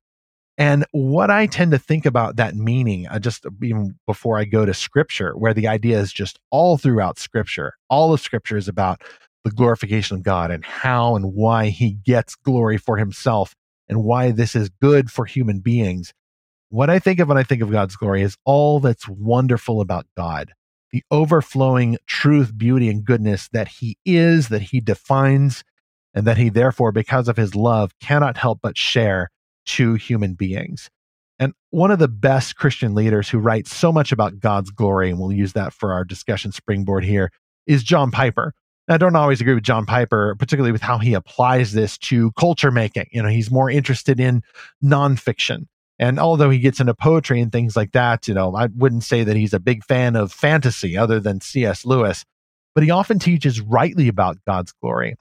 And 0.58 0.86
what 0.92 1.32
I 1.32 1.48
tend 1.48 1.72
to 1.72 1.80
think 1.80 2.06
about 2.06 2.36
that 2.36 2.56
meaning, 2.56 3.08
uh, 3.08 3.20
just 3.20 3.46
even 3.64 3.96
before 4.06 4.38
I 4.38 4.44
go 4.44 4.66
to 4.66 4.74
scripture, 4.74 5.32
where 5.38 5.54
the 5.54 5.68
idea 5.68 6.00
is 6.00 6.12
just 6.12 6.40
all 6.50 6.78
throughout 6.78 7.18
scripture, 7.18 7.74
all 7.90 8.14
of 8.14 8.20
scripture 8.20 8.58
is 8.58 8.68
about 8.68 9.02
the 9.44 9.52
glorification 9.52 10.18
of 10.18 10.24
God 10.24 10.52
and 10.52 10.64
how 10.64 11.16
and 11.16 11.34
why 11.34 11.68
he 11.68 11.94
gets 11.94 12.36
glory 12.36 12.78
for 12.78 12.98
himself 12.98 13.56
and 13.88 14.04
why 14.04 14.32
this 14.32 14.56
is 14.56 14.70
good 14.82 15.10
for 15.10 15.26
human 15.26 15.60
beings. 15.60 16.14
What 16.70 16.90
I 16.90 17.00
think 17.00 17.20
of 17.20 17.30
when 17.30 17.38
I 17.38 17.44
think 17.44 17.62
of 17.62 17.72
God's 17.72 17.96
glory 17.96 18.22
is 18.22 18.38
all 18.46 18.80
that's 18.80 19.08
wonderful 19.08 19.82
about 19.82 20.06
God 20.16 20.54
the 20.92 21.04
overflowing 21.12 21.98
truth, 22.06 22.58
beauty, 22.58 22.90
and 22.90 23.06
goodness 23.06 23.50
that 23.54 23.68
he 23.68 23.98
is, 24.06 24.50
that 24.50 24.62
he 24.62 24.80
defines, 24.80 25.64
and 26.14 26.26
that 26.28 26.38
he 26.38 26.50
therefore, 26.50 26.92
because 26.92 27.28
of 27.28 27.38
his 27.38 27.56
love, 27.56 27.92
cannot 28.00 28.38
help 28.38 28.60
but 28.62 28.78
share 28.78 29.30
to 29.66 29.94
human 29.96 30.34
beings. 30.34 30.90
And 31.40 31.54
one 31.70 31.92
of 31.92 32.00
the 32.00 32.08
best 32.08 32.56
Christian 32.56 32.94
leaders 32.94 33.30
who 33.30 33.40
writes 33.40 33.76
so 33.76 33.92
much 33.92 34.12
about 34.12 34.40
God's 34.40 34.70
glory, 34.70 35.10
and 35.10 35.20
we'll 35.20 35.32
use 35.32 35.54
that 35.54 35.74
for 35.74 35.94
our 35.94 36.04
discussion 36.04 36.52
springboard 36.52 37.04
here, 37.04 37.32
is 37.66 37.84
John 37.84 38.12
Piper. 38.12 38.54
I 38.90 38.98
don't 38.98 39.16
always 39.16 39.40
agree 39.40 39.54
with 39.54 39.64
John 39.64 39.86
Piper, 39.86 40.36
particularly 40.36 40.72
with 40.72 40.82
how 40.82 40.98
he 40.98 41.14
applies 41.14 41.72
this 41.72 41.98
to 42.00 42.32
culture 42.34 42.72
making. 42.72 43.06
You 43.12 43.24
know, 43.24 43.30
he's 43.30 43.50
more 43.50 43.70
interested 43.70 44.20
in 44.20 44.44
nonfiction. 44.84 45.68
And 46.02 46.20
although 46.20 46.50
he 46.50 46.58
gets 46.58 46.80
into 46.80 46.96
poetry 46.96 47.40
and 47.40 47.52
things 47.52 47.76
like 47.76 47.92
that, 47.92 48.28
you 48.28 48.34
know, 48.34 48.56
I 48.56 48.70
wouldn't 48.76 49.04
say 49.04 49.24
that 49.24 49.36
he's 49.36 49.54
a 49.54 49.60
big 49.60 49.86
fan 49.86 50.16
of 50.16 50.34
fantasy 50.34 50.98
other 50.98 51.20
than 51.20 51.42
C.S. 51.42 51.86
Lewis. 51.86 52.26
but 52.74 52.84
he 52.84 52.90
often 52.90 53.20
teaches 53.20 53.62
rightly 53.62 54.08
about 54.08 54.44
God's 54.48 54.72
glory. 54.72 55.16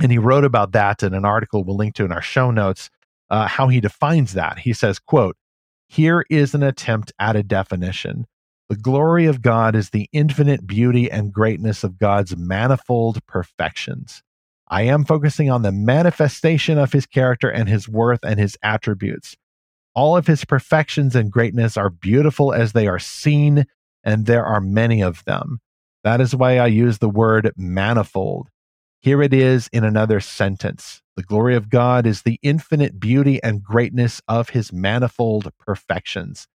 And 0.00 0.12
he 0.12 0.18
wrote 0.18 0.44
about 0.44 0.72
that 0.72 1.02
in 1.02 1.14
an 1.14 1.24
article 1.24 1.64
we'll 1.64 1.76
link 1.76 1.94
to 1.96 2.04
in 2.04 2.12
our 2.12 2.22
show 2.22 2.50
notes, 2.50 2.88
uh, 3.30 3.48
how 3.48 3.66
he 3.68 3.80
defines 3.80 4.34
that. 4.34 4.60
He 4.60 4.72
says, 4.72 4.98
quote, 5.00 5.36
here 5.88 6.24
is 6.30 6.54
an 6.54 6.62
attempt 6.62 7.12
at 7.18 7.34
a 7.34 7.42
definition. 7.42 8.26
The 8.68 8.76
glory 8.76 9.26
of 9.26 9.42
God 9.42 9.74
is 9.74 9.90
the 9.90 10.08
infinite 10.12 10.66
beauty 10.66 11.10
and 11.10 11.32
greatness 11.32 11.82
of 11.82 11.98
God's 11.98 12.36
manifold 12.36 13.24
perfections. 13.26 14.22
I 14.68 14.82
am 14.82 15.04
focusing 15.04 15.50
on 15.50 15.62
the 15.62 15.72
manifestation 15.72 16.78
of 16.78 16.92
his 16.92 17.06
character 17.06 17.48
and 17.48 17.68
his 17.68 17.88
worth 17.88 18.20
and 18.22 18.38
his 18.38 18.56
attributes. 18.62 19.36
All 19.96 20.14
of 20.14 20.26
his 20.26 20.44
perfections 20.44 21.16
and 21.16 21.32
greatness 21.32 21.78
are 21.78 21.88
beautiful 21.88 22.52
as 22.52 22.72
they 22.74 22.86
are 22.86 22.98
seen, 22.98 23.64
and 24.04 24.26
there 24.26 24.44
are 24.44 24.60
many 24.60 25.02
of 25.02 25.24
them. 25.24 25.58
That 26.04 26.20
is 26.20 26.36
why 26.36 26.58
I 26.58 26.66
use 26.66 26.98
the 26.98 27.08
word 27.08 27.50
manifold. 27.56 28.50
Here 29.00 29.22
it 29.22 29.32
is 29.32 29.68
in 29.72 29.84
another 29.84 30.20
sentence 30.20 31.00
The 31.16 31.22
glory 31.22 31.56
of 31.56 31.70
God 31.70 32.06
is 32.06 32.22
the 32.22 32.38
infinite 32.42 33.00
beauty 33.00 33.42
and 33.42 33.62
greatness 33.62 34.20
of 34.28 34.50
his 34.50 34.70
manifold 34.70 35.48
perfections. 35.58 36.46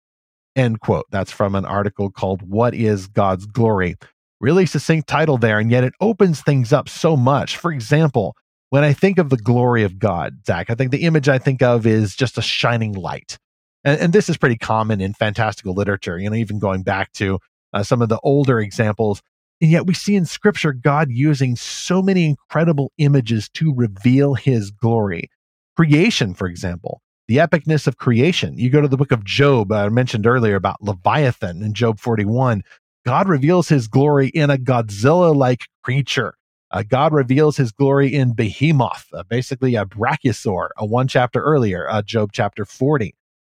End 0.55 0.79
quote. 0.79 1.07
That's 1.09 1.31
from 1.31 1.55
an 1.55 1.65
article 1.65 2.11
called 2.11 2.43
What 2.43 2.75
is 2.75 3.07
God's 3.07 3.47
Glory? 3.47 3.95
Really 4.39 4.67
succinct 4.67 5.07
title 5.07 5.39
there, 5.39 5.57
and 5.57 5.71
yet 5.71 5.83
it 5.83 5.93
opens 5.99 6.41
things 6.41 6.71
up 6.71 6.87
so 6.87 7.17
much. 7.17 7.57
For 7.57 7.71
example, 7.71 8.35
when 8.71 8.85
I 8.85 8.93
think 8.93 9.19
of 9.19 9.29
the 9.29 9.37
glory 9.37 9.83
of 9.83 9.99
God, 9.99 10.45
Zach, 10.47 10.69
I 10.69 10.75
think 10.75 10.91
the 10.91 11.03
image 11.03 11.27
I 11.27 11.37
think 11.37 11.61
of 11.61 11.85
is 11.85 12.15
just 12.15 12.37
a 12.37 12.41
shining 12.41 12.93
light. 12.93 13.37
And, 13.83 13.99
and 13.99 14.13
this 14.13 14.29
is 14.29 14.37
pretty 14.37 14.57
common 14.57 15.01
in 15.01 15.13
fantastical 15.13 15.73
literature, 15.73 16.17
you 16.17 16.29
know, 16.29 16.37
even 16.37 16.57
going 16.57 16.81
back 16.81 17.11
to 17.13 17.39
uh, 17.73 17.83
some 17.83 18.01
of 18.01 18.07
the 18.07 18.19
older 18.23 18.61
examples. 18.61 19.21
And 19.59 19.69
yet 19.69 19.85
we 19.85 19.93
see 19.93 20.15
in 20.15 20.25
scripture 20.25 20.71
God 20.71 21.09
using 21.11 21.57
so 21.57 22.01
many 22.01 22.25
incredible 22.25 22.93
images 22.97 23.49
to 23.55 23.75
reveal 23.75 24.35
his 24.35 24.71
glory. 24.71 25.29
Creation, 25.75 26.33
for 26.33 26.47
example, 26.47 27.01
the 27.27 27.37
epicness 27.37 27.87
of 27.87 27.97
creation. 27.97 28.57
You 28.57 28.69
go 28.69 28.79
to 28.79 28.87
the 28.87 28.97
book 28.97 29.11
of 29.11 29.25
Job, 29.25 29.73
I 29.73 29.89
mentioned 29.89 30.25
earlier 30.25 30.55
about 30.55 30.81
Leviathan 30.81 31.61
in 31.61 31.73
Job 31.73 31.99
41. 31.99 32.63
God 33.05 33.27
reveals 33.27 33.67
his 33.67 33.89
glory 33.89 34.29
in 34.29 34.49
a 34.49 34.57
Godzilla 34.57 35.35
like 35.35 35.67
creature. 35.83 36.35
Uh, 36.71 36.83
God 36.87 37.13
reveals 37.13 37.57
his 37.57 37.71
glory 37.71 38.13
in 38.13 38.33
Behemoth, 38.33 39.07
uh, 39.13 39.23
basically 39.23 39.75
a 39.75 39.85
brachiosaur, 39.85 40.69
a 40.77 40.85
one 40.85 41.07
chapter 41.07 41.41
earlier, 41.41 41.89
uh, 41.89 42.01
Job 42.01 42.31
chapter 42.33 42.65
40. 42.65 43.13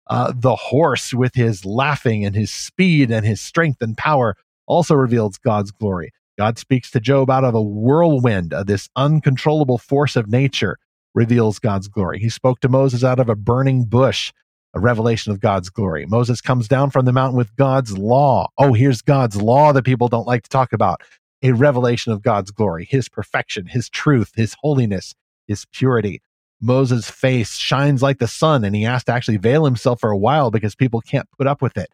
Uh, 0.09 0.33
the 0.37 0.55
horse 0.55 1.15
with 1.15 1.35
his 1.35 1.65
laughing 1.65 2.25
and 2.25 2.37
his 2.37 2.51
speed 2.51 3.11
and 3.11 3.27
his 3.27 3.41
strength 3.41 3.81
and 3.81 3.97
power 3.97 4.37
also 4.67 4.95
reveals 4.95 5.39
God's 5.39 5.71
glory. 5.71 6.13
God 6.39 6.59
speaks 6.59 6.91
to 6.91 7.01
Job 7.01 7.31
out 7.31 7.45
of 7.45 7.55
a 7.55 7.63
whirlwind, 7.63 8.53
uh, 8.53 8.63
this 8.63 8.89
uncontrollable 8.97 9.79
force 9.79 10.17
of 10.17 10.29
nature 10.29 10.79
reveals 11.15 11.59
God's 11.59 11.89
glory. 11.89 12.19
He 12.19 12.29
spoke 12.29 12.61
to 12.61 12.69
Moses 12.69 13.03
out 13.03 13.19
of 13.19 13.29
a 13.29 13.35
burning 13.35 13.85
bush 13.85 14.33
a 14.77 14.81
revelation 14.81 15.33
of 15.33 15.41
God's 15.41 15.71
glory. 15.71 16.05
Moses 16.05 16.43
comes 16.43 16.69
down 16.69 16.91
from 16.91 17.07
the 17.07 17.13
mountain 17.13 17.39
with 17.39 17.55
God's 17.57 17.97
law. 17.97 18.49
Oh, 18.59 18.75
here's 18.75 19.01
God's 19.01 19.41
law 19.41 19.73
that 19.73 19.85
people 19.85 20.09
don't 20.09 20.27
like 20.27 20.43
to 20.43 20.51
talk 20.51 20.75
about. 20.75 21.01
A 21.43 21.53
revelation 21.53 22.13
of 22.13 22.23
God's 22.23 22.51
glory, 22.51 22.87
his 22.89 23.09
perfection, 23.09 23.67
his 23.67 23.89
truth, 23.89 24.33
his 24.35 24.57
holiness, 24.61 25.15
his 25.47 25.67
purity. 25.73 26.23
Moses' 26.61 27.11
face 27.11 27.57
shines 27.57 28.03
like 28.03 28.19
the 28.19 28.27
sun, 28.27 28.65
and 28.65 28.75
he 28.75 28.83
has 28.83 29.05
to 29.05 29.13
actually 29.13 29.37
veil 29.37 29.65
himself 29.65 30.01
for 30.01 30.11
a 30.11 30.17
while 30.17 30.51
because 30.51 30.75
people 30.75 31.01
can't 31.01 31.29
put 31.37 31.47
up 31.47 31.61
with 31.61 31.77
it. 31.77 31.91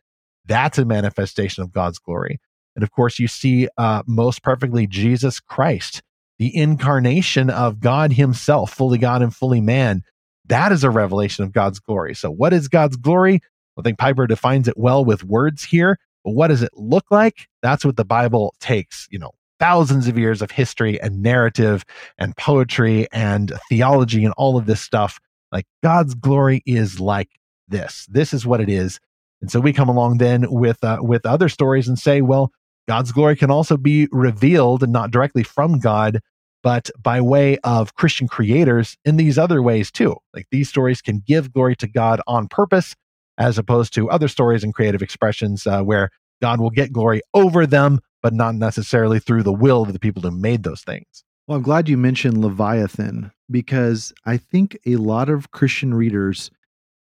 That's 0.47 0.79
a 0.79 0.85
manifestation 0.85 1.63
of 1.63 1.73
God's 1.73 1.99
glory. 1.99 2.41
And 2.77 2.83
of 2.83 2.91
course, 2.91 3.19
you 3.19 3.29
see 3.29 3.69
uh, 3.77 4.03
most 4.07 4.43
perfectly 4.43 4.87
Jesus 4.87 5.41
Christ, 5.41 6.03
the 6.39 6.57
incarnation 6.57 7.51
of 7.51 7.81
God 7.81 8.13
Himself, 8.13 8.73
fully 8.73 8.99
God 8.99 9.23
and 9.23 9.35
fully 9.35 9.61
man, 9.61 10.03
that 10.47 10.73
is 10.73 10.85
a 10.85 10.91
revelation 10.91 11.45
of 11.45 11.53
God's 11.53 11.79
glory. 11.79 12.15
So, 12.15 12.31
what 12.31 12.53
is 12.53 12.69
God's 12.69 12.97
glory? 12.97 13.41
I 13.79 13.83
think 13.83 13.99
Piper 13.99 14.27
defines 14.27 14.69
it 14.69 14.77
well 14.77 15.05
with 15.05 15.25
words 15.25 15.65
here. 15.65 15.99
But 16.25 16.33
what 16.33 16.49
does 16.49 16.63
it 16.63 16.73
look 16.75 17.07
like? 17.11 17.49
That's 17.63 17.85
what 17.85 17.97
the 17.97 18.05
Bible 18.05 18.55
takes, 18.61 19.09
you 19.11 19.19
know, 19.19 19.33
thousands 19.59 20.09
of 20.09 20.19
years 20.19 20.43
of 20.43 20.51
history 20.51 21.01
and 21.01 21.23
narrative 21.23 21.85
and 22.19 22.37
poetry 22.37 23.07
and 23.13 23.53
theology 23.69 24.25
and 24.25 24.35
all 24.37 24.57
of 24.57 24.67
this 24.67 24.81
stuff. 24.81 25.21
Like 25.53 25.67
God's 25.83 26.15
glory 26.15 26.63
is 26.67 26.99
like 26.99 27.29
this. 27.69 28.07
This 28.11 28.33
is 28.33 28.47
what 28.47 28.61
it 28.61 28.69
is. 28.69 28.99
And 29.41 29.51
so 29.51 29.61
we 29.61 29.73
come 29.73 29.89
along 29.89 30.19
then 30.19 30.47
with 30.49 30.83
uh, 30.85 30.99
with 31.01 31.27
other 31.27 31.49
stories 31.49 31.89
and 31.89 31.99
say, 31.99 32.23
well, 32.23 32.53
God's 32.89 33.13
glory 33.13 33.37
can 33.37 33.51
also 33.51 33.77
be 33.77 34.09
revealed 34.11 34.83
and 34.83 34.93
not 34.93 35.11
directly 35.11 35.43
from 35.43 35.79
God, 35.79 36.21
but 36.63 36.91
by 37.01 37.21
way 37.21 37.59
of 37.59 37.95
Christian 37.95 38.29
creators 38.29 38.97
in 39.05 39.17
these 39.17 39.39
other 39.39 39.63
ways 39.63 39.91
too. 39.91 40.17
Like 40.35 40.47
these 40.51 40.69
stories 40.69 41.03
can 41.03 41.23
give 41.27 41.53
glory 41.53 41.77
to 41.77 41.87
God 41.87 42.21
on 42.27 42.49
purpose, 42.49 42.95
as 43.43 43.59
opposed 43.59 43.93
to 43.95 44.09
other 44.09 44.29
stories 44.29 44.63
and 44.63 44.73
creative 44.73 45.03
expressions 45.03 45.67
uh, 45.67 45.83
where 45.83 46.11
God 46.41 46.61
will 46.61 46.71
get 46.71 46.93
glory 46.93 47.23
over 47.35 47.67
them, 47.67 48.01
but 48.23 48.33
not 48.33 48.55
necessarily 48.55 49.19
through 49.19 49.43
the 49.43 49.53
will 49.53 49.83
of 49.83 49.93
the 49.93 49.99
people 49.99 50.23
who 50.23 50.31
made 50.31 50.63
those 50.63 50.83
things. 50.83 51.25
Well, 51.47 51.57
I'm 51.57 51.63
glad 51.63 51.89
you 51.89 51.97
mentioned 51.97 52.39
Leviathan 52.39 53.33
because 53.51 54.13
I 54.25 54.37
think 54.37 54.79
a 54.87 54.97
lot 54.97 55.29
of 55.29 55.51
Christian 55.51 55.93
readers 55.93 56.51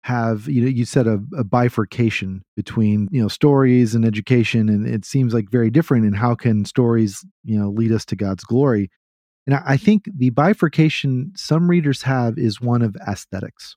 have 0.05 0.49
you 0.49 0.63
know 0.63 0.69
you 0.69 0.85
said 0.85 1.07
a, 1.07 1.21
a, 1.39 1.45
bifurcation 1.45 2.43
between 2.57 3.09
you 3.13 3.23
know 3.23 3.29
stories 3.29 3.95
and 3.95 4.05
education 4.05 4.69
and 4.69 4.85
it 4.85 5.05
seems 5.05 5.33
like 5.33 5.49
very 5.49 5.71
different 5.71 6.05
and 6.05 6.17
how 6.17 6.35
can 6.35 6.65
stories 6.65 7.25
you 7.45 7.57
know 7.57 7.71
lead 7.71 7.93
us 7.93 8.05
to 8.05 8.17
god's 8.17 8.43
glory 8.43 8.91
and 9.47 9.57
I 9.57 9.77
think 9.77 10.09
the 10.17 10.31
bifurcation 10.31 11.33
some 11.35 11.69
readers 11.69 12.03
have 12.03 12.39
is 12.39 12.61
one 12.61 12.83
of 12.83 12.97
aesthetics. 13.09 13.77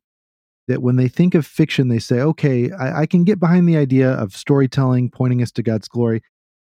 That 0.68 0.82
when 0.82 0.95
they 0.95 1.07
think 1.07 1.36
of 1.36 1.45
fiction, 1.45 1.89
they 1.89 1.99
say, 1.99 2.20
okay, 2.20 2.72
I, 2.72 3.01
I, 3.01 3.05
can 3.05 3.24
get 3.24 3.39
behind 3.39 3.70
the 3.70 3.78
idea 3.78 4.09
of 4.09 4.36
storytelling 4.36 5.11
pointing 5.11 5.43
us 5.43 5.51
to 5.53 5.63
God's 5.63 5.88
glory, 5.88 6.24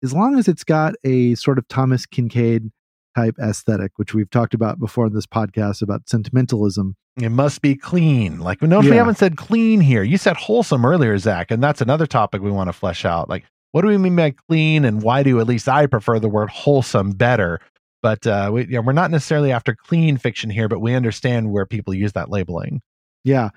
as 0.05 0.13
long 0.13 0.39
as 0.39 0.49
it's 0.49 0.65
got 0.65 0.95
a 1.03 1.35
sort 1.35 1.57
of 1.59 1.67
Thomas 1.69 2.05
Kinkade 2.05 2.71
type 3.17 3.37
aesthetic, 3.43 3.93
which 3.97 4.15
we've 4.15 4.31
talked 4.31 4.55
about 4.55 4.79
before 4.79 5.07
in 5.07 5.15
this 5.15 5.27
podcast 5.27 5.83
about 5.83 6.09
sentimentalism. 6.09 6.95
It 7.17 7.31
must 7.31 7.63
be 7.63 7.75
clean. 7.75 8.41
Like, 8.41 8.61
notice 8.61 8.85
yeah. 8.85 8.91
we 8.91 8.97
haven't 8.99 9.17
said 9.17 9.39
clean 9.39 9.81
here. 9.81 10.03
You 10.03 10.19
said 10.19 10.37
wholesome 10.37 10.85
earlier, 10.85 11.17
Zach, 11.17 11.51
and 11.51 11.63
that's 11.63 11.81
another 11.81 12.07
topic 12.07 12.43
we 12.43 12.51
want 12.51 12.69
to 12.69 12.75
flesh 12.75 13.07
out. 13.07 13.31
Like, 13.31 13.45
what 13.73 13.83
do 13.83 13.89
we 13.89 13.97
mean 13.97 14.17
by 14.17 14.35
clean, 14.49 14.85
and 14.85 15.03
why 15.03 15.23
do 15.23 15.41
at 15.41 15.47
least 15.47 15.69
I 15.69 15.87
prefer 15.87 16.19
the 16.19 16.29
word 16.29 16.51
wholesome 16.51 17.13
better? 17.13 17.61
But 18.03 18.27
uh, 18.27 18.51
we, 18.53 18.63
you 18.67 18.73
know, 18.73 18.83
we're 18.83 18.93
not 18.93 19.11
necessarily 19.11 19.51
after 19.51 19.75
clean 19.75 20.19
fiction 20.19 20.51
here, 20.51 20.69
but 20.69 20.81
we 20.81 20.95
understand 20.95 21.51
where 21.51 21.67
people 21.67 21.95
use 21.95 22.13
that 22.13 22.31
labeling. 22.31 22.83
Yeah. 23.27 23.51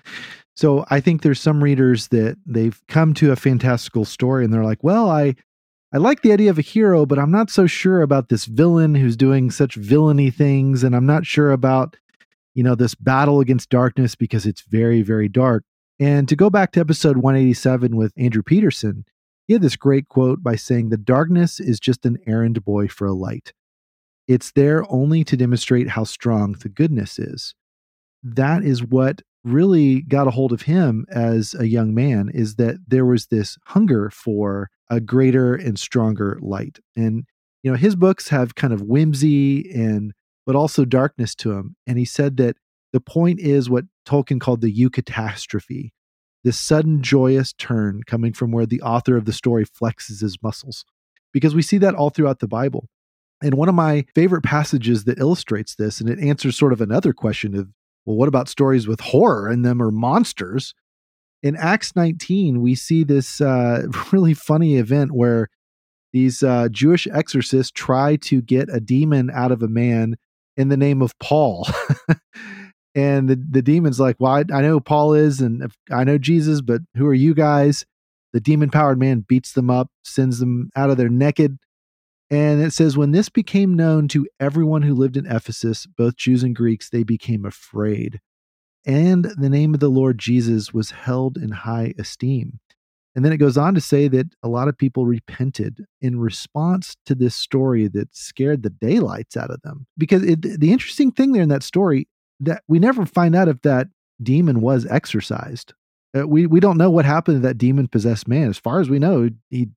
So 0.55 0.83
I 0.89 0.99
think 0.99 1.21
there's 1.21 1.39
some 1.39 1.63
readers 1.63 2.07
that 2.09 2.37
they've 2.45 2.81
come 2.87 3.13
to 3.13 3.31
a 3.31 3.35
fantastical 3.35 4.03
story 4.03 4.43
and 4.43 4.53
they're 4.53 4.63
like, 4.63 4.83
well, 4.83 5.09
I 5.09 5.35
I 5.93 5.97
like 5.97 6.21
the 6.21 6.33
idea 6.33 6.49
of 6.49 6.59
a 6.59 6.63
hero, 6.63 7.05
but 7.05 7.17
I'm 7.17 7.31
not 7.31 7.49
so 7.49 7.65
sure 7.65 8.01
about 8.01 8.29
this 8.29 8.45
villain 8.45 8.93
who's 8.93 9.15
doing 9.15 9.49
such 9.49 9.75
villainy 9.75 10.29
things, 10.29 10.83
and 10.83 10.95
I'm 10.95 11.05
not 11.05 11.25
sure 11.25 11.51
about 11.51 11.97
you 12.55 12.63
know 12.63 12.75
this 12.75 12.95
battle 12.95 13.39
against 13.39 13.69
darkness 13.69 14.15
because 14.15 14.45
it's 14.45 14.61
very 14.61 15.01
very 15.01 15.29
dark. 15.29 15.63
And 15.99 16.27
to 16.29 16.35
go 16.35 16.49
back 16.49 16.71
to 16.73 16.79
episode 16.79 17.17
187 17.17 17.95
with 17.95 18.11
Andrew 18.17 18.43
Peterson, 18.43 19.05
he 19.47 19.53
had 19.53 19.61
this 19.61 19.75
great 19.75 20.09
quote 20.09 20.43
by 20.43 20.55
saying, 20.55 20.89
"The 20.89 20.97
darkness 20.97 21.59
is 21.59 21.79
just 21.79 22.05
an 22.05 22.17
errand 22.27 22.63
boy 22.65 22.87
for 22.87 23.05
a 23.07 23.13
light." 23.13 23.53
It's 24.27 24.51
there 24.51 24.83
only 24.91 25.23
to 25.25 25.37
demonstrate 25.37 25.89
how 25.89 26.03
strong 26.05 26.53
the 26.53 26.69
goodness 26.69 27.17
is. 27.19 27.55
That 28.23 28.63
is 28.63 28.83
what 28.83 29.21
really 29.43 30.01
got 30.01 30.27
a 30.27 30.31
hold 30.31 30.51
of 30.51 30.63
him 30.63 31.05
as 31.09 31.55
a 31.57 31.67
young 31.67 31.93
man 31.93 32.29
is 32.33 32.55
that 32.55 32.77
there 32.87 33.05
was 33.05 33.27
this 33.27 33.57
hunger 33.65 34.09
for 34.09 34.69
a 34.89 34.99
greater 34.99 35.55
and 35.55 35.79
stronger 35.79 36.37
light. 36.41 36.79
And 36.95 37.23
you 37.63 37.71
know, 37.71 37.77
his 37.77 37.95
books 37.95 38.29
have 38.29 38.55
kind 38.55 38.73
of 38.73 38.81
whimsy 38.81 39.69
and 39.73 40.13
but 40.45 40.55
also 40.55 40.83
darkness 40.83 41.35
to 41.35 41.53
them. 41.53 41.75
And 41.85 41.97
he 41.97 42.05
said 42.05 42.37
that 42.37 42.57
the 42.91 42.99
point 42.99 43.39
is 43.39 43.69
what 43.69 43.85
Tolkien 44.07 44.39
called 44.39 44.61
the 44.61 44.73
eucatastrophe, 44.73 45.91
this 46.43 46.59
sudden 46.59 47.03
joyous 47.03 47.53
turn 47.53 48.01
coming 48.07 48.33
from 48.33 48.51
where 48.51 48.65
the 48.65 48.81
author 48.81 49.15
of 49.15 49.25
the 49.25 49.33
story 49.33 49.65
flexes 49.65 50.21
his 50.21 50.41
muscles. 50.41 50.85
Because 51.31 51.53
we 51.53 51.61
see 51.61 51.77
that 51.77 51.93
all 51.93 52.09
throughout 52.09 52.39
the 52.39 52.47
Bible. 52.47 52.87
And 53.43 53.53
one 53.53 53.69
of 53.69 53.75
my 53.75 54.05
favorite 54.15 54.41
passages 54.41 55.03
that 55.03 55.19
illustrates 55.19 55.75
this, 55.75 56.01
and 56.01 56.09
it 56.09 56.19
answers 56.19 56.57
sort 56.57 56.73
of 56.73 56.81
another 56.81 57.13
question 57.13 57.55
of, 57.55 57.69
well, 58.09 58.17
what 58.17 58.27
about 58.27 58.49
stories 58.49 58.87
with 58.87 58.99
horror 59.01 59.51
in 59.51 59.61
them 59.61 59.79
or 59.79 59.91
monsters? 59.91 60.73
In 61.43 61.55
Acts 61.55 61.95
19, 61.95 62.59
we 62.59 62.73
see 62.73 63.03
this 63.03 63.39
uh, 63.39 63.83
really 64.11 64.33
funny 64.33 64.77
event 64.77 65.11
where 65.11 65.47
these 66.11 66.41
uh, 66.41 66.69
Jewish 66.71 67.05
exorcists 67.05 67.71
try 67.71 68.15
to 68.15 68.41
get 68.41 68.67
a 68.73 68.79
demon 68.79 69.29
out 69.29 69.51
of 69.51 69.61
a 69.61 69.67
man 69.67 70.15
in 70.57 70.69
the 70.69 70.75
name 70.75 71.03
of 71.03 71.13
Paul. 71.19 71.67
and 72.95 73.29
the, 73.29 73.39
the 73.47 73.61
demon's 73.61 73.99
like, 73.99 74.15
well, 74.17 74.33
I, 74.33 74.43
I 74.51 74.61
know 74.61 74.79
Paul 74.79 75.13
is, 75.13 75.39
and 75.39 75.71
I 75.91 76.03
know 76.03 76.17
Jesus, 76.17 76.61
but 76.61 76.81
who 76.95 77.05
are 77.05 77.13
you 77.13 77.35
guys? 77.35 77.85
The 78.33 78.41
demon 78.41 78.71
powered 78.71 78.97
man 78.97 79.23
beats 79.27 79.53
them 79.53 79.69
up, 79.69 79.91
sends 80.03 80.39
them 80.39 80.71
out 80.75 80.89
of 80.89 80.97
there 80.97 81.09
naked 81.09 81.59
And 82.31 82.61
it 82.61 82.73
says, 82.73 82.95
when 82.95 83.11
this 83.11 83.29
became 83.29 83.73
known 83.73 84.07
to 84.09 84.27
everyone 84.39 84.83
who 84.83 84.93
lived 84.93 85.17
in 85.17 85.25
Ephesus, 85.25 85.87
both 85.87 86.15
Jews 86.15 86.43
and 86.43 86.55
Greeks, 86.55 86.89
they 86.89 87.03
became 87.03 87.43
afraid. 87.43 88.19
And 88.85 89.25
the 89.37 89.49
name 89.49 89.73
of 89.73 89.79
the 89.79 89.89
Lord 89.89 90.19
Jesus 90.19 90.73
was 90.73 90.91
held 90.91 91.37
in 91.37 91.49
high 91.49 91.93
esteem. 91.97 92.59
And 93.15 93.25
then 93.25 93.33
it 93.33 93.37
goes 93.37 93.57
on 93.57 93.73
to 93.73 93.81
say 93.81 94.07
that 94.09 94.27
a 94.43 94.47
lot 94.47 94.67
of 94.67 94.77
people 94.77 95.05
repented 95.05 95.85
in 95.99 96.19
response 96.19 96.95
to 97.05 97.15
this 97.15 97.35
story 97.35 97.87
that 97.87 98.15
scared 98.15 98.63
the 98.63 98.69
daylights 98.69 99.35
out 99.35 99.49
of 99.49 99.61
them. 99.63 99.87
Because 99.97 100.23
it, 100.23 100.59
the 100.59 100.71
interesting 100.71 101.11
thing 101.11 101.31
there 101.31 101.41
in 101.43 101.49
that 101.49 101.63
story 101.63 102.07
that 102.39 102.63
we 102.67 102.79
never 102.79 103.05
find 103.05 103.35
out 103.35 103.49
if 103.49 103.61
that 103.63 103.87
demon 104.21 104.61
was 104.61 104.85
exorcised. 104.85 105.73
Uh, 106.17 106.27
we 106.27 106.45
we 106.45 106.59
don't 106.59 106.77
know 106.77 106.89
what 106.89 107.05
happened 107.05 107.41
to 107.41 107.47
that 107.47 107.57
demon 107.57 107.87
possessed 107.87 108.27
man. 108.27 108.49
As 108.49 108.57
far 108.57 108.79
as 108.79 108.89
we 108.89 108.99
know, 108.99 109.29
he 109.49 109.69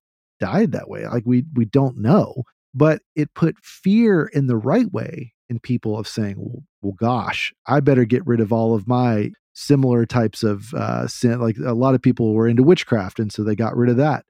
died 0.43 0.72
that 0.72 0.88
way. 0.88 1.07
Like 1.07 1.22
we 1.24 1.45
we 1.55 1.64
don't 1.64 1.99
know, 1.99 2.43
but 2.74 3.01
it 3.14 3.32
put 3.34 3.55
fear 3.62 4.26
in 4.32 4.49
the 4.49 4.57
right 4.57 4.93
way 4.93 5.32
in 5.49 5.61
people 5.61 5.97
of 5.97 6.09
saying, 6.09 6.34
well, 6.36 6.64
well 6.82 6.97
gosh, 6.99 7.55
I 7.66 7.78
better 7.78 8.05
get 8.05 8.26
rid 8.26 8.40
of 8.40 8.53
all 8.53 8.74
of 8.74 8.88
my 8.88 9.30
similar 9.55 10.05
types 10.05 10.43
of 10.43 10.74
uh, 10.74 11.07
sin. 11.07 11.40
Like 11.40 11.57
a 11.64 11.74
lot 11.74 11.95
of 11.95 12.03
people 12.03 12.34
were 12.34 12.49
into 12.49 12.64
witchcraft, 12.64 13.20
and 13.20 13.32
so 13.32 13.45
they 13.45 13.55
got 13.55 13.76
rid 13.76 13.88
of 13.88 13.99
that. 13.99 14.24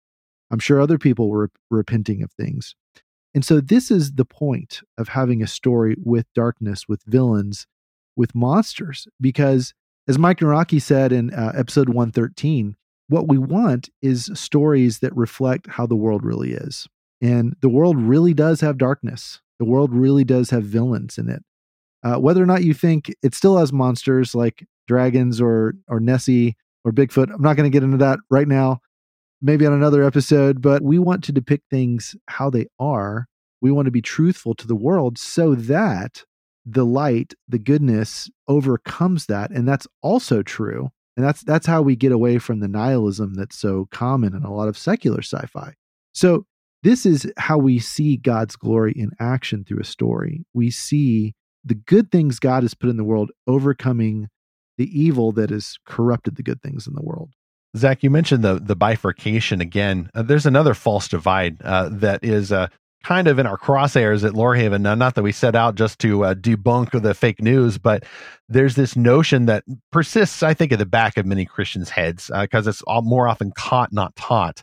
I'm 0.50 0.58
sure 0.58 0.82
other 0.82 0.98
people 0.98 1.30
were 1.30 1.50
repenting 1.70 2.22
of 2.22 2.30
things. 2.32 2.74
And 3.34 3.42
so 3.42 3.62
this 3.62 3.90
is 3.90 4.12
the 4.12 4.26
point 4.26 4.80
of 4.98 5.08
having 5.08 5.42
a 5.42 5.46
story 5.46 5.96
with 6.04 6.26
darkness, 6.34 6.86
with 6.86 7.02
villains, 7.06 7.66
with 8.16 8.34
monsters, 8.34 9.08
because 9.18 9.72
as 10.06 10.18
Mike 10.18 10.40
Nawrocki 10.40 10.82
said 10.82 11.10
in 11.10 11.32
uh, 11.32 11.52
episode 11.56 11.88
113, 11.88 12.76
what 13.12 13.28
we 13.28 13.36
want 13.36 13.90
is 14.00 14.30
stories 14.32 15.00
that 15.00 15.14
reflect 15.14 15.66
how 15.68 15.86
the 15.86 15.94
world 15.94 16.24
really 16.24 16.52
is. 16.52 16.88
And 17.20 17.54
the 17.60 17.68
world 17.68 17.98
really 17.98 18.32
does 18.32 18.62
have 18.62 18.78
darkness. 18.78 19.40
The 19.58 19.66
world 19.66 19.92
really 19.92 20.24
does 20.24 20.48
have 20.48 20.64
villains 20.64 21.18
in 21.18 21.28
it. 21.28 21.44
Uh, 22.02 22.16
whether 22.16 22.42
or 22.42 22.46
not 22.46 22.64
you 22.64 22.72
think 22.72 23.14
it 23.22 23.34
still 23.34 23.58
has 23.58 23.70
monsters 23.72 24.34
like 24.34 24.66
dragons 24.88 25.40
or 25.40 25.74
or 25.88 26.00
Nessie 26.00 26.56
or 26.84 26.90
Bigfoot, 26.90 27.32
I'm 27.32 27.42
not 27.42 27.56
going 27.56 27.70
to 27.70 27.74
get 27.74 27.84
into 27.84 27.98
that 27.98 28.18
right 28.30 28.48
now. 28.48 28.80
Maybe 29.42 29.66
on 29.66 29.74
another 29.74 30.02
episode, 30.02 30.62
but 30.62 30.82
we 30.82 30.98
want 30.98 31.22
to 31.24 31.32
depict 31.32 31.64
things 31.70 32.16
how 32.28 32.48
they 32.48 32.66
are. 32.80 33.26
We 33.60 33.70
want 33.70 33.86
to 33.86 33.92
be 33.92 34.02
truthful 34.02 34.54
to 34.54 34.66
the 34.66 34.74
world 34.74 35.18
so 35.18 35.54
that 35.54 36.24
the 36.64 36.86
light, 36.86 37.34
the 37.46 37.58
goodness 37.58 38.30
overcomes 38.48 39.26
that. 39.26 39.50
And 39.50 39.68
that's 39.68 39.86
also 40.00 40.42
true. 40.42 40.90
And 41.16 41.26
that's 41.26 41.42
that's 41.42 41.66
how 41.66 41.82
we 41.82 41.96
get 41.96 42.12
away 42.12 42.38
from 42.38 42.60
the 42.60 42.68
nihilism 42.68 43.34
that's 43.34 43.58
so 43.58 43.86
common 43.90 44.34
in 44.34 44.44
a 44.44 44.52
lot 44.52 44.68
of 44.68 44.78
secular 44.78 45.20
sci-fi. 45.20 45.74
So 46.14 46.46
this 46.82 47.06
is 47.06 47.30
how 47.36 47.58
we 47.58 47.78
see 47.78 48.16
God's 48.16 48.56
glory 48.56 48.92
in 48.96 49.10
action 49.20 49.64
through 49.64 49.80
a 49.80 49.84
story. 49.84 50.44
We 50.52 50.70
see 50.70 51.34
the 51.64 51.74
good 51.74 52.10
things 52.10 52.38
God 52.38 52.62
has 52.62 52.74
put 52.74 52.90
in 52.90 52.96
the 52.96 53.04
world 53.04 53.30
overcoming 53.46 54.28
the 54.78 54.88
evil 54.98 55.32
that 55.32 55.50
has 55.50 55.76
corrupted 55.86 56.36
the 56.36 56.42
good 56.42 56.60
things 56.62 56.86
in 56.86 56.94
the 56.94 57.02
world. 57.02 57.30
Zach, 57.76 58.02
you 58.02 58.10
mentioned 58.10 58.42
the 58.42 58.58
the 58.58 58.76
bifurcation 58.76 59.60
again. 59.60 60.10
Uh, 60.14 60.22
there's 60.22 60.46
another 60.46 60.74
false 60.74 61.08
divide 61.08 61.60
uh, 61.62 61.88
that 61.92 62.22
is 62.22 62.52
uh, 62.52 62.68
kind 63.02 63.28
of 63.28 63.38
in 63.38 63.46
our 63.46 63.58
crosshairs 63.58 64.26
at 64.26 64.32
Lorehaven. 64.32 64.80
Now, 64.80 64.94
not 64.94 65.14
that 65.14 65.22
we 65.22 65.32
set 65.32 65.54
out 65.54 65.74
just 65.74 65.98
to 66.00 66.24
uh, 66.24 66.34
debunk 66.34 67.00
the 67.02 67.14
fake 67.14 67.42
news, 67.42 67.78
but 67.78 68.04
there's 68.48 68.74
this 68.74 68.96
notion 68.96 69.46
that 69.46 69.64
persists, 69.90 70.42
I 70.42 70.54
think, 70.54 70.72
at 70.72 70.78
the 70.78 70.86
back 70.86 71.16
of 71.16 71.26
many 71.26 71.44
Christians' 71.44 71.90
heads 71.90 72.30
because 72.40 72.66
uh, 72.66 72.70
it's 72.70 72.82
all, 72.82 73.02
more 73.02 73.28
often 73.28 73.52
caught, 73.52 73.92
not 73.92 74.14
taught. 74.16 74.62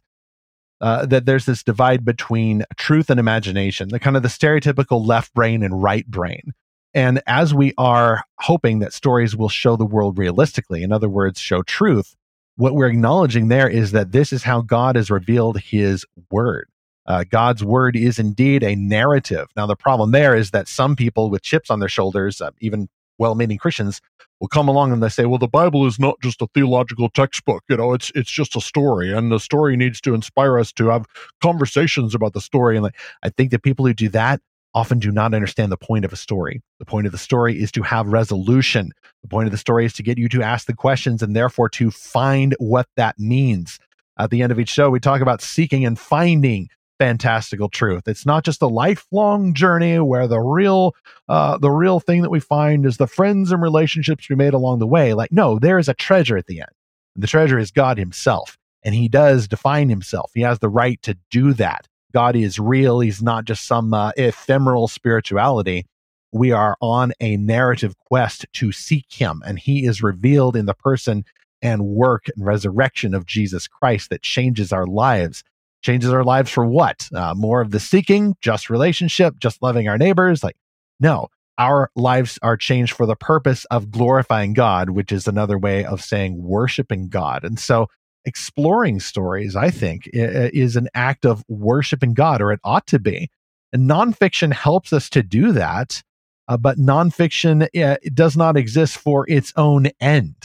Uh, 0.81 1.05
that 1.05 1.25
there's 1.25 1.45
this 1.45 1.61
divide 1.61 2.05
between 2.05 2.63
truth 2.77 3.09
and 3.09 3.19
imagination, 3.19 3.89
the 3.89 3.99
kind 3.99 4.15
of 4.15 4.23
the 4.23 4.29
stereotypical 4.29 5.05
left 5.05 5.33
brain 5.33 5.61
and 5.61 5.83
right 5.83 6.07
brain. 6.07 6.53
And 6.93 7.21
as 7.27 7.53
we 7.53 7.73
are 7.77 8.23
hoping 8.39 8.79
that 8.79 8.93
stories 8.93 9.35
will 9.35 9.49
show 9.49 9.75
the 9.75 9.85
world 9.85 10.17
realistically, 10.17 10.81
in 10.81 10.93
other 10.93 11.09
words, 11.09 11.39
show 11.39 11.63
truth, 11.63 12.15
what 12.55 12.75
we're 12.75 12.87
acknowledging 12.87 13.47
there 13.47 13.69
is 13.69 13.91
that 13.91 14.11
this 14.11 14.33
is 14.33 14.43
how 14.43 14.61
God 14.61 14.95
has 14.95 15.11
revealed 15.11 15.59
his 15.59 16.05
word. 16.31 16.69
Uh, 17.09 17.25
God's 17.29 17.63
word 17.63 17.95
is 17.95 18.19
indeed 18.19 18.63
a 18.63 18.75
narrative. 18.75 19.47
Now, 19.55 19.65
the 19.65 19.75
problem 19.75 20.11
there 20.11 20.35
is 20.35 20.51
that 20.51 20.67
some 20.67 20.95
people 20.95 21.31
with 21.31 21.41
chips 21.41 21.71
on 21.71 21.79
their 21.79 21.89
shoulders, 21.89 22.39
uh, 22.39 22.51
even 22.59 22.87
well 23.17 23.33
meaning 23.33 23.57
Christians, 23.57 23.99
will 24.39 24.47
come 24.47 24.67
along 24.69 24.93
and 24.93 25.01
they 25.01 25.09
say, 25.09 25.25
well, 25.25 25.39
the 25.39 25.47
Bible 25.47 25.87
is 25.87 25.99
not 25.99 26.21
just 26.21 26.41
a 26.41 26.47
theological 26.53 27.09
textbook. 27.09 27.63
You 27.67 27.77
know, 27.77 27.93
it's, 27.93 28.11
it's 28.13 28.29
just 28.29 28.55
a 28.55 28.61
story, 28.61 29.11
and 29.11 29.31
the 29.31 29.39
story 29.39 29.75
needs 29.75 29.99
to 30.01 30.13
inspire 30.13 30.59
us 30.59 30.71
to 30.73 30.87
have 30.87 31.07
conversations 31.41 32.13
about 32.13 32.33
the 32.33 32.41
story. 32.41 32.77
And 32.77 32.83
like, 32.83 32.95
I 33.23 33.29
think 33.29 33.49
that 33.51 33.63
people 33.63 33.85
who 33.85 33.93
do 33.93 34.09
that 34.09 34.39
often 34.75 34.99
do 34.99 35.11
not 35.11 35.33
understand 35.33 35.71
the 35.71 35.77
point 35.77 36.05
of 36.05 36.13
a 36.13 36.15
story. 36.15 36.61
The 36.77 36.85
point 36.85 37.07
of 37.07 37.11
the 37.11 37.17
story 37.17 37.59
is 37.59 37.71
to 37.71 37.81
have 37.81 38.05
resolution. 38.07 38.91
The 39.23 39.27
point 39.27 39.47
of 39.47 39.51
the 39.51 39.57
story 39.57 39.83
is 39.83 39.93
to 39.93 40.03
get 40.03 40.19
you 40.19 40.29
to 40.29 40.43
ask 40.43 40.67
the 40.67 40.75
questions 40.75 41.23
and 41.23 41.35
therefore 41.35 41.69
to 41.69 41.89
find 41.89 42.55
what 42.59 42.87
that 42.95 43.17
means. 43.17 43.79
At 44.19 44.29
the 44.29 44.43
end 44.43 44.51
of 44.51 44.59
each 44.59 44.69
show, 44.69 44.91
we 44.91 44.99
talk 44.99 45.21
about 45.21 45.41
seeking 45.41 45.85
and 45.85 45.97
finding 45.97 46.69
fantastical 46.99 47.69
truth. 47.69 48.07
It's 48.07 48.25
not 48.25 48.43
just 48.43 48.61
a 48.61 48.67
lifelong 48.67 49.53
journey 49.53 49.99
where 49.99 50.27
the 50.27 50.39
real 50.39 50.95
uh, 51.27 51.57
the 51.57 51.71
real 51.71 51.99
thing 51.99 52.21
that 52.21 52.29
we 52.29 52.39
find 52.39 52.85
is 52.85 52.97
the 52.97 53.07
friends 53.07 53.51
and 53.51 53.61
relationships 53.61 54.29
we 54.29 54.35
made 54.35 54.53
along 54.53 54.79
the 54.79 54.87
way. 54.87 55.13
Like, 55.13 55.31
no, 55.31 55.57
there 55.57 55.79
is 55.79 55.87
a 55.87 55.93
treasure 55.93 56.37
at 56.37 56.47
the 56.47 56.59
end. 56.59 56.69
The 57.15 57.27
treasure 57.27 57.57
is 57.57 57.71
God 57.71 57.97
Himself, 57.97 58.57
and 58.83 58.93
He 58.93 59.07
does 59.07 59.47
define 59.47 59.89
Himself. 59.89 60.31
He 60.35 60.41
has 60.41 60.59
the 60.59 60.69
right 60.69 61.01
to 61.03 61.17
do 61.31 61.53
that. 61.53 61.87
God 62.13 62.35
is 62.35 62.59
real. 62.59 62.99
He's 62.99 63.21
not 63.21 63.45
just 63.45 63.65
some 63.65 63.93
uh, 63.93 64.11
ephemeral 64.17 64.87
spirituality. 64.87 65.85
We 66.31 66.51
are 66.51 66.75
on 66.81 67.13
a 67.19 67.37
narrative 67.37 67.97
quest 67.97 68.45
to 68.53 68.71
seek 68.71 69.05
Him, 69.09 69.41
and 69.45 69.57
He 69.57 69.85
is 69.85 70.03
revealed 70.03 70.55
in 70.55 70.65
the 70.65 70.73
person 70.73 71.23
and 71.61 71.85
work 71.85 72.25
and 72.35 72.45
resurrection 72.45 73.13
of 73.13 73.25
Jesus 73.25 73.67
Christ 73.67 74.09
that 74.09 74.21
changes 74.21 74.71
our 74.71 74.85
lives 74.85 75.43
changes 75.81 76.11
our 76.11 76.23
lives 76.23 76.49
for 76.51 76.65
what? 76.65 77.07
Uh, 77.13 77.33
more 77.35 77.61
of 77.61 77.71
the 77.71 77.79
seeking, 77.79 78.35
just 78.41 78.69
relationship, 78.69 79.39
just 79.39 79.61
loving 79.61 79.87
our 79.87 79.97
neighbors. 79.97 80.43
Like, 80.43 80.57
no, 80.99 81.29
our 81.57 81.91
lives 81.95 82.39
are 82.41 82.57
changed 82.57 82.93
for 82.93 83.05
the 83.05 83.15
purpose 83.15 83.65
of 83.65 83.91
glorifying 83.91 84.53
God, 84.53 84.91
which 84.91 85.11
is 85.11 85.27
another 85.27 85.57
way 85.57 85.85
of 85.85 86.01
saying 86.01 86.41
worshiping 86.41 87.09
God. 87.09 87.43
And 87.43 87.59
so, 87.59 87.87
exploring 88.25 88.99
stories, 88.99 89.55
I 89.55 89.69
think, 89.69 90.09
is 90.13 90.75
an 90.75 90.89
act 90.93 91.25
of 91.25 91.43
worshiping 91.47 92.13
God, 92.13 92.41
or 92.41 92.51
it 92.51 92.59
ought 92.63 92.85
to 92.87 92.99
be. 92.99 93.29
And 93.71 93.89
nonfiction 93.89 94.53
helps 94.53 94.93
us 94.93 95.09
to 95.11 95.23
do 95.23 95.51
that, 95.53 96.03
uh, 96.47 96.57
but 96.57 96.77
nonfiction 96.77 97.67
uh, 97.81 97.97
does 98.13 98.35
not 98.35 98.57
exist 98.57 98.97
for 98.97 99.29
its 99.29 99.53
own 99.55 99.87
end. 99.99 100.35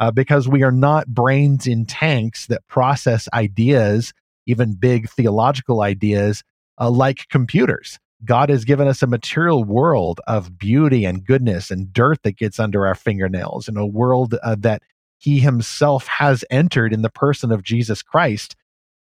Uh, 0.00 0.10
because 0.10 0.48
we 0.48 0.64
are 0.64 0.72
not 0.72 1.06
brains 1.06 1.68
in 1.68 1.86
tanks 1.86 2.48
that 2.48 2.66
process 2.66 3.28
ideas 3.32 4.12
even 4.46 4.74
big 4.74 5.08
theological 5.08 5.82
ideas 5.82 6.42
uh, 6.80 6.90
like 6.90 7.28
computers. 7.28 7.98
God 8.24 8.48
has 8.48 8.64
given 8.64 8.88
us 8.88 9.02
a 9.02 9.06
material 9.06 9.64
world 9.64 10.20
of 10.26 10.56
beauty 10.58 11.04
and 11.04 11.24
goodness 11.24 11.70
and 11.70 11.92
dirt 11.92 12.22
that 12.22 12.38
gets 12.38 12.58
under 12.58 12.86
our 12.86 12.94
fingernails, 12.94 13.68
in 13.68 13.76
a 13.76 13.86
world 13.86 14.34
uh, 14.42 14.56
that 14.60 14.82
He 15.18 15.40
Himself 15.40 16.06
has 16.06 16.44
entered 16.50 16.92
in 16.92 17.02
the 17.02 17.10
person 17.10 17.52
of 17.52 17.62
Jesus 17.62 18.02
Christ. 18.02 18.56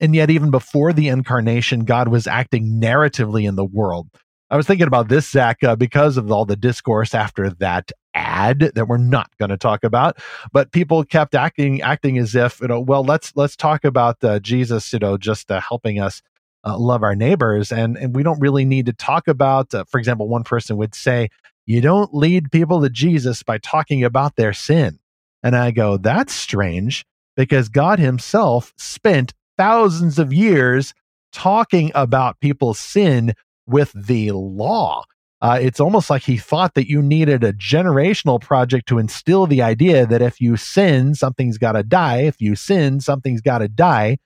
And 0.01 0.15
yet, 0.15 0.31
even 0.31 0.51
before 0.51 0.93
the 0.93 1.09
incarnation, 1.09 1.85
God 1.85 2.09
was 2.09 2.27
acting 2.27 2.81
narratively 2.81 3.49
in 3.49 3.55
the 3.55 3.65
world. 3.65 4.09
I 4.51 4.57
was 4.57 4.67
thinking 4.67 4.87
about 4.87 5.09
this, 5.09 5.29
Zach, 5.31 5.63
uh, 5.63 5.77
because 5.77 6.17
of 6.17 6.31
all 6.31 6.45
the 6.45 6.57
discourse 6.57 7.15
after 7.15 7.51
that 7.51 7.93
ad 8.15 8.73
that 8.75 8.89
we're 8.89 8.97
not 8.97 9.31
going 9.39 9.49
to 9.49 9.57
talk 9.57 9.85
about 9.85 10.19
but 10.53 10.73
people 10.73 11.05
kept 11.05 11.35
acting 11.35 11.83
acting 11.83 12.19
as 12.19 12.35
if 12.35 12.61
you 12.61 12.69
know 12.69 12.81
well 12.81 13.05
let's 13.05 13.33
let's 13.37 13.57
talk 13.57 13.85
about 13.85 14.23
uh, 14.25 14.39
jesus 14.39 14.93
you 14.93 14.99
know 14.99 15.17
just 15.17 15.51
uh, 15.51 15.61
helping 15.61 16.01
us 16.01 16.23
uh, 16.65 16.79
love 16.79 17.03
our 17.03 17.15
neighbors. 17.15 17.71
And 17.71 17.97
and 17.97 18.15
we 18.15 18.23
don't 18.23 18.41
really 18.41 18.65
need 18.65 18.87
to 18.87 18.93
talk 18.93 19.29
about 19.29 19.75
uh, 19.75 19.85
for 19.85 19.99
example 19.99 20.29
one 20.29 20.45
person 20.45 20.77
would 20.77 20.95
say 20.95 21.29
you 21.67 21.81
don't 21.81 22.15
lead 22.15 22.51
people 22.51 22.83
to 22.83 22.91
jesus 22.91 23.43
by 23.43 23.59
talking 23.59 24.05
about 24.05 24.37
their 24.37 24.53
sin. 24.53 24.99
And 25.43 25.55
i 25.55 25.71
go 25.71 25.97
that's 25.97 26.35
strange 26.35 27.05
because 27.37 27.69
god 27.69 27.99
himself 27.99 28.73
spent 28.79 29.33
thousands 29.59 30.19
of 30.19 30.33
years 30.33 30.95
talking 31.33 31.93
about 31.95 32.41
people's 32.41 32.79
sin 32.79 33.35
with 33.67 33.93
the 33.93 34.31
law 34.33 35.05
uh, 35.45 35.59
it's 35.61 35.79
almost 35.79 36.09
like 36.09 36.23
he 36.23 36.39
thought 36.39 36.73
that 36.73 36.89
you 36.89 37.03
needed 37.03 37.45
a 37.45 37.53
generational 37.53 38.41
project 38.41 38.89
to 38.89 38.99
instill 38.99 39.47
the 39.47 39.61
idea 39.61 40.07
that 40.07 40.23
if 40.23 40.41
you 40.41 40.57
sin, 40.57 41.15
something's 41.15 41.59
got 41.59 41.73
to 41.73 41.83
die. 41.83 42.23
If 42.23 42.41
you 42.41 42.57
sin, 42.57 42.99
something's 42.99 43.43
got 43.43 43.59
to 43.59 43.69
die. 43.69 44.17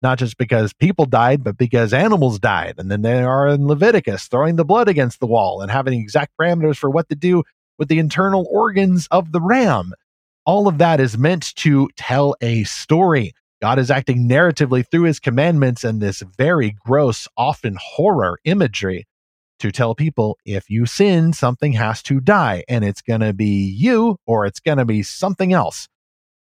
Not 0.00 0.18
just 0.18 0.38
because 0.38 0.72
people 0.72 1.06
died, 1.06 1.42
but 1.42 1.58
because 1.58 1.92
animals 1.92 2.38
died. 2.38 2.76
And 2.78 2.88
then 2.88 3.02
they 3.02 3.20
are 3.20 3.48
in 3.48 3.66
Leviticus 3.66 4.28
throwing 4.28 4.54
the 4.54 4.64
blood 4.64 4.86
against 4.86 5.18
the 5.18 5.26
wall 5.26 5.60
and 5.60 5.72
having 5.72 5.98
exact 5.98 6.34
parameters 6.40 6.76
for 6.76 6.88
what 6.88 7.08
to 7.08 7.16
do 7.16 7.42
with 7.76 7.88
the 7.88 7.98
internal 7.98 8.46
organs 8.48 9.08
of 9.10 9.32
the 9.32 9.40
ram. 9.40 9.92
All 10.46 10.68
of 10.68 10.78
that 10.78 11.00
is 11.00 11.18
meant 11.18 11.52
to 11.56 11.88
tell 11.96 12.36
a 12.40 12.62
story. 12.62 13.32
God 13.60 13.80
is 13.80 13.90
acting 13.90 14.28
narratively 14.28 14.88
through 14.88 15.02
his 15.02 15.18
commandments 15.18 15.82
and 15.82 16.00
this 16.00 16.22
very 16.38 16.76
gross, 16.86 17.26
often 17.36 17.76
horror 17.80 18.38
imagery 18.44 19.08
to 19.60 19.70
tell 19.70 19.94
people 19.94 20.38
if 20.44 20.68
you 20.68 20.86
sin, 20.86 21.32
something 21.32 21.72
has 21.72 22.02
to 22.04 22.20
die, 22.20 22.64
and 22.68 22.84
it's 22.84 23.02
going 23.02 23.20
to 23.20 23.32
be 23.32 23.74
you 23.76 24.16
or 24.26 24.46
it's 24.46 24.60
going 24.60 24.78
to 24.78 24.84
be 24.84 25.02
something 25.02 25.52
else. 25.52 25.88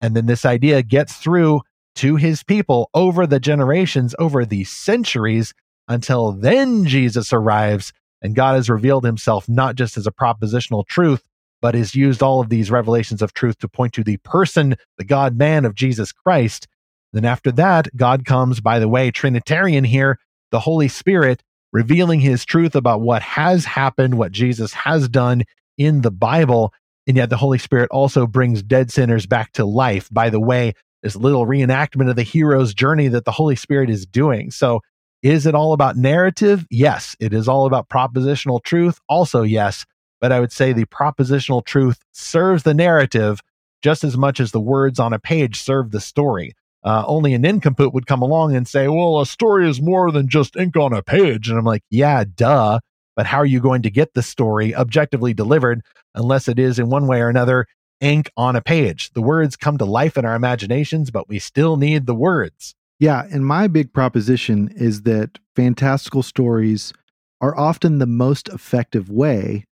And 0.01 0.15
then 0.15 0.25
this 0.25 0.45
idea 0.45 0.83
gets 0.83 1.15
through 1.15 1.61
to 1.95 2.17
his 2.17 2.43
people 2.43 2.89
over 2.93 3.25
the 3.25 3.39
generations, 3.39 4.13
over 4.19 4.45
the 4.45 4.65
centuries, 4.65 5.53
until 5.87 6.31
then 6.31 6.85
Jesus 6.85 7.31
arrives 7.31 7.93
and 8.21 8.35
God 8.35 8.55
has 8.55 8.69
revealed 8.69 9.05
himself 9.05 9.47
not 9.47 9.75
just 9.75 9.97
as 9.97 10.07
a 10.07 10.11
propositional 10.11 10.85
truth, 10.87 11.21
but 11.61 11.75
has 11.75 11.95
used 11.95 12.21
all 12.21 12.41
of 12.41 12.49
these 12.49 12.71
revelations 12.71 13.21
of 13.21 13.33
truth 13.33 13.57
to 13.59 13.67
point 13.67 13.93
to 13.93 14.03
the 14.03 14.17
person, 14.17 14.75
the 14.97 15.03
God 15.03 15.37
man 15.37 15.63
of 15.63 15.75
Jesus 15.75 16.11
Christ. 16.11 16.67
Then 17.13 17.25
after 17.25 17.51
that, 17.53 17.87
God 17.95 18.25
comes, 18.25 18.59
by 18.59 18.79
the 18.79 18.89
way, 18.89 19.11
Trinitarian 19.11 19.83
here, 19.83 20.19
the 20.51 20.59
Holy 20.59 20.87
Spirit 20.87 21.43
revealing 21.75 22.21
his 22.21 22.45
truth 22.45 22.73
about 22.73 23.01
what 23.01 23.21
has 23.21 23.65
happened, 23.65 24.17
what 24.17 24.31
Jesus 24.31 24.71
has 24.71 25.09
done 25.09 25.43
in 25.77 26.03
the 26.03 26.09
Bible. 26.09 26.73
And 27.05 27.17
yet 27.17 27.29
the 27.29 27.35
Holy 27.35 27.57
Spirit 27.57 27.89
also 27.91 28.25
brings 28.25 28.63
dead 28.63 28.91
sinners 28.91 29.25
back 29.25 29.51
to 29.51 29.65
life. 29.65 30.07
By 30.09 30.29
the 30.29 30.39
way, 30.39 30.71
this 31.03 31.17
little 31.17 31.45
reenactment 31.45 32.09
of 32.09 32.15
the 32.15 32.23
hero's 32.23 32.73
journey 32.73 33.09
that 33.09 33.25
the 33.25 33.33
Holy 33.33 33.57
Spirit 33.57 33.89
is 33.89 34.05
doing. 34.05 34.51
So, 34.51 34.79
is 35.21 35.45
it 35.45 35.53
all 35.53 35.73
about 35.73 35.97
narrative? 35.97 36.65
Yes. 36.69 37.13
It 37.19 37.33
is 37.33 37.49
all 37.49 37.65
about 37.65 37.89
propositional 37.89 38.63
truth. 38.63 39.01
Also, 39.09 39.41
yes. 39.41 39.85
But 40.21 40.31
I 40.31 40.39
would 40.39 40.53
say 40.53 40.71
the 40.71 40.85
propositional 40.85 41.65
truth 41.65 41.99
serves 42.13 42.63
the 42.63 42.73
narrative 42.73 43.41
just 43.81 44.05
as 44.05 44.15
much 44.15 44.39
as 44.39 44.51
the 44.53 44.61
words 44.61 44.97
on 44.97 45.11
a 45.11 45.19
page 45.19 45.59
serve 45.59 45.91
the 45.91 45.99
story. 45.99 46.53
Uh, 46.85 47.03
only 47.07 47.33
an 47.33 47.41
nincompoop 47.41 47.93
would 47.95 48.05
come 48.05 48.21
along 48.21 48.55
and 48.55 48.67
say, 48.67 48.87
well, 48.87 49.19
a 49.19 49.25
story 49.25 49.67
is 49.67 49.81
more 49.81 50.11
than 50.11 50.29
just 50.29 50.55
ink 50.55 50.77
on 50.77 50.93
a 50.93 51.01
page. 51.01 51.49
And 51.49 51.57
I'm 51.57 51.65
like, 51.65 51.81
yeah, 51.89 52.23
duh. 52.35 52.79
But 53.15 53.25
how 53.25 53.39
are 53.39 53.45
you 53.45 53.59
going 53.59 53.81
to 53.81 53.89
get 53.89 54.13
the 54.13 54.21
story 54.21 54.75
objectively 54.75 55.33
delivered 55.33 55.81
unless 56.13 56.47
it 56.47 56.59
is 56.59 56.77
in 56.77 56.89
one 56.89 57.07
way 57.07 57.21
or 57.21 57.29
another 57.29 57.65
ink 58.01 58.29
on 58.37 58.55
a 58.55 58.61
page? 58.61 59.11
The 59.13 59.21
words 59.21 59.55
come 59.55 59.79
to 59.79 59.85
life 59.85 60.15
in 60.15 60.25
our 60.25 60.35
imaginations, 60.35 61.09
but 61.09 61.27
we 61.27 61.39
still 61.39 61.75
need 61.75 62.05
the 62.05 62.13
words. 62.13 62.75
Yeah. 62.99 63.25
And 63.31 63.45
my 63.45 63.67
big 63.67 63.91
proposition 63.91 64.71
is 64.75 65.01
that 65.03 65.39
fantastical 65.55 66.21
stories 66.21 66.93
are 67.41 67.57
often 67.57 67.97
the 67.97 68.05
most 68.05 68.47
effective 68.49 69.09
way 69.09 69.65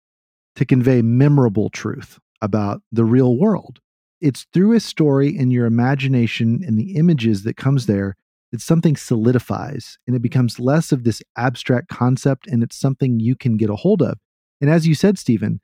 to 0.56 0.64
convey 0.64 1.00
memorable 1.00 1.70
truth 1.70 2.18
about 2.42 2.82
the 2.90 3.04
real 3.04 3.36
world 3.36 3.78
it's 4.24 4.46
through 4.54 4.72
a 4.72 4.80
story 4.80 5.36
and 5.36 5.52
your 5.52 5.66
imagination 5.66 6.62
and 6.66 6.78
the 6.78 6.96
images 6.96 7.42
that 7.42 7.58
comes 7.58 7.84
there 7.84 8.16
that 8.52 8.60
something 8.62 8.96
solidifies 8.96 9.98
and 10.06 10.16
it 10.16 10.18
mm-hmm. 10.18 10.22
becomes 10.22 10.58
less 10.58 10.92
of 10.92 11.04
this 11.04 11.22
abstract 11.36 11.88
concept 11.88 12.46
and 12.46 12.62
it's 12.62 12.76
something 12.76 13.20
you 13.20 13.36
can 13.36 13.58
get 13.58 13.68
a 13.68 13.76
hold 13.76 14.00
of. 14.00 14.16
And 14.62 14.70
as 14.70 14.86
you 14.86 14.94
said, 14.94 15.18
Stephen, 15.18 15.60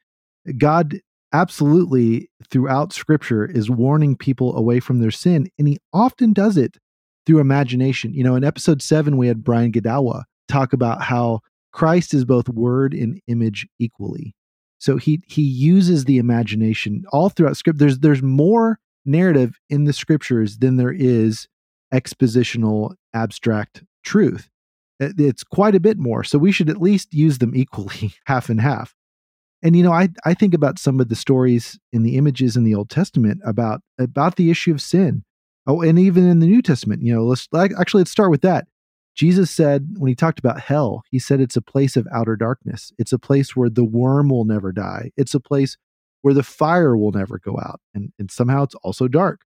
God 0.59 1.01
absolutely 1.33 2.29
throughout 2.51 2.93
scripture 2.93 3.47
is 3.47 3.71
warning 3.71 4.15
people 4.15 4.55
away 4.55 4.79
from 4.79 4.99
their 5.01 5.11
sin. 5.11 5.49
And 5.59 5.67
he 5.67 5.79
often 5.95 6.35
does 6.35 6.59
it 6.59 6.77
through 7.25 7.39
imagination. 7.39 8.13
You 8.13 8.25
know, 8.25 8.35
in 8.35 8.45
episode 8.45 8.83
seven, 8.83 9.17
we 9.17 9.29
had 9.29 9.43
Brian 9.43 9.73
Godawa 9.73 10.25
talk 10.49 10.75
about 10.75 11.01
how 11.01 11.41
Christ 11.73 12.13
is 12.13 12.27
both 12.27 12.49
word 12.51 12.93
and 12.93 13.21
image 13.27 13.67
equally. 13.79 14.35
So 14.81 14.97
he 14.97 15.21
he 15.27 15.43
uses 15.43 16.07
the 16.07 16.19
imagination 16.19 17.05
all 17.13 17.29
throughout 17.29 17.57
script. 17.57 17.79
There's 17.79 17.99
there's 18.01 18.23
more 18.23 18.81
narrative 19.05 19.61
in 19.69 19.85
the 19.85 19.93
scriptures 19.93 20.59
than 20.59 20.77
there 20.77 20.93
is 20.93 21.47
expositional 21.93 22.95
abstract 23.15 23.85
truth. 24.03 24.49
It's 24.99 25.45
quite 25.45 25.75
a 25.75 25.81
bit 25.81 25.99
more. 25.99 26.25
So 26.25 26.39
we 26.39 26.53
should 26.53 26.69
at 26.69 26.81
least 26.81 27.15
use 27.15 27.39
them 27.39 27.55
equally, 27.55 28.15
half 28.27 28.49
and 28.49 28.61
half. 28.61 28.95
And 29.63 29.77
you 29.77 29.83
know, 29.83 29.93
I 29.93 30.09
I 30.25 30.33
think 30.33 30.55
about 30.55 30.79
some 30.79 30.99
of 30.99 31.09
the 31.09 31.17
stories 31.17 31.79
in 31.93 32.03
the 32.03 32.17
images 32.17 32.57
in 32.57 32.65
the 32.65 32.75
Old 32.75 32.89
Testament 32.89 33.41
about 33.45 33.83
about 33.99 34.37
the 34.37 34.51
issue 34.51 34.73
of 34.73 34.81
sin. 34.81 35.25
Oh, 35.67 35.83
and 35.83 35.99
even 35.99 36.27
in 36.27 36.39
the 36.39 36.47
New 36.47 36.63
Testament, 36.63 37.03
you 37.03 37.15
know, 37.15 37.25
let's 37.25 37.47
like 37.53 37.73
actually 37.79 38.01
let's 38.01 38.11
start 38.11 38.31
with 38.31 38.41
that. 38.43 38.67
Jesus 39.21 39.51
said, 39.51 39.97
when 39.99 40.09
he 40.09 40.15
talked 40.15 40.39
about 40.39 40.61
hell, 40.61 41.03
he 41.11 41.19
said 41.19 41.43
it's 41.43 41.55
a 41.55 41.61
place 41.61 41.95
of 41.95 42.09
outer 42.11 42.37
darkness. 42.37 42.91
It's 42.97 43.13
a 43.13 43.19
place 43.19 43.55
where 43.55 43.69
the 43.69 43.85
worm 43.85 44.31
will 44.31 44.47
never 44.47 44.73
die. 44.73 45.11
It's 45.15 45.35
a 45.35 45.41
place 45.41 45.77
where 46.23 46.33
the 46.33 46.43
fire 46.43 46.97
will 46.97 47.13
never 47.13 47.39
go 47.39 47.59
out. 47.59 47.83
And, 47.93 48.15
and 48.19 48.31
somehow 48.31 48.63
it's 48.63 48.75
also 48.77 49.09
dark. 49.09 49.43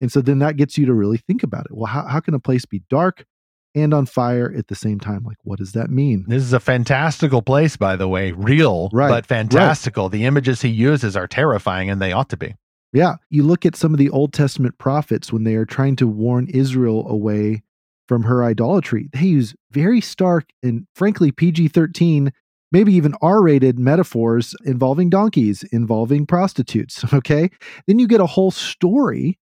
And 0.00 0.10
so 0.10 0.20
then 0.20 0.40
that 0.40 0.56
gets 0.56 0.76
you 0.76 0.84
to 0.86 0.92
really 0.92 1.18
think 1.18 1.44
about 1.44 1.66
it. 1.66 1.76
Well, 1.76 1.86
how, 1.86 2.08
how 2.08 2.18
can 2.18 2.34
a 2.34 2.40
place 2.40 2.64
be 2.64 2.82
dark 2.90 3.24
and 3.72 3.94
on 3.94 4.06
fire 4.06 4.52
at 4.58 4.66
the 4.66 4.74
same 4.74 4.98
time? 4.98 5.22
Like, 5.22 5.38
what 5.44 5.60
does 5.60 5.70
that 5.74 5.90
mean? 5.90 6.24
This 6.26 6.42
is 6.42 6.52
a 6.52 6.58
fantastical 6.58 7.40
place, 7.40 7.76
by 7.76 7.94
the 7.94 8.08
way, 8.08 8.32
real, 8.32 8.88
right. 8.92 9.10
but 9.10 9.26
fantastical. 9.26 10.06
Right. 10.06 10.12
The 10.12 10.24
images 10.24 10.60
he 10.62 10.70
uses 10.70 11.16
are 11.16 11.28
terrifying, 11.28 11.88
and 11.88 12.02
they 12.02 12.10
ought 12.10 12.30
to 12.30 12.36
be. 12.36 12.56
Yeah. 12.92 13.14
You 13.30 13.44
look 13.44 13.64
at 13.64 13.76
some 13.76 13.94
of 13.94 13.98
the 13.98 14.10
Old 14.10 14.32
Testament 14.32 14.76
prophets 14.78 15.32
when 15.32 15.44
they 15.44 15.54
are 15.54 15.64
trying 15.64 15.94
to 15.96 16.08
warn 16.08 16.48
Israel 16.48 17.08
away 17.08 17.62
from 18.08 18.22
her 18.24 18.44
idolatry. 18.44 19.08
They 19.12 19.26
use 19.26 19.54
very 19.70 20.00
stark 20.00 20.46
and 20.62 20.86
frankly 20.94 21.32
PG 21.32 21.68
13, 21.68 22.32
maybe 22.72 22.94
even 22.94 23.14
R 23.22 23.42
rated 23.42 23.78
metaphors 23.78 24.54
involving 24.64 25.10
donkeys, 25.10 25.62
involving 25.72 26.26
prostitutes. 26.26 27.04
Okay. 27.14 27.50
Then 27.86 27.98
you 27.98 28.06
get 28.06 28.20
a 28.20 28.26
whole 28.26 28.50
story 28.50 29.38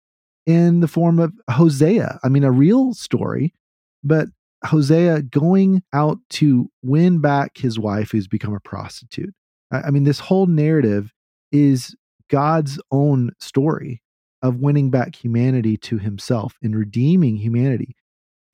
in 0.47 0.81
the 0.81 0.89
form 0.89 1.19
of 1.19 1.33
Hosea. 1.51 2.19
I 2.23 2.29
mean, 2.29 2.45
a 2.45 2.51
real 2.51 2.95
story, 2.95 3.55
but 4.03 4.29
Hosea 4.65 5.23
going 5.23 5.83
out 5.93 6.19
to 6.31 6.71
win 6.83 7.21
back 7.21 7.59
his 7.59 7.79
wife 7.79 8.13
who's 8.13 8.29
become 8.29 8.55
a 8.55 8.61
prostitute. 8.61 9.35
I, 9.71 9.91
mean, 9.91 10.05
this 10.05 10.21
whole 10.21 10.47
narrative 10.47 11.13
is 11.51 11.97
God's 12.29 12.79
own 12.91 13.31
story 13.41 14.03
of 14.43 14.57
winning 14.57 14.91
back 14.91 15.15
humanity 15.17 15.77
to 15.79 15.99
himself 15.99 16.57
and 16.63 16.77
redeeming 16.77 17.37
humanity. 17.37 17.97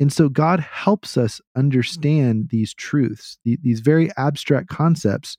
And 0.01 0.13
so 0.13 0.29
God 0.29 0.61
helps 0.61 1.17
us 1.17 1.41
understand 1.57 2.51
these 2.51 2.73
truths, 2.73 3.39
these 3.45 3.81
very 3.81 4.11
abstract 4.17 4.69
concepts 4.69 5.37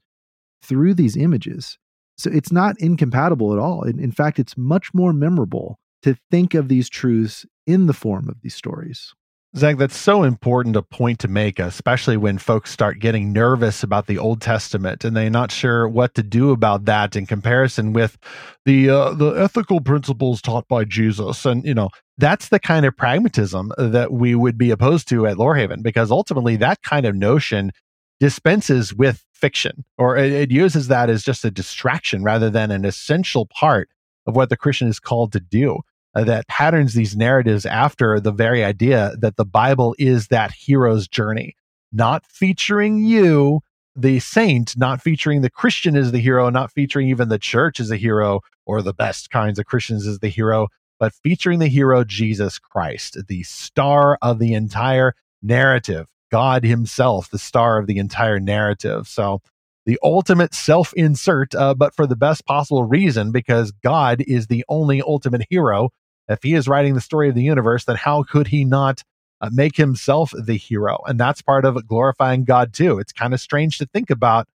through 0.62 0.94
these 0.96 1.16
images. 1.16 1.78
So 2.18 2.30
it's 2.32 2.52
not 2.52 2.76
incompatible 2.80 3.54
at 3.54 3.60
all. 3.60 3.84
In, 3.84 4.00
in 4.00 4.12
fact, 4.12 4.40
it's 4.40 4.58
much 4.58 4.94
more 4.94 5.14
memorable 5.14 5.80
to 6.04 6.18
think 6.30 6.54
of 6.54 6.68
these 6.68 6.90
truths 6.90 7.46
in 7.66 7.86
the 7.86 7.94
form 7.94 8.28
of 8.28 8.42
these 8.42 8.56
stories. 8.56 9.14
Zach, 9.56 9.78
that's 9.78 9.98
so 9.98 10.22
important 10.22 10.76
a 10.76 10.84
point 10.84 11.18
to 11.20 11.28
make, 11.28 11.58
especially 11.58 12.18
when 12.18 12.38
folks 12.38 12.72
start 12.72 13.00
getting 13.00 13.34
nervous 13.34 13.82
about 13.82 14.06
the 14.06 14.20
Old 14.20 14.42
Testament 14.42 15.04
and 15.04 15.18
they're 15.18 15.32
not 15.32 15.52
sure 15.52 15.90
what 15.90 16.14
to 16.16 16.24
do 16.24 16.52
about 16.52 16.86
that 16.86 17.16
in 17.16 17.26
comparison 17.26 17.92
with 17.92 18.20
the 18.66 18.92
uh, 18.92 19.14
the 19.14 19.32
ethical 19.32 19.82
principles 19.82 20.40
taught 20.40 20.68
by 20.68 20.84
Jesus. 20.84 21.48
And 21.48 21.66
you 21.66 21.74
know, 21.74 21.90
that's 22.20 22.50
the 22.50 22.60
kind 22.60 22.86
of 22.86 22.96
pragmatism 22.96 23.72
that 23.78 24.12
we 24.12 24.36
would 24.36 24.58
be 24.58 24.72
opposed 24.72 25.08
to 25.10 25.26
at 25.26 25.38
Lorehaven, 25.38 25.82
because 25.82 26.12
ultimately 26.12 26.58
that 26.58 26.82
kind 26.84 27.06
of 27.06 27.16
notion 27.16 27.72
dispenses 28.20 28.94
with 28.94 29.26
fiction, 29.34 29.86
or 29.98 30.18
it, 30.18 30.32
it 30.34 30.52
uses 30.52 30.90
that 30.90 31.10
as 31.10 31.24
just 31.24 31.46
a 31.46 31.52
distraction 31.52 32.22
rather 32.22 32.50
than 32.50 32.72
an 32.72 32.84
essential 32.84 33.46
part 33.46 33.90
of 34.28 34.36
what 34.36 34.50
the 34.50 34.58
Christian 34.58 34.90
is 34.90 35.00
called 35.00 35.32
to 35.32 35.40
do 35.40 35.80
uh, 36.14 36.26
that 36.26 36.48
patterns 36.48 36.94
these 36.94 37.16
narratives 37.16 37.66
after 37.66 38.20
the 38.20 38.32
very 38.32 38.64
idea 38.64 39.14
that 39.20 39.38
the 39.38 39.46
Bible 39.46 39.96
is 39.98 40.28
that 40.28 40.52
hero's 40.52 41.08
journey, 41.08 41.56
not 41.94 42.26
featuring 42.26 42.98
you, 42.98 43.62
the 43.96 44.20
saint, 44.20 44.78
not 44.78 45.02
featuring 45.02 45.42
the 45.42 45.50
Christian 45.50 45.96
as 45.96 46.12
the 46.12 46.20
hero, 46.20 46.50
not 46.50 46.72
featuring 46.72 47.08
even 47.08 47.30
the 47.30 47.40
church 47.40 47.80
as 47.80 47.92
a 47.92 47.98
hero 47.98 48.42
or 48.66 48.82
the 48.82 48.94
best 48.94 49.30
kinds 49.30 49.58
of 49.58 49.66
Christians 49.66 50.06
as 50.06 50.20
the 50.20 50.28
hero, 50.28 50.68
but 51.00 51.14
featuring 51.14 51.60
the 51.60 51.68
hero 51.68 52.04
Jesus 52.04 52.60
Christ, 52.60 53.18
the 53.28 53.44
star 53.44 54.18
of 54.22 54.40
the 54.40 54.54
entire 54.54 55.16
narrative, 55.42 56.08
God 56.32 56.64
Himself, 56.64 57.30
the 57.30 57.40
star 57.40 57.80
of 57.80 57.88
the 57.88 57.98
entire 57.98 58.40
narrative. 58.40 59.08
So 59.08 59.42
the 59.86 59.98
ultimate 60.04 60.54
self 60.54 60.94
insert, 60.94 61.56
uh, 61.56 61.74
but 61.74 61.96
for 61.96 62.06
the 62.06 62.16
best 62.16 62.46
possible 62.46 62.84
reason, 62.84 63.32
because 63.32 63.72
God 63.72 64.22
is 64.28 64.48
the 64.48 64.64
only 64.70 65.02
ultimate 65.02 65.46
hero. 65.50 65.90
If 66.28 66.44
he 66.44 66.54
is 66.54 66.68
writing 66.68 66.94
the 66.94 67.02
story 67.02 67.28
of 67.28 67.34
the 67.34 67.42
universe, 67.42 67.86
then 67.86 67.96
how 67.96 68.22
could 68.22 68.48
he 68.48 68.66
not 68.66 69.02
uh, 69.42 69.50
make 69.52 69.78
himself 69.78 70.32
the 70.38 70.58
hero? 70.58 71.00
And 71.08 71.20
that's 71.20 71.42
part 71.42 71.66
of 71.66 71.88
glorifying 71.88 72.44
God 72.44 72.72
too. 72.72 73.00
It's 73.00 73.12
kind 73.12 73.34
of 73.34 73.40
strange 73.40 73.80
to 73.80 73.88
think 73.88 74.12
about, 74.12 74.48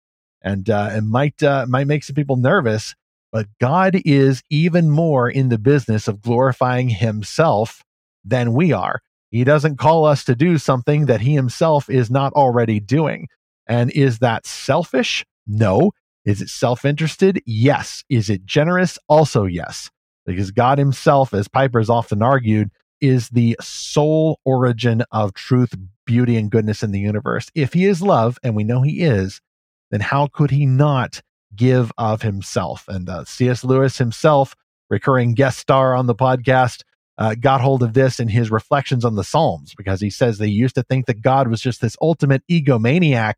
and 0.41 0.69
uh, 0.69 0.91
it 0.93 1.01
might 1.01 1.41
uh, 1.41 1.65
might 1.67 1.87
make 1.87 2.03
some 2.03 2.15
people 2.15 2.35
nervous. 2.35 2.93
But 3.33 3.47
God 3.59 3.99
is 4.05 4.43
even 4.51 4.91
more 4.91 5.27
in 5.27 5.49
the 5.49 5.57
business 5.57 6.07
of 6.07 6.21
glorifying 6.21 6.87
Himself 6.87 7.83
than 8.23 8.53
we 8.53 8.71
are. 8.71 9.01
He 9.31 9.43
doesn't 9.43 9.79
call 9.79 10.05
us 10.05 10.23
to 10.25 10.35
do 10.35 10.59
something 10.59 11.07
that 11.07 11.21
He 11.21 11.33
Himself 11.33 11.89
is 11.89 12.11
not 12.11 12.31
already 12.33 12.79
doing. 12.79 13.27
And 13.65 13.89
is 13.89 14.19
that 14.19 14.45
selfish? 14.45 15.25
No. 15.47 15.91
Is 16.25 16.43
it 16.43 16.49
self 16.49 16.85
interested? 16.85 17.41
Yes. 17.47 18.03
Is 18.07 18.29
it 18.29 18.45
generous? 18.45 18.99
Also, 19.09 19.45
yes. 19.45 19.89
Because 20.27 20.51
God 20.51 20.77
Himself, 20.77 21.33
as 21.33 21.47
Piper's 21.47 21.89
often 21.89 22.21
argued, 22.21 22.69
is 23.01 23.29
the 23.29 23.57
sole 23.59 24.39
origin 24.45 25.03
of 25.11 25.33
truth, 25.33 25.73
beauty, 26.05 26.37
and 26.37 26.51
goodness 26.51 26.83
in 26.83 26.91
the 26.91 26.99
universe. 26.99 27.49
If 27.55 27.73
he 27.73 27.85
is 27.85 28.01
love, 28.03 28.37
and 28.43 28.55
we 28.55 28.63
know 28.63 28.83
he 28.83 29.01
is, 29.01 29.41
then 29.89 30.01
how 30.01 30.27
could 30.27 30.51
he 30.51 30.67
not 30.67 31.21
give 31.55 31.91
of 31.97 32.21
himself? 32.21 32.85
And 32.87 33.09
uh, 33.09 33.25
C.S. 33.25 33.63
Lewis 33.63 33.97
himself, 33.97 34.55
recurring 34.89 35.33
guest 35.33 35.59
star 35.59 35.95
on 35.95 36.07
the 36.07 36.15
podcast, 36.15 36.83
uh, 37.17 37.35
got 37.35 37.61
hold 37.61 37.83
of 37.83 37.93
this 37.93 38.19
in 38.19 38.27
his 38.27 38.49
reflections 38.49 39.05
on 39.05 39.15
the 39.15 39.23
Psalms 39.23 39.73
because 39.75 40.01
he 40.01 40.09
says 40.09 40.37
they 40.37 40.47
used 40.47 40.75
to 40.75 40.83
think 40.83 41.05
that 41.05 41.21
God 41.21 41.47
was 41.47 41.61
just 41.61 41.81
this 41.81 41.95
ultimate 42.01 42.43
egomaniac 42.49 43.35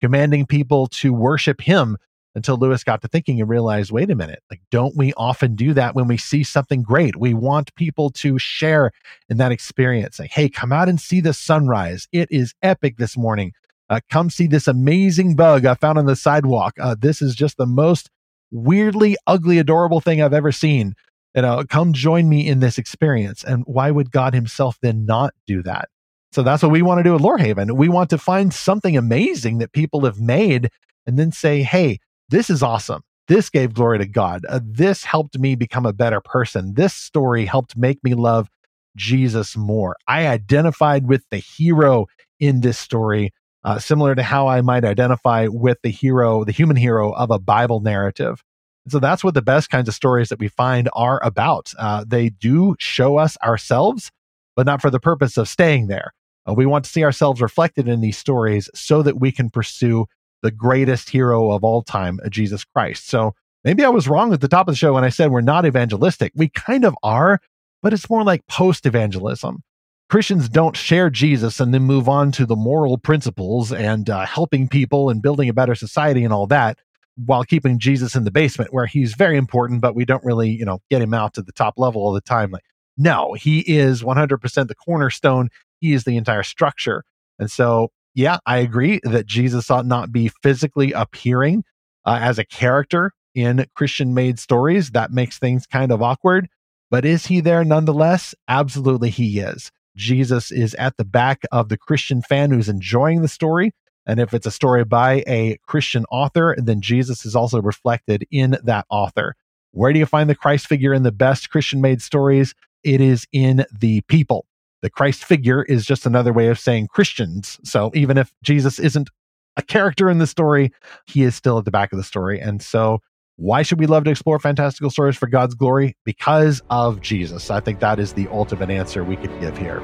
commanding 0.00 0.46
people 0.46 0.86
to 0.86 1.12
worship 1.12 1.60
him 1.60 1.96
until 2.34 2.56
Lewis 2.56 2.84
got 2.84 3.02
to 3.02 3.08
thinking 3.08 3.40
and 3.40 3.50
realized, 3.50 3.90
wait 3.90 4.10
a 4.10 4.14
minute, 4.14 4.42
like, 4.50 4.60
don't 4.70 4.96
we 4.96 5.12
often 5.14 5.56
do 5.56 5.74
that 5.74 5.94
when 5.94 6.06
we 6.06 6.16
see 6.16 6.44
something 6.44 6.82
great? 6.82 7.16
We 7.16 7.34
want 7.34 7.74
people 7.74 8.10
to 8.10 8.38
share 8.38 8.92
in 9.28 9.38
that 9.38 9.52
experience. 9.52 10.18
Like, 10.18 10.30
hey, 10.30 10.48
come 10.48 10.72
out 10.72 10.88
and 10.88 11.00
see 11.00 11.20
the 11.20 11.34
sunrise. 11.34 12.06
It 12.12 12.28
is 12.30 12.54
epic 12.62 12.98
this 12.98 13.16
morning. 13.16 13.52
Uh, 13.90 14.00
come 14.08 14.30
see 14.30 14.46
this 14.46 14.68
amazing 14.68 15.34
bug 15.34 15.66
I 15.66 15.74
found 15.74 15.98
on 15.98 16.06
the 16.06 16.16
sidewalk. 16.16 16.74
Uh, 16.80 16.94
this 16.98 17.20
is 17.20 17.34
just 17.34 17.56
the 17.56 17.66
most 17.66 18.08
weirdly 18.52 19.16
ugly, 19.26 19.58
adorable 19.58 20.00
thing 20.00 20.22
I've 20.22 20.32
ever 20.32 20.52
seen. 20.52 20.94
You 21.34 21.42
know, 21.42 21.64
come 21.68 21.92
join 21.92 22.28
me 22.28 22.46
in 22.46 22.60
this 22.60 22.78
experience. 22.78 23.44
And 23.44 23.64
why 23.66 23.90
would 23.90 24.10
God 24.10 24.32
Himself 24.32 24.78
then 24.80 25.06
not 25.06 25.34
do 25.46 25.62
that? 25.64 25.88
So 26.32 26.42
that's 26.42 26.62
what 26.62 26.72
we 26.72 26.82
want 26.82 27.00
to 27.00 27.04
do 27.04 27.14
at 27.16 27.20
Lorehaven. 27.20 27.76
We 27.76 27.88
want 27.88 28.10
to 28.10 28.18
find 28.18 28.54
something 28.54 28.96
amazing 28.96 29.58
that 29.58 29.72
people 29.72 30.04
have 30.04 30.20
made 30.20 30.70
and 31.06 31.18
then 31.18 31.32
say, 31.32 31.62
hey, 31.62 31.98
this 32.28 32.50
is 32.50 32.62
awesome. 32.62 33.02
This 33.26 33.50
gave 33.50 33.74
glory 33.74 33.98
to 33.98 34.06
God. 34.06 34.44
Uh, 34.48 34.60
this 34.64 35.04
helped 35.04 35.38
me 35.38 35.56
become 35.56 35.86
a 35.86 35.92
better 35.92 36.20
person. 36.20 36.74
This 36.74 36.94
story 36.94 37.46
helped 37.46 37.76
make 37.76 38.02
me 38.04 38.14
love 38.14 38.48
Jesus 38.96 39.56
more. 39.56 39.96
I 40.06 40.26
identified 40.26 41.08
with 41.08 41.24
the 41.30 41.38
hero 41.38 42.06
in 42.38 42.60
this 42.60 42.78
story, 42.78 43.32
uh, 43.64 43.78
similar 43.78 44.14
to 44.14 44.22
how 44.22 44.48
I 44.48 44.60
might 44.60 44.84
identify 44.84 45.46
with 45.50 45.78
the 45.82 45.90
hero, 45.90 46.44
the 46.44 46.52
human 46.52 46.76
hero 46.76 47.12
of 47.12 47.30
a 47.30 47.38
Bible 47.38 47.80
narrative. 47.80 48.42
So 48.88 48.98
that's 48.98 49.22
what 49.22 49.34
the 49.34 49.42
best 49.42 49.70
kinds 49.70 49.88
of 49.88 49.94
stories 49.94 50.30
that 50.30 50.38
we 50.38 50.48
find 50.48 50.88
are 50.94 51.22
about. 51.22 51.72
Uh, 51.78 52.04
they 52.06 52.30
do 52.30 52.76
show 52.78 53.18
us 53.18 53.36
ourselves, 53.44 54.10
but 54.56 54.66
not 54.66 54.80
for 54.80 54.90
the 54.90 55.00
purpose 55.00 55.36
of 55.36 55.48
staying 55.48 55.88
there. 55.88 56.12
Uh, 56.48 56.54
we 56.54 56.66
want 56.66 56.84
to 56.84 56.90
see 56.90 57.04
ourselves 57.04 57.42
reflected 57.42 57.88
in 57.88 58.00
these 58.00 58.16
stories 58.16 58.70
so 58.74 59.02
that 59.02 59.20
we 59.20 59.30
can 59.30 59.50
pursue 59.50 60.06
the 60.42 60.50
greatest 60.50 61.10
hero 61.10 61.50
of 61.50 61.62
all 61.62 61.82
time, 61.82 62.18
uh, 62.24 62.28
Jesus 62.30 62.64
Christ. 62.64 63.08
So 63.08 63.34
maybe 63.64 63.84
I 63.84 63.90
was 63.90 64.08
wrong 64.08 64.32
at 64.32 64.40
the 64.40 64.48
top 64.48 64.66
of 64.66 64.72
the 64.72 64.78
show 64.78 64.94
when 64.94 65.04
I 65.04 65.10
said 65.10 65.30
we're 65.30 65.42
not 65.42 65.66
evangelistic. 65.66 66.32
We 66.34 66.48
kind 66.48 66.84
of 66.84 66.94
are, 67.02 67.40
but 67.82 67.92
it's 67.92 68.08
more 68.08 68.24
like 68.24 68.46
post 68.46 68.86
evangelism. 68.86 69.62
Christians 70.10 70.48
don't 70.48 70.76
share 70.76 71.08
Jesus 71.08 71.60
and 71.60 71.72
then 71.72 71.84
move 71.84 72.08
on 72.08 72.32
to 72.32 72.44
the 72.44 72.56
moral 72.56 72.98
principles 72.98 73.72
and 73.72 74.10
uh, 74.10 74.26
helping 74.26 74.68
people 74.68 75.08
and 75.08 75.22
building 75.22 75.48
a 75.48 75.54
better 75.54 75.76
society 75.76 76.24
and 76.24 76.32
all 76.32 76.48
that 76.48 76.78
while 77.14 77.44
keeping 77.44 77.78
Jesus 77.78 78.16
in 78.16 78.24
the 78.24 78.30
basement 78.32 78.72
where 78.72 78.86
he's 78.86 79.14
very 79.14 79.36
important, 79.36 79.80
but 79.80 79.94
we 79.94 80.04
don't 80.04 80.24
really, 80.24 80.50
you 80.50 80.64
know, 80.64 80.80
get 80.90 81.00
him 81.00 81.14
out 81.14 81.34
to 81.34 81.42
the 81.42 81.52
top 81.52 81.74
level 81.76 82.02
all 82.02 82.12
the 82.12 82.20
time. 82.20 82.50
Like, 82.50 82.64
no, 82.98 83.34
he 83.34 83.60
is 83.60 84.02
100% 84.02 84.68
the 84.68 84.74
cornerstone. 84.74 85.48
He 85.78 85.92
is 85.92 86.02
the 86.02 86.16
entire 86.16 86.42
structure. 86.42 87.04
And 87.38 87.48
so 87.48 87.92
yeah, 88.14 88.38
I 88.46 88.58
agree 88.58 89.00
that 89.04 89.26
Jesus 89.26 89.70
ought 89.70 89.86
not 89.86 90.10
be 90.10 90.32
physically 90.42 90.92
appearing 90.92 91.62
uh, 92.04 92.18
as 92.20 92.38
a 92.38 92.44
character 92.44 93.12
in 93.36 93.64
Christian 93.74 94.12
made 94.12 94.40
stories. 94.40 94.90
That 94.90 95.12
makes 95.12 95.38
things 95.38 95.66
kind 95.66 95.92
of 95.92 96.02
awkward. 96.02 96.48
But 96.90 97.04
is 97.04 97.26
he 97.26 97.40
there 97.40 97.62
nonetheless? 97.62 98.34
Absolutely, 98.48 99.10
he 99.10 99.38
is. 99.38 99.70
Jesus 99.96 100.50
is 100.50 100.74
at 100.74 100.96
the 100.96 101.04
back 101.04 101.42
of 101.52 101.68
the 101.68 101.76
Christian 101.76 102.22
fan 102.22 102.50
who's 102.50 102.68
enjoying 102.68 103.22
the 103.22 103.28
story. 103.28 103.72
And 104.06 104.18
if 104.18 104.32
it's 104.32 104.46
a 104.46 104.50
story 104.50 104.84
by 104.84 105.22
a 105.26 105.58
Christian 105.66 106.04
author, 106.10 106.54
then 106.58 106.80
Jesus 106.80 107.24
is 107.24 107.36
also 107.36 107.60
reflected 107.60 108.26
in 108.30 108.56
that 108.64 108.86
author. 108.90 109.36
Where 109.72 109.92
do 109.92 109.98
you 109.98 110.06
find 110.06 110.28
the 110.28 110.34
Christ 110.34 110.66
figure 110.66 110.94
in 110.94 111.02
the 111.02 111.12
best 111.12 111.50
Christian 111.50 111.80
made 111.80 112.02
stories? 112.02 112.54
It 112.82 113.00
is 113.00 113.26
in 113.32 113.64
the 113.78 114.00
people 114.02 114.46
the 114.82 114.90
Christ 114.90 115.24
figure 115.24 115.62
is 115.64 115.84
just 115.84 116.06
another 116.06 116.32
way 116.32 116.48
of 116.48 116.58
saying 116.58 116.88
Christians. 116.88 117.58
So 117.64 117.90
even 117.94 118.16
if 118.16 118.32
Jesus 118.42 118.78
isn't 118.78 119.10
a 119.56 119.62
character 119.62 120.08
in 120.08 120.18
the 120.18 120.26
story, 120.26 120.72
he 121.06 121.22
is 121.22 121.34
still 121.34 121.58
at 121.58 121.64
the 121.64 121.70
back 121.70 121.92
of 121.92 121.98
the 121.98 122.04
story. 122.04 122.40
And 122.40 122.62
so 122.62 123.00
why 123.40 123.62
should 123.62 123.80
we 123.80 123.86
love 123.86 124.04
to 124.04 124.10
explore 124.10 124.38
fantastical 124.38 124.90
stories 124.90 125.16
for 125.16 125.26
God's 125.26 125.54
glory? 125.54 125.96
Because 126.04 126.62
of 126.70 127.00
Jesus. 127.00 127.50
I 127.50 127.60
think 127.60 127.80
that 127.80 127.98
is 127.98 128.12
the 128.12 128.28
ultimate 128.28 128.70
answer 128.70 129.02
we 129.02 129.16
could 129.16 129.38
give 129.40 129.56
here. 129.56 129.80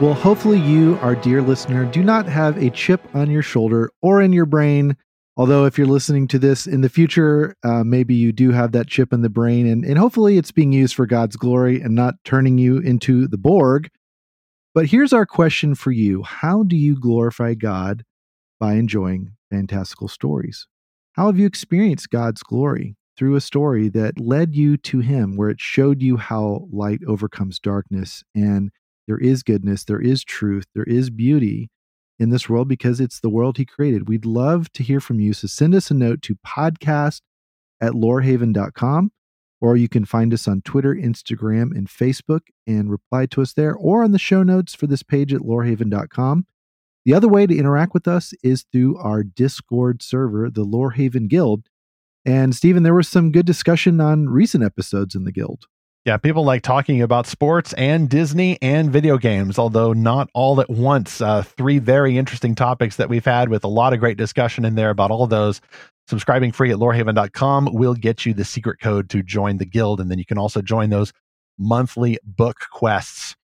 Well, 0.00 0.14
hopefully, 0.14 0.60
you, 0.60 0.98
our 1.00 1.14
dear 1.14 1.40
listener, 1.40 1.86
do 1.86 2.02
not 2.02 2.26
have 2.26 2.62
a 2.62 2.70
chip 2.70 3.00
on 3.14 3.30
your 3.30 3.42
shoulder 3.42 3.90
or 4.02 4.20
in 4.20 4.32
your 4.32 4.44
brain 4.44 4.96
Although, 5.38 5.66
if 5.66 5.76
you're 5.76 5.86
listening 5.86 6.28
to 6.28 6.38
this 6.38 6.66
in 6.66 6.80
the 6.80 6.88
future, 6.88 7.54
uh, 7.62 7.84
maybe 7.84 8.14
you 8.14 8.32
do 8.32 8.52
have 8.52 8.72
that 8.72 8.86
chip 8.86 9.12
in 9.12 9.20
the 9.20 9.28
brain, 9.28 9.66
and, 9.66 9.84
and 9.84 9.98
hopefully 9.98 10.38
it's 10.38 10.50
being 10.50 10.72
used 10.72 10.94
for 10.94 11.04
God's 11.04 11.36
glory 11.36 11.78
and 11.78 11.94
not 11.94 12.14
turning 12.24 12.56
you 12.56 12.78
into 12.78 13.28
the 13.28 13.36
Borg. 13.36 13.90
But 14.74 14.86
here's 14.86 15.12
our 15.12 15.26
question 15.26 15.74
for 15.74 15.90
you 15.90 16.22
How 16.22 16.62
do 16.62 16.74
you 16.74 16.98
glorify 16.98 17.52
God 17.52 18.02
by 18.58 18.74
enjoying 18.74 19.32
fantastical 19.50 20.08
stories? 20.08 20.66
How 21.12 21.26
have 21.26 21.38
you 21.38 21.46
experienced 21.46 22.10
God's 22.10 22.42
glory 22.42 22.96
through 23.16 23.36
a 23.36 23.40
story 23.40 23.88
that 23.88 24.20
led 24.20 24.54
you 24.54 24.76
to 24.76 25.00
Him, 25.00 25.36
where 25.36 25.48
it 25.48 25.60
showed 25.60 26.02
you 26.02 26.16
how 26.16 26.68
light 26.70 27.00
overcomes 27.06 27.58
darkness 27.58 28.22
and 28.34 28.70
there 29.06 29.18
is 29.18 29.42
goodness, 29.42 29.84
there 29.84 30.00
is 30.00 30.24
truth, 30.24 30.64
there 30.74 30.84
is 30.84 31.10
beauty 31.10 31.70
in 32.18 32.30
this 32.30 32.48
world 32.48 32.68
because 32.68 33.00
it's 33.00 33.20
the 33.20 33.28
world 33.28 33.56
he 33.56 33.64
created. 33.64 34.08
We'd 34.08 34.26
love 34.26 34.72
to 34.72 34.82
hear 34.82 35.00
from 35.00 35.20
you. 35.20 35.32
So 35.32 35.46
send 35.46 35.74
us 35.74 35.90
a 35.90 35.94
note 35.94 36.22
to 36.22 36.36
podcast 36.46 37.20
at 37.80 37.92
lorehaven.com, 37.92 39.12
or 39.60 39.76
you 39.76 39.88
can 39.88 40.04
find 40.04 40.32
us 40.32 40.48
on 40.48 40.62
Twitter, 40.62 40.94
Instagram, 40.94 41.76
and 41.76 41.88
Facebook 41.88 42.40
and 42.66 42.90
reply 42.90 43.26
to 43.26 43.42
us 43.42 43.52
there, 43.52 43.74
or 43.74 44.02
on 44.02 44.12
the 44.12 44.18
show 44.18 44.42
notes 44.42 44.74
for 44.74 44.86
this 44.86 45.02
page 45.02 45.32
at 45.32 45.42
lorehaven.com. 45.42 46.46
The 47.06 47.14
other 47.14 47.28
way 47.28 47.46
to 47.46 47.56
interact 47.56 47.94
with 47.94 48.08
us 48.08 48.34
is 48.42 48.64
through 48.72 48.98
our 48.98 49.22
Discord 49.22 50.02
server, 50.02 50.50
the 50.50 50.64
Lorehaven 50.64 51.28
Guild. 51.28 51.68
And 52.24 52.52
Stephen, 52.52 52.82
there 52.82 52.96
was 52.96 53.06
some 53.06 53.30
good 53.30 53.46
discussion 53.46 54.00
on 54.00 54.28
recent 54.28 54.64
episodes 54.64 55.14
in 55.14 55.22
the 55.22 55.30
Guild. 55.30 55.66
Yeah, 56.04 56.16
people 56.16 56.44
like 56.44 56.62
talking 56.62 57.00
about 57.00 57.28
sports 57.28 57.72
and 57.74 58.10
Disney 58.10 58.58
and 58.60 58.90
video 58.90 59.18
games, 59.18 59.56
although 59.56 59.92
not 59.92 60.30
all 60.34 60.60
at 60.60 60.68
once. 60.68 61.20
Uh, 61.20 61.42
three 61.42 61.78
very 61.78 62.18
interesting 62.18 62.56
topics 62.56 62.96
that 62.96 63.08
we've 63.08 63.24
had 63.24 63.50
with 63.50 63.62
a 63.62 63.68
lot 63.68 63.92
of 63.92 64.00
great 64.00 64.18
discussion 64.18 64.64
in 64.64 64.74
there 64.74 64.90
about 64.90 65.12
all 65.12 65.28
those. 65.28 65.60
Subscribing 66.08 66.50
free 66.50 66.72
at 66.72 66.78
lorehaven.com 66.78 67.72
will 67.72 67.94
get 67.94 68.26
you 68.26 68.34
the 68.34 68.44
secret 68.44 68.80
code 68.80 69.08
to 69.10 69.22
join 69.22 69.58
the 69.58 69.64
guild. 69.64 70.00
And 70.00 70.10
then 70.10 70.18
you 70.18 70.24
can 70.24 70.38
also 70.38 70.60
join 70.60 70.90
those 70.90 71.12
monthly 71.56 72.18
book 72.24 72.56
quests. 72.72 73.35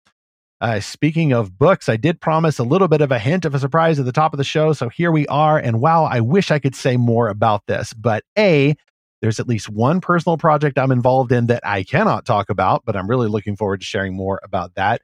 Uh, 0.62 0.80
speaking 0.80 1.34
of 1.34 1.57
books, 1.57 1.89
I 1.89 1.97
did 1.97 2.22
promise 2.22 2.59
a 2.59 2.64
little 2.64 2.88
bit 2.88 3.01
of 3.01 3.12
a 3.12 3.18
hint 3.18 3.45
of 3.45 3.55
a 3.55 3.59
surprise 3.59 3.97
at 3.97 4.05
the 4.05 4.12
top 4.12 4.32
of 4.32 4.38
the 4.38 4.43
show. 4.43 4.74
So 4.74 4.89
here 4.89 5.12
we 5.12 5.26
are. 5.26 5.57
And 5.57 5.82
wow, 5.82 6.03
I 6.03 6.20
wish 6.22 6.51
I 6.51 6.59
could 6.59 6.76
say 6.76 6.97
more 6.97 7.30
about 7.30 7.66
this. 7.66 7.93
But 7.93 8.24
A, 8.38 8.76
there's 9.22 9.39
at 9.39 9.47
least 9.47 9.70
one 9.70 10.01
personal 10.01 10.38
project 10.38 10.78
I'm 10.78 10.91
involved 10.91 11.32
in 11.32 11.47
that 11.47 11.66
I 11.66 11.82
cannot 11.82 12.26
talk 12.26 12.51
about, 12.51 12.84
but 12.86 12.95
I'm 12.95 13.09
really 13.09 13.28
looking 13.28 13.55
forward 13.55 13.80
to 13.80 13.86
sharing 13.86 14.14
more 14.14 14.39
about 14.43 14.76
that. 14.76 15.01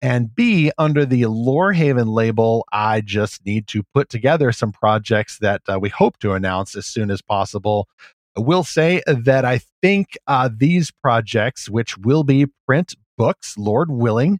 And 0.00 0.32
B, 0.32 0.70
under 0.78 1.04
the 1.04 1.22
Lorehaven 1.22 2.14
label, 2.14 2.64
I 2.72 3.00
just 3.00 3.44
need 3.44 3.66
to 3.68 3.82
put 3.92 4.10
together 4.10 4.52
some 4.52 4.70
projects 4.70 5.38
that 5.38 5.62
uh, 5.68 5.80
we 5.80 5.88
hope 5.88 6.18
to 6.20 6.32
announce 6.34 6.76
as 6.76 6.86
soon 6.86 7.10
as 7.10 7.20
possible. 7.20 7.88
I 8.38 8.40
will 8.40 8.62
say 8.62 9.02
that 9.08 9.44
I 9.44 9.60
think 9.82 10.16
uh, 10.28 10.48
these 10.56 10.92
projects, 10.92 11.68
which 11.68 11.98
will 11.98 12.22
be 12.22 12.46
print 12.64 12.94
books, 13.18 13.58
Lord 13.58 13.90
willing, 13.90 14.38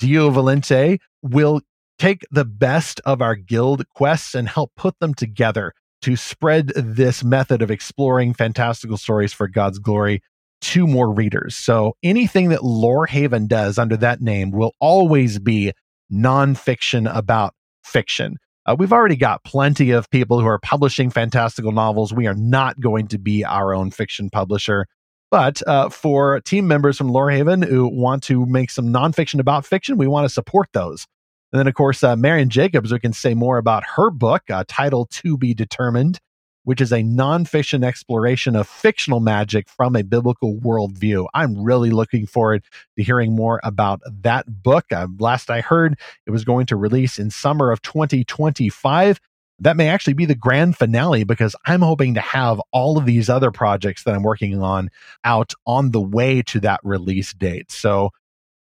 Deo 0.00 0.30
Volente, 0.30 0.98
will 1.22 1.60
take 1.98 2.26
the 2.30 2.46
best 2.46 3.00
of 3.04 3.20
our 3.20 3.36
guild 3.36 3.86
quests 3.90 4.34
and 4.34 4.48
help 4.48 4.72
put 4.74 4.98
them 4.98 5.14
together 5.14 5.72
to 6.02 6.16
spread 6.16 6.68
this 6.74 7.22
method 7.22 7.60
of 7.60 7.70
exploring 7.70 8.32
fantastical 8.32 8.96
stories 8.96 9.34
for 9.34 9.46
God's 9.46 9.78
glory 9.78 10.22
to 10.62 10.86
more 10.86 11.12
readers. 11.12 11.54
So 11.54 11.94
anything 12.02 12.48
that 12.48 12.60
Lorehaven 12.60 13.48
does 13.48 13.78
under 13.78 13.96
that 13.98 14.20
name 14.20 14.50
will 14.50 14.72
always 14.80 15.38
be 15.38 15.72
nonfiction 16.12 17.14
about 17.14 17.54
fiction. 17.84 18.36
Uh, 18.66 18.76
we've 18.78 18.92
already 18.92 19.16
got 19.16 19.44
plenty 19.44 19.90
of 19.90 20.08
people 20.10 20.40
who 20.40 20.46
are 20.46 20.58
publishing 20.58 21.10
fantastical 21.10 21.72
novels. 21.72 22.12
We 22.12 22.26
are 22.26 22.34
not 22.34 22.80
going 22.80 23.08
to 23.08 23.18
be 23.18 23.44
our 23.44 23.74
own 23.74 23.90
fiction 23.90 24.30
publisher. 24.30 24.86
But 25.30 25.62
uh, 25.66 25.88
for 25.90 26.40
team 26.40 26.66
members 26.66 26.98
from 26.98 27.10
Lorehaven 27.10 27.64
who 27.64 27.86
want 27.86 28.22
to 28.24 28.46
make 28.46 28.70
some 28.70 28.88
nonfiction 28.88 29.38
about 29.38 29.64
fiction, 29.64 29.96
we 29.96 30.08
want 30.08 30.24
to 30.24 30.28
support 30.28 30.68
those. 30.72 31.06
And 31.52 31.58
then, 31.58 31.66
of 31.66 31.74
course, 31.74 32.02
uh, 32.02 32.16
Marion 32.16 32.48
Jacobs, 32.48 32.92
we 32.92 32.98
can 32.98 33.12
say 33.12 33.34
more 33.34 33.58
about 33.58 33.84
her 33.96 34.10
book, 34.10 34.42
uh, 34.50 34.64
title 34.68 35.06
To 35.06 35.36
Be 35.36 35.54
Determined, 35.54 36.20
which 36.64 36.80
is 36.80 36.92
a 36.92 37.02
nonfiction 37.02 37.84
exploration 37.84 38.54
of 38.54 38.68
fictional 38.68 39.20
magic 39.20 39.68
from 39.68 39.96
a 39.96 40.02
biblical 40.02 40.56
worldview. 40.56 41.26
I'm 41.34 41.60
really 41.60 41.90
looking 41.90 42.26
forward 42.26 42.64
to 42.96 43.02
hearing 43.02 43.34
more 43.34 43.60
about 43.64 44.00
that 44.22 44.62
book. 44.62 44.86
Uh, 44.92 45.08
last 45.18 45.50
I 45.50 45.60
heard, 45.60 45.98
it 46.26 46.30
was 46.30 46.44
going 46.44 46.66
to 46.66 46.76
release 46.76 47.18
in 47.18 47.30
summer 47.30 47.70
of 47.72 47.82
2025 47.82 49.20
that 49.60 49.76
may 49.76 49.88
actually 49.88 50.14
be 50.14 50.24
the 50.24 50.34
grand 50.34 50.76
finale 50.76 51.24
because 51.24 51.54
I'm 51.66 51.82
hoping 51.82 52.14
to 52.14 52.20
have 52.20 52.60
all 52.72 52.96
of 52.96 53.06
these 53.06 53.28
other 53.28 53.50
projects 53.50 54.04
that 54.04 54.14
I'm 54.14 54.22
working 54.22 54.62
on 54.62 54.90
out 55.24 55.52
on 55.66 55.90
the 55.90 56.00
way 56.00 56.42
to 56.42 56.60
that 56.60 56.80
release 56.82 57.32
date. 57.34 57.70
So 57.70 58.10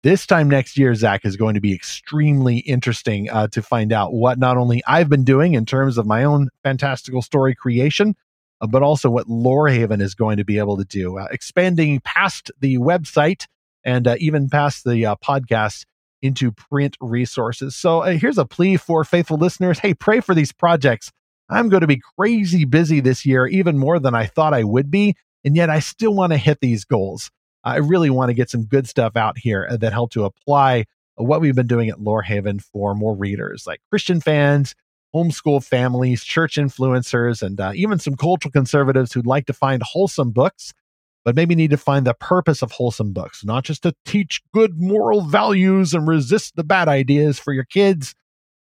this 0.03 0.25
time 0.25 0.49
next 0.49 0.77
year, 0.77 0.93
Zach, 0.95 1.25
is 1.25 1.35
going 1.35 1.55
to 1.55 1.61
be 1.61 1.73
extremely 1.73 2.57
interesting 2.59 3.29
uh, 3.29 3.47
to 3.47 3.61
find 3.61 3.91
out 3.91 4.13
what 4.13 4.39
not 4.39 4.57
only 4.57 4.81
I've 4.87 5.09
been 5.09 5.23
doing 5.23 5.53
in 5.53 5.65
terms 5.65 5.97
of 5.97 6.05
my 6.05 6.23
own 6.23 6.49
fantastical 6.63 7.21
story 7.21 7.55
creation, 7.55 8.15
uh, 8.61 8.67
but 8.67 8.83
also 8.83 9.09
what 9.09 9.27
Lorehaven 9.27 10.01
is 10.01 10.15
going 10.15 10.37
to 10.37 10.45
be 10.45 10.57
able 10.57 10.77
to 10.77 10.85
do, 10.85 11.17
uh, 11.17 11.27
expanding 11.31 11.99
past 12.01 12.51
the 12.59 12.77
website 12.77 13.45
and 13.83 14.07
uh, 14.07 14.15
even 14.19 14.49
past 14.49 14.83
the 14.83 15.05
uh, 15.05 15.15
podcast 15.15 15.85
into 16.21 16.51
print 16.51 16.97
resources. 16.99 17.75
So 17.75 18.01
uh, 18.01 18.11
here's 18.11 18.37
a 18.37 18.45
plea 18.45 18.77
for 18.77 19.03
faithful 19.03 19.37
listeners. 19.37 19.79
Hey, 19.79 19.93
pray 19.93 20.19
for 20.19 20.33
these 20.33 20.51
projects. 20.51 21.11
I'm 21.49 21.69
going 21.69 21.81
to 21.81 21.87
be 21.87 22.01
crazy 22.17 22.65
busy 22.65 22.99
this 22.99 23.25
year, 23.25 23.47
even 23.47 23.77
more 23.77 23.99
than 23.99 24.15
I 24.15 24.25
thought 24.25 24.53
I 24.53 24.63
would 24.63 24.91
be. 24.91 25.15
And 25.45 25.55
yet 25.55 25.69
I 25.69 25.79
still 25.79 26.13
want 26.13 26.33
to 26.33 26.37
hit 26.37 26.59
these 26.59 26.83
goals. 26.83 27.31
I 27.63 27.77
really 27.77 28.09
want 28.09 28.29
to 28.29 28.33
get 28.33 28.49
some 28.49 28.65
good 28.65 28.87
stuff 28.87 29.15
out 29.15 29.37
here 29.37 29.67
uh, 29.69 29.77
that 29.77 29.93
help 29.93 30.11
to 30.11 30.25
apply 30.25 30.85
what 31.15 31.41
we've 31.41 31.55
been 31.55 31.67
doing 31.67 31.89
at 31.89 31.99
Lorehaven 31.99 32.61
for 32.61 32.93
more 32.93 33.15
readers, 33.15 33.65
like 33.65 33.81
Christian 33.89 34.21
fans, 34.21 34.75
homeschool 35.15 35.63
families, 35.63 36.23
church 36.23 36.55
influencers, 36.55 37.41
and 37.41 37.59
uh, 37.59 37.71
even 37.75 37.99
some 37.99 38.15
cultural 38.15 38.51
conservatives 38.51 39.13
who'd 39.13 39.25
like 39.25 39.45
to 39.47 39.53
find 39.53 39.81
wholesome 39.83 40.31
books 40.31 40.73
but 41.27 41.35
maybe 41.35 41.55
need 41.55 41.71
to 41.71 41.77
find 41.77 42.07
the 42.07 42.13
purpose 42.13 42.61
of 42.61 42.71
wholesome 42.71 43.11
books, 43.11 43.43
not 43.43 43.65
just 43.65 43.83
to 43.83 43.93
teach 44.05 44.41
good 44.53 44.79
moral 44.79 45.19
values 45.19 45.93
and 45.93 46.07
resist 46.07 46.55
the 46.55 46.63
bad 46.63 46.87
ideas 46.87 47.37
for 47.37 47.51
your 47.51 47.65
kids, 47.65 48.15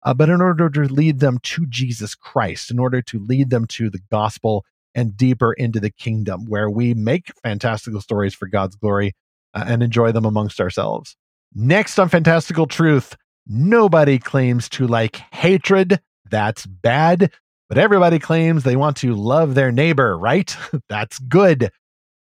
uh, 0.02 0.14
but 0.14 0.30
in 0.30 0.40
order 0.40 0.70
to 0.70 0.84
lead 0.84 1.20
them 1.20 1.38
to 1.42 1.66
Jesus 1.66 2.14
Christ, 2.14 2.70
in 2.70 2.78
order 2.78 3.02
to 3.02 3.18
lead 3.18 3.50
them 3.50 3.66
to 3.66 3.90
the 3.90 4.00
gospel 4.10 4.64
and 4.94 5.14
deeper 5.14 5.52
into 5.52 5.78
the 5.78 5.90
kingdom, 5.90 6.46
where 6.46 6.70
we 6.70 6.94
make 6.94 7.30
fantastical 7.42 8.00
stories 8.00 8.32
for 8.32 8.48
God's 8.48 8.76
glory 8.76 9.12
uh, 9.52 9.64
and 9.66 9.82
enjoy 9.82 10.10
them 10.12 10.24
amongst 10.24 10.58
ourselves. 10.58 11.16
Next 11.54 11.98
on 11.98 12.08
Fantastical 12.08 12.66
Truth, 12.66 13.14
nobody 13.46 14.18
claims 14.18 14.70
to 14.70 14.86
like 14.86 15.16
hatred. 15.34 16.00
That's 16.30 16.64
bad. 16.64 17.30
But 17.68 17.76
everybody 17.76 18.18
claims 18.18 18.62
they 18.62 18.76
want 18.76 18.96
to 18.98 19.14
love 19.14 19.54
their 19.54 19.70
neighbor, 19.70 20.16
right? 20.16 20.56
That's 20.88 21.18
good. 21.18 21.70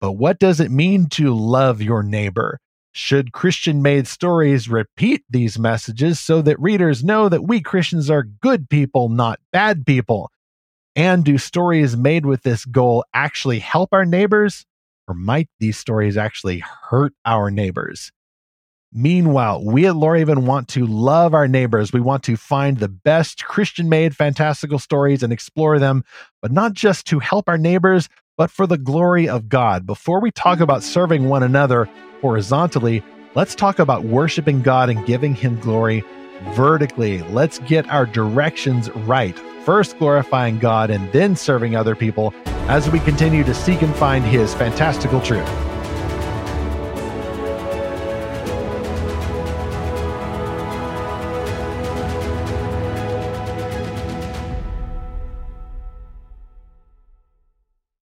But 0.01 0.13
what 0.13 0.39
does 0.39 0.59
it 0.59 0.71
mean 0.71 1.07
to 1.09 1.35
love 1.35 1.81
your 1.81 2.03
neighbor? 2.03 2.59
Should 2.91 3.33
Christian 3.33 3.81
made 3.81 4.07
stories 4.07 4.69
repeat 4.69 5.23
these 5.29 5.59
messages 5.59 6.19
so 6.19 6.41
that 6.41 6.59
readers 6.59 7.03
know 7.03 7.29
that 7.29 7.43
we 7.43 7.61
Christians 7.61 8.09
are 8.09 8.23
good 8.23 8.69
people, 8.69 9.09
not 9.09 9.39
bad 9.51 9.85
people? 9.85 10.31
And 10.95 11.23
do 11.23 11.37
stories 11.37 11.95
made 11.95 12.25
with 12.25 12.43
this 12.43 12.65
goal 12.65 13.05
actually 13.13 13.59
help 13.59 13.89
our 13.93 14.05
neighbors? 14.05 14.65
Or 15.07 15.13
might 15.13 15.49
these 15.59 15.77
stories 15.77 16.17
actually 16.17 16.59
hurt 16.59 17.13
our 17.25 17.51
neighbors? 17.51 18.11
Meanwhile, 18.91 19.63
we 19.65 19.85
at 19.85 19.93
Lorehaven 19.93 20.45
want 20.45 20.67
to 20.69 20.87
love 20.87 21.35
our 21.35 21.47
neighbors. 21.47 21.93
We 21.93 21.99
want 21.99 22.23
to 22.23 22.35
find 22.35 22.77
the 22.77 22.89
best 22.89 23.45
Christian 23.45 23.87
made 23.87 24.15
fantastical 24.15 24.79
stories 24.79 25.21
and 25.21 25.31
explore 25.31 25.77
them, 25.77 26.03
but 26.41 26.51
not 26.51 26.73
just 26.73 27.05
to 27.07 27.19
help 27.19 27.47
our 27.47 27.57
neighbors, 27.57 28.09
but 28.39 28.49
for 28.49 28.65
the 28.65 28.77
glory 28.77 29.27
of 29.27 29.49
God. 29.49 29.85
Before 29.85 30.21
we 30.21 30.31
talk 30.31 30.61
about 30.61 30.81
serving 30.81 31.27
one 31.27 31.43
another 31.43 31.89
horizontally, 32.21 33.03
let's 33.35 33.53
talk 33.53 33.79
about 33.79 34.05
worshiping 34.05 34.61
God 34.61 34.89
and 34.89 35.05
giving 35.05 35.35
Him 35.35 35.59
glory 35.59 36.05
vertically. 36.51 37.21
Let's 37.23 37.59
get 37.59 37.89
our 37.89 38.05
directions 38.05 38.89
right. 38.91 39.37
First 39.65 39.99
glorifying 39.99 40.57
God 40.57 40.89
and 40.89 41.11
then 41.11 41.35
serving 41.35 41.75
other 41.75 41.97
people 41.97 42.33
as 42.69 42.89
we 42.89 43.01
continue 43.01 43.43
to 43.43 43.53
seek 43.53 43.81
and 43.81 43.93
find 43.97 44.23
His 44.23 44.53
fantastical 44.53 45.19
truth. 45.19 45.68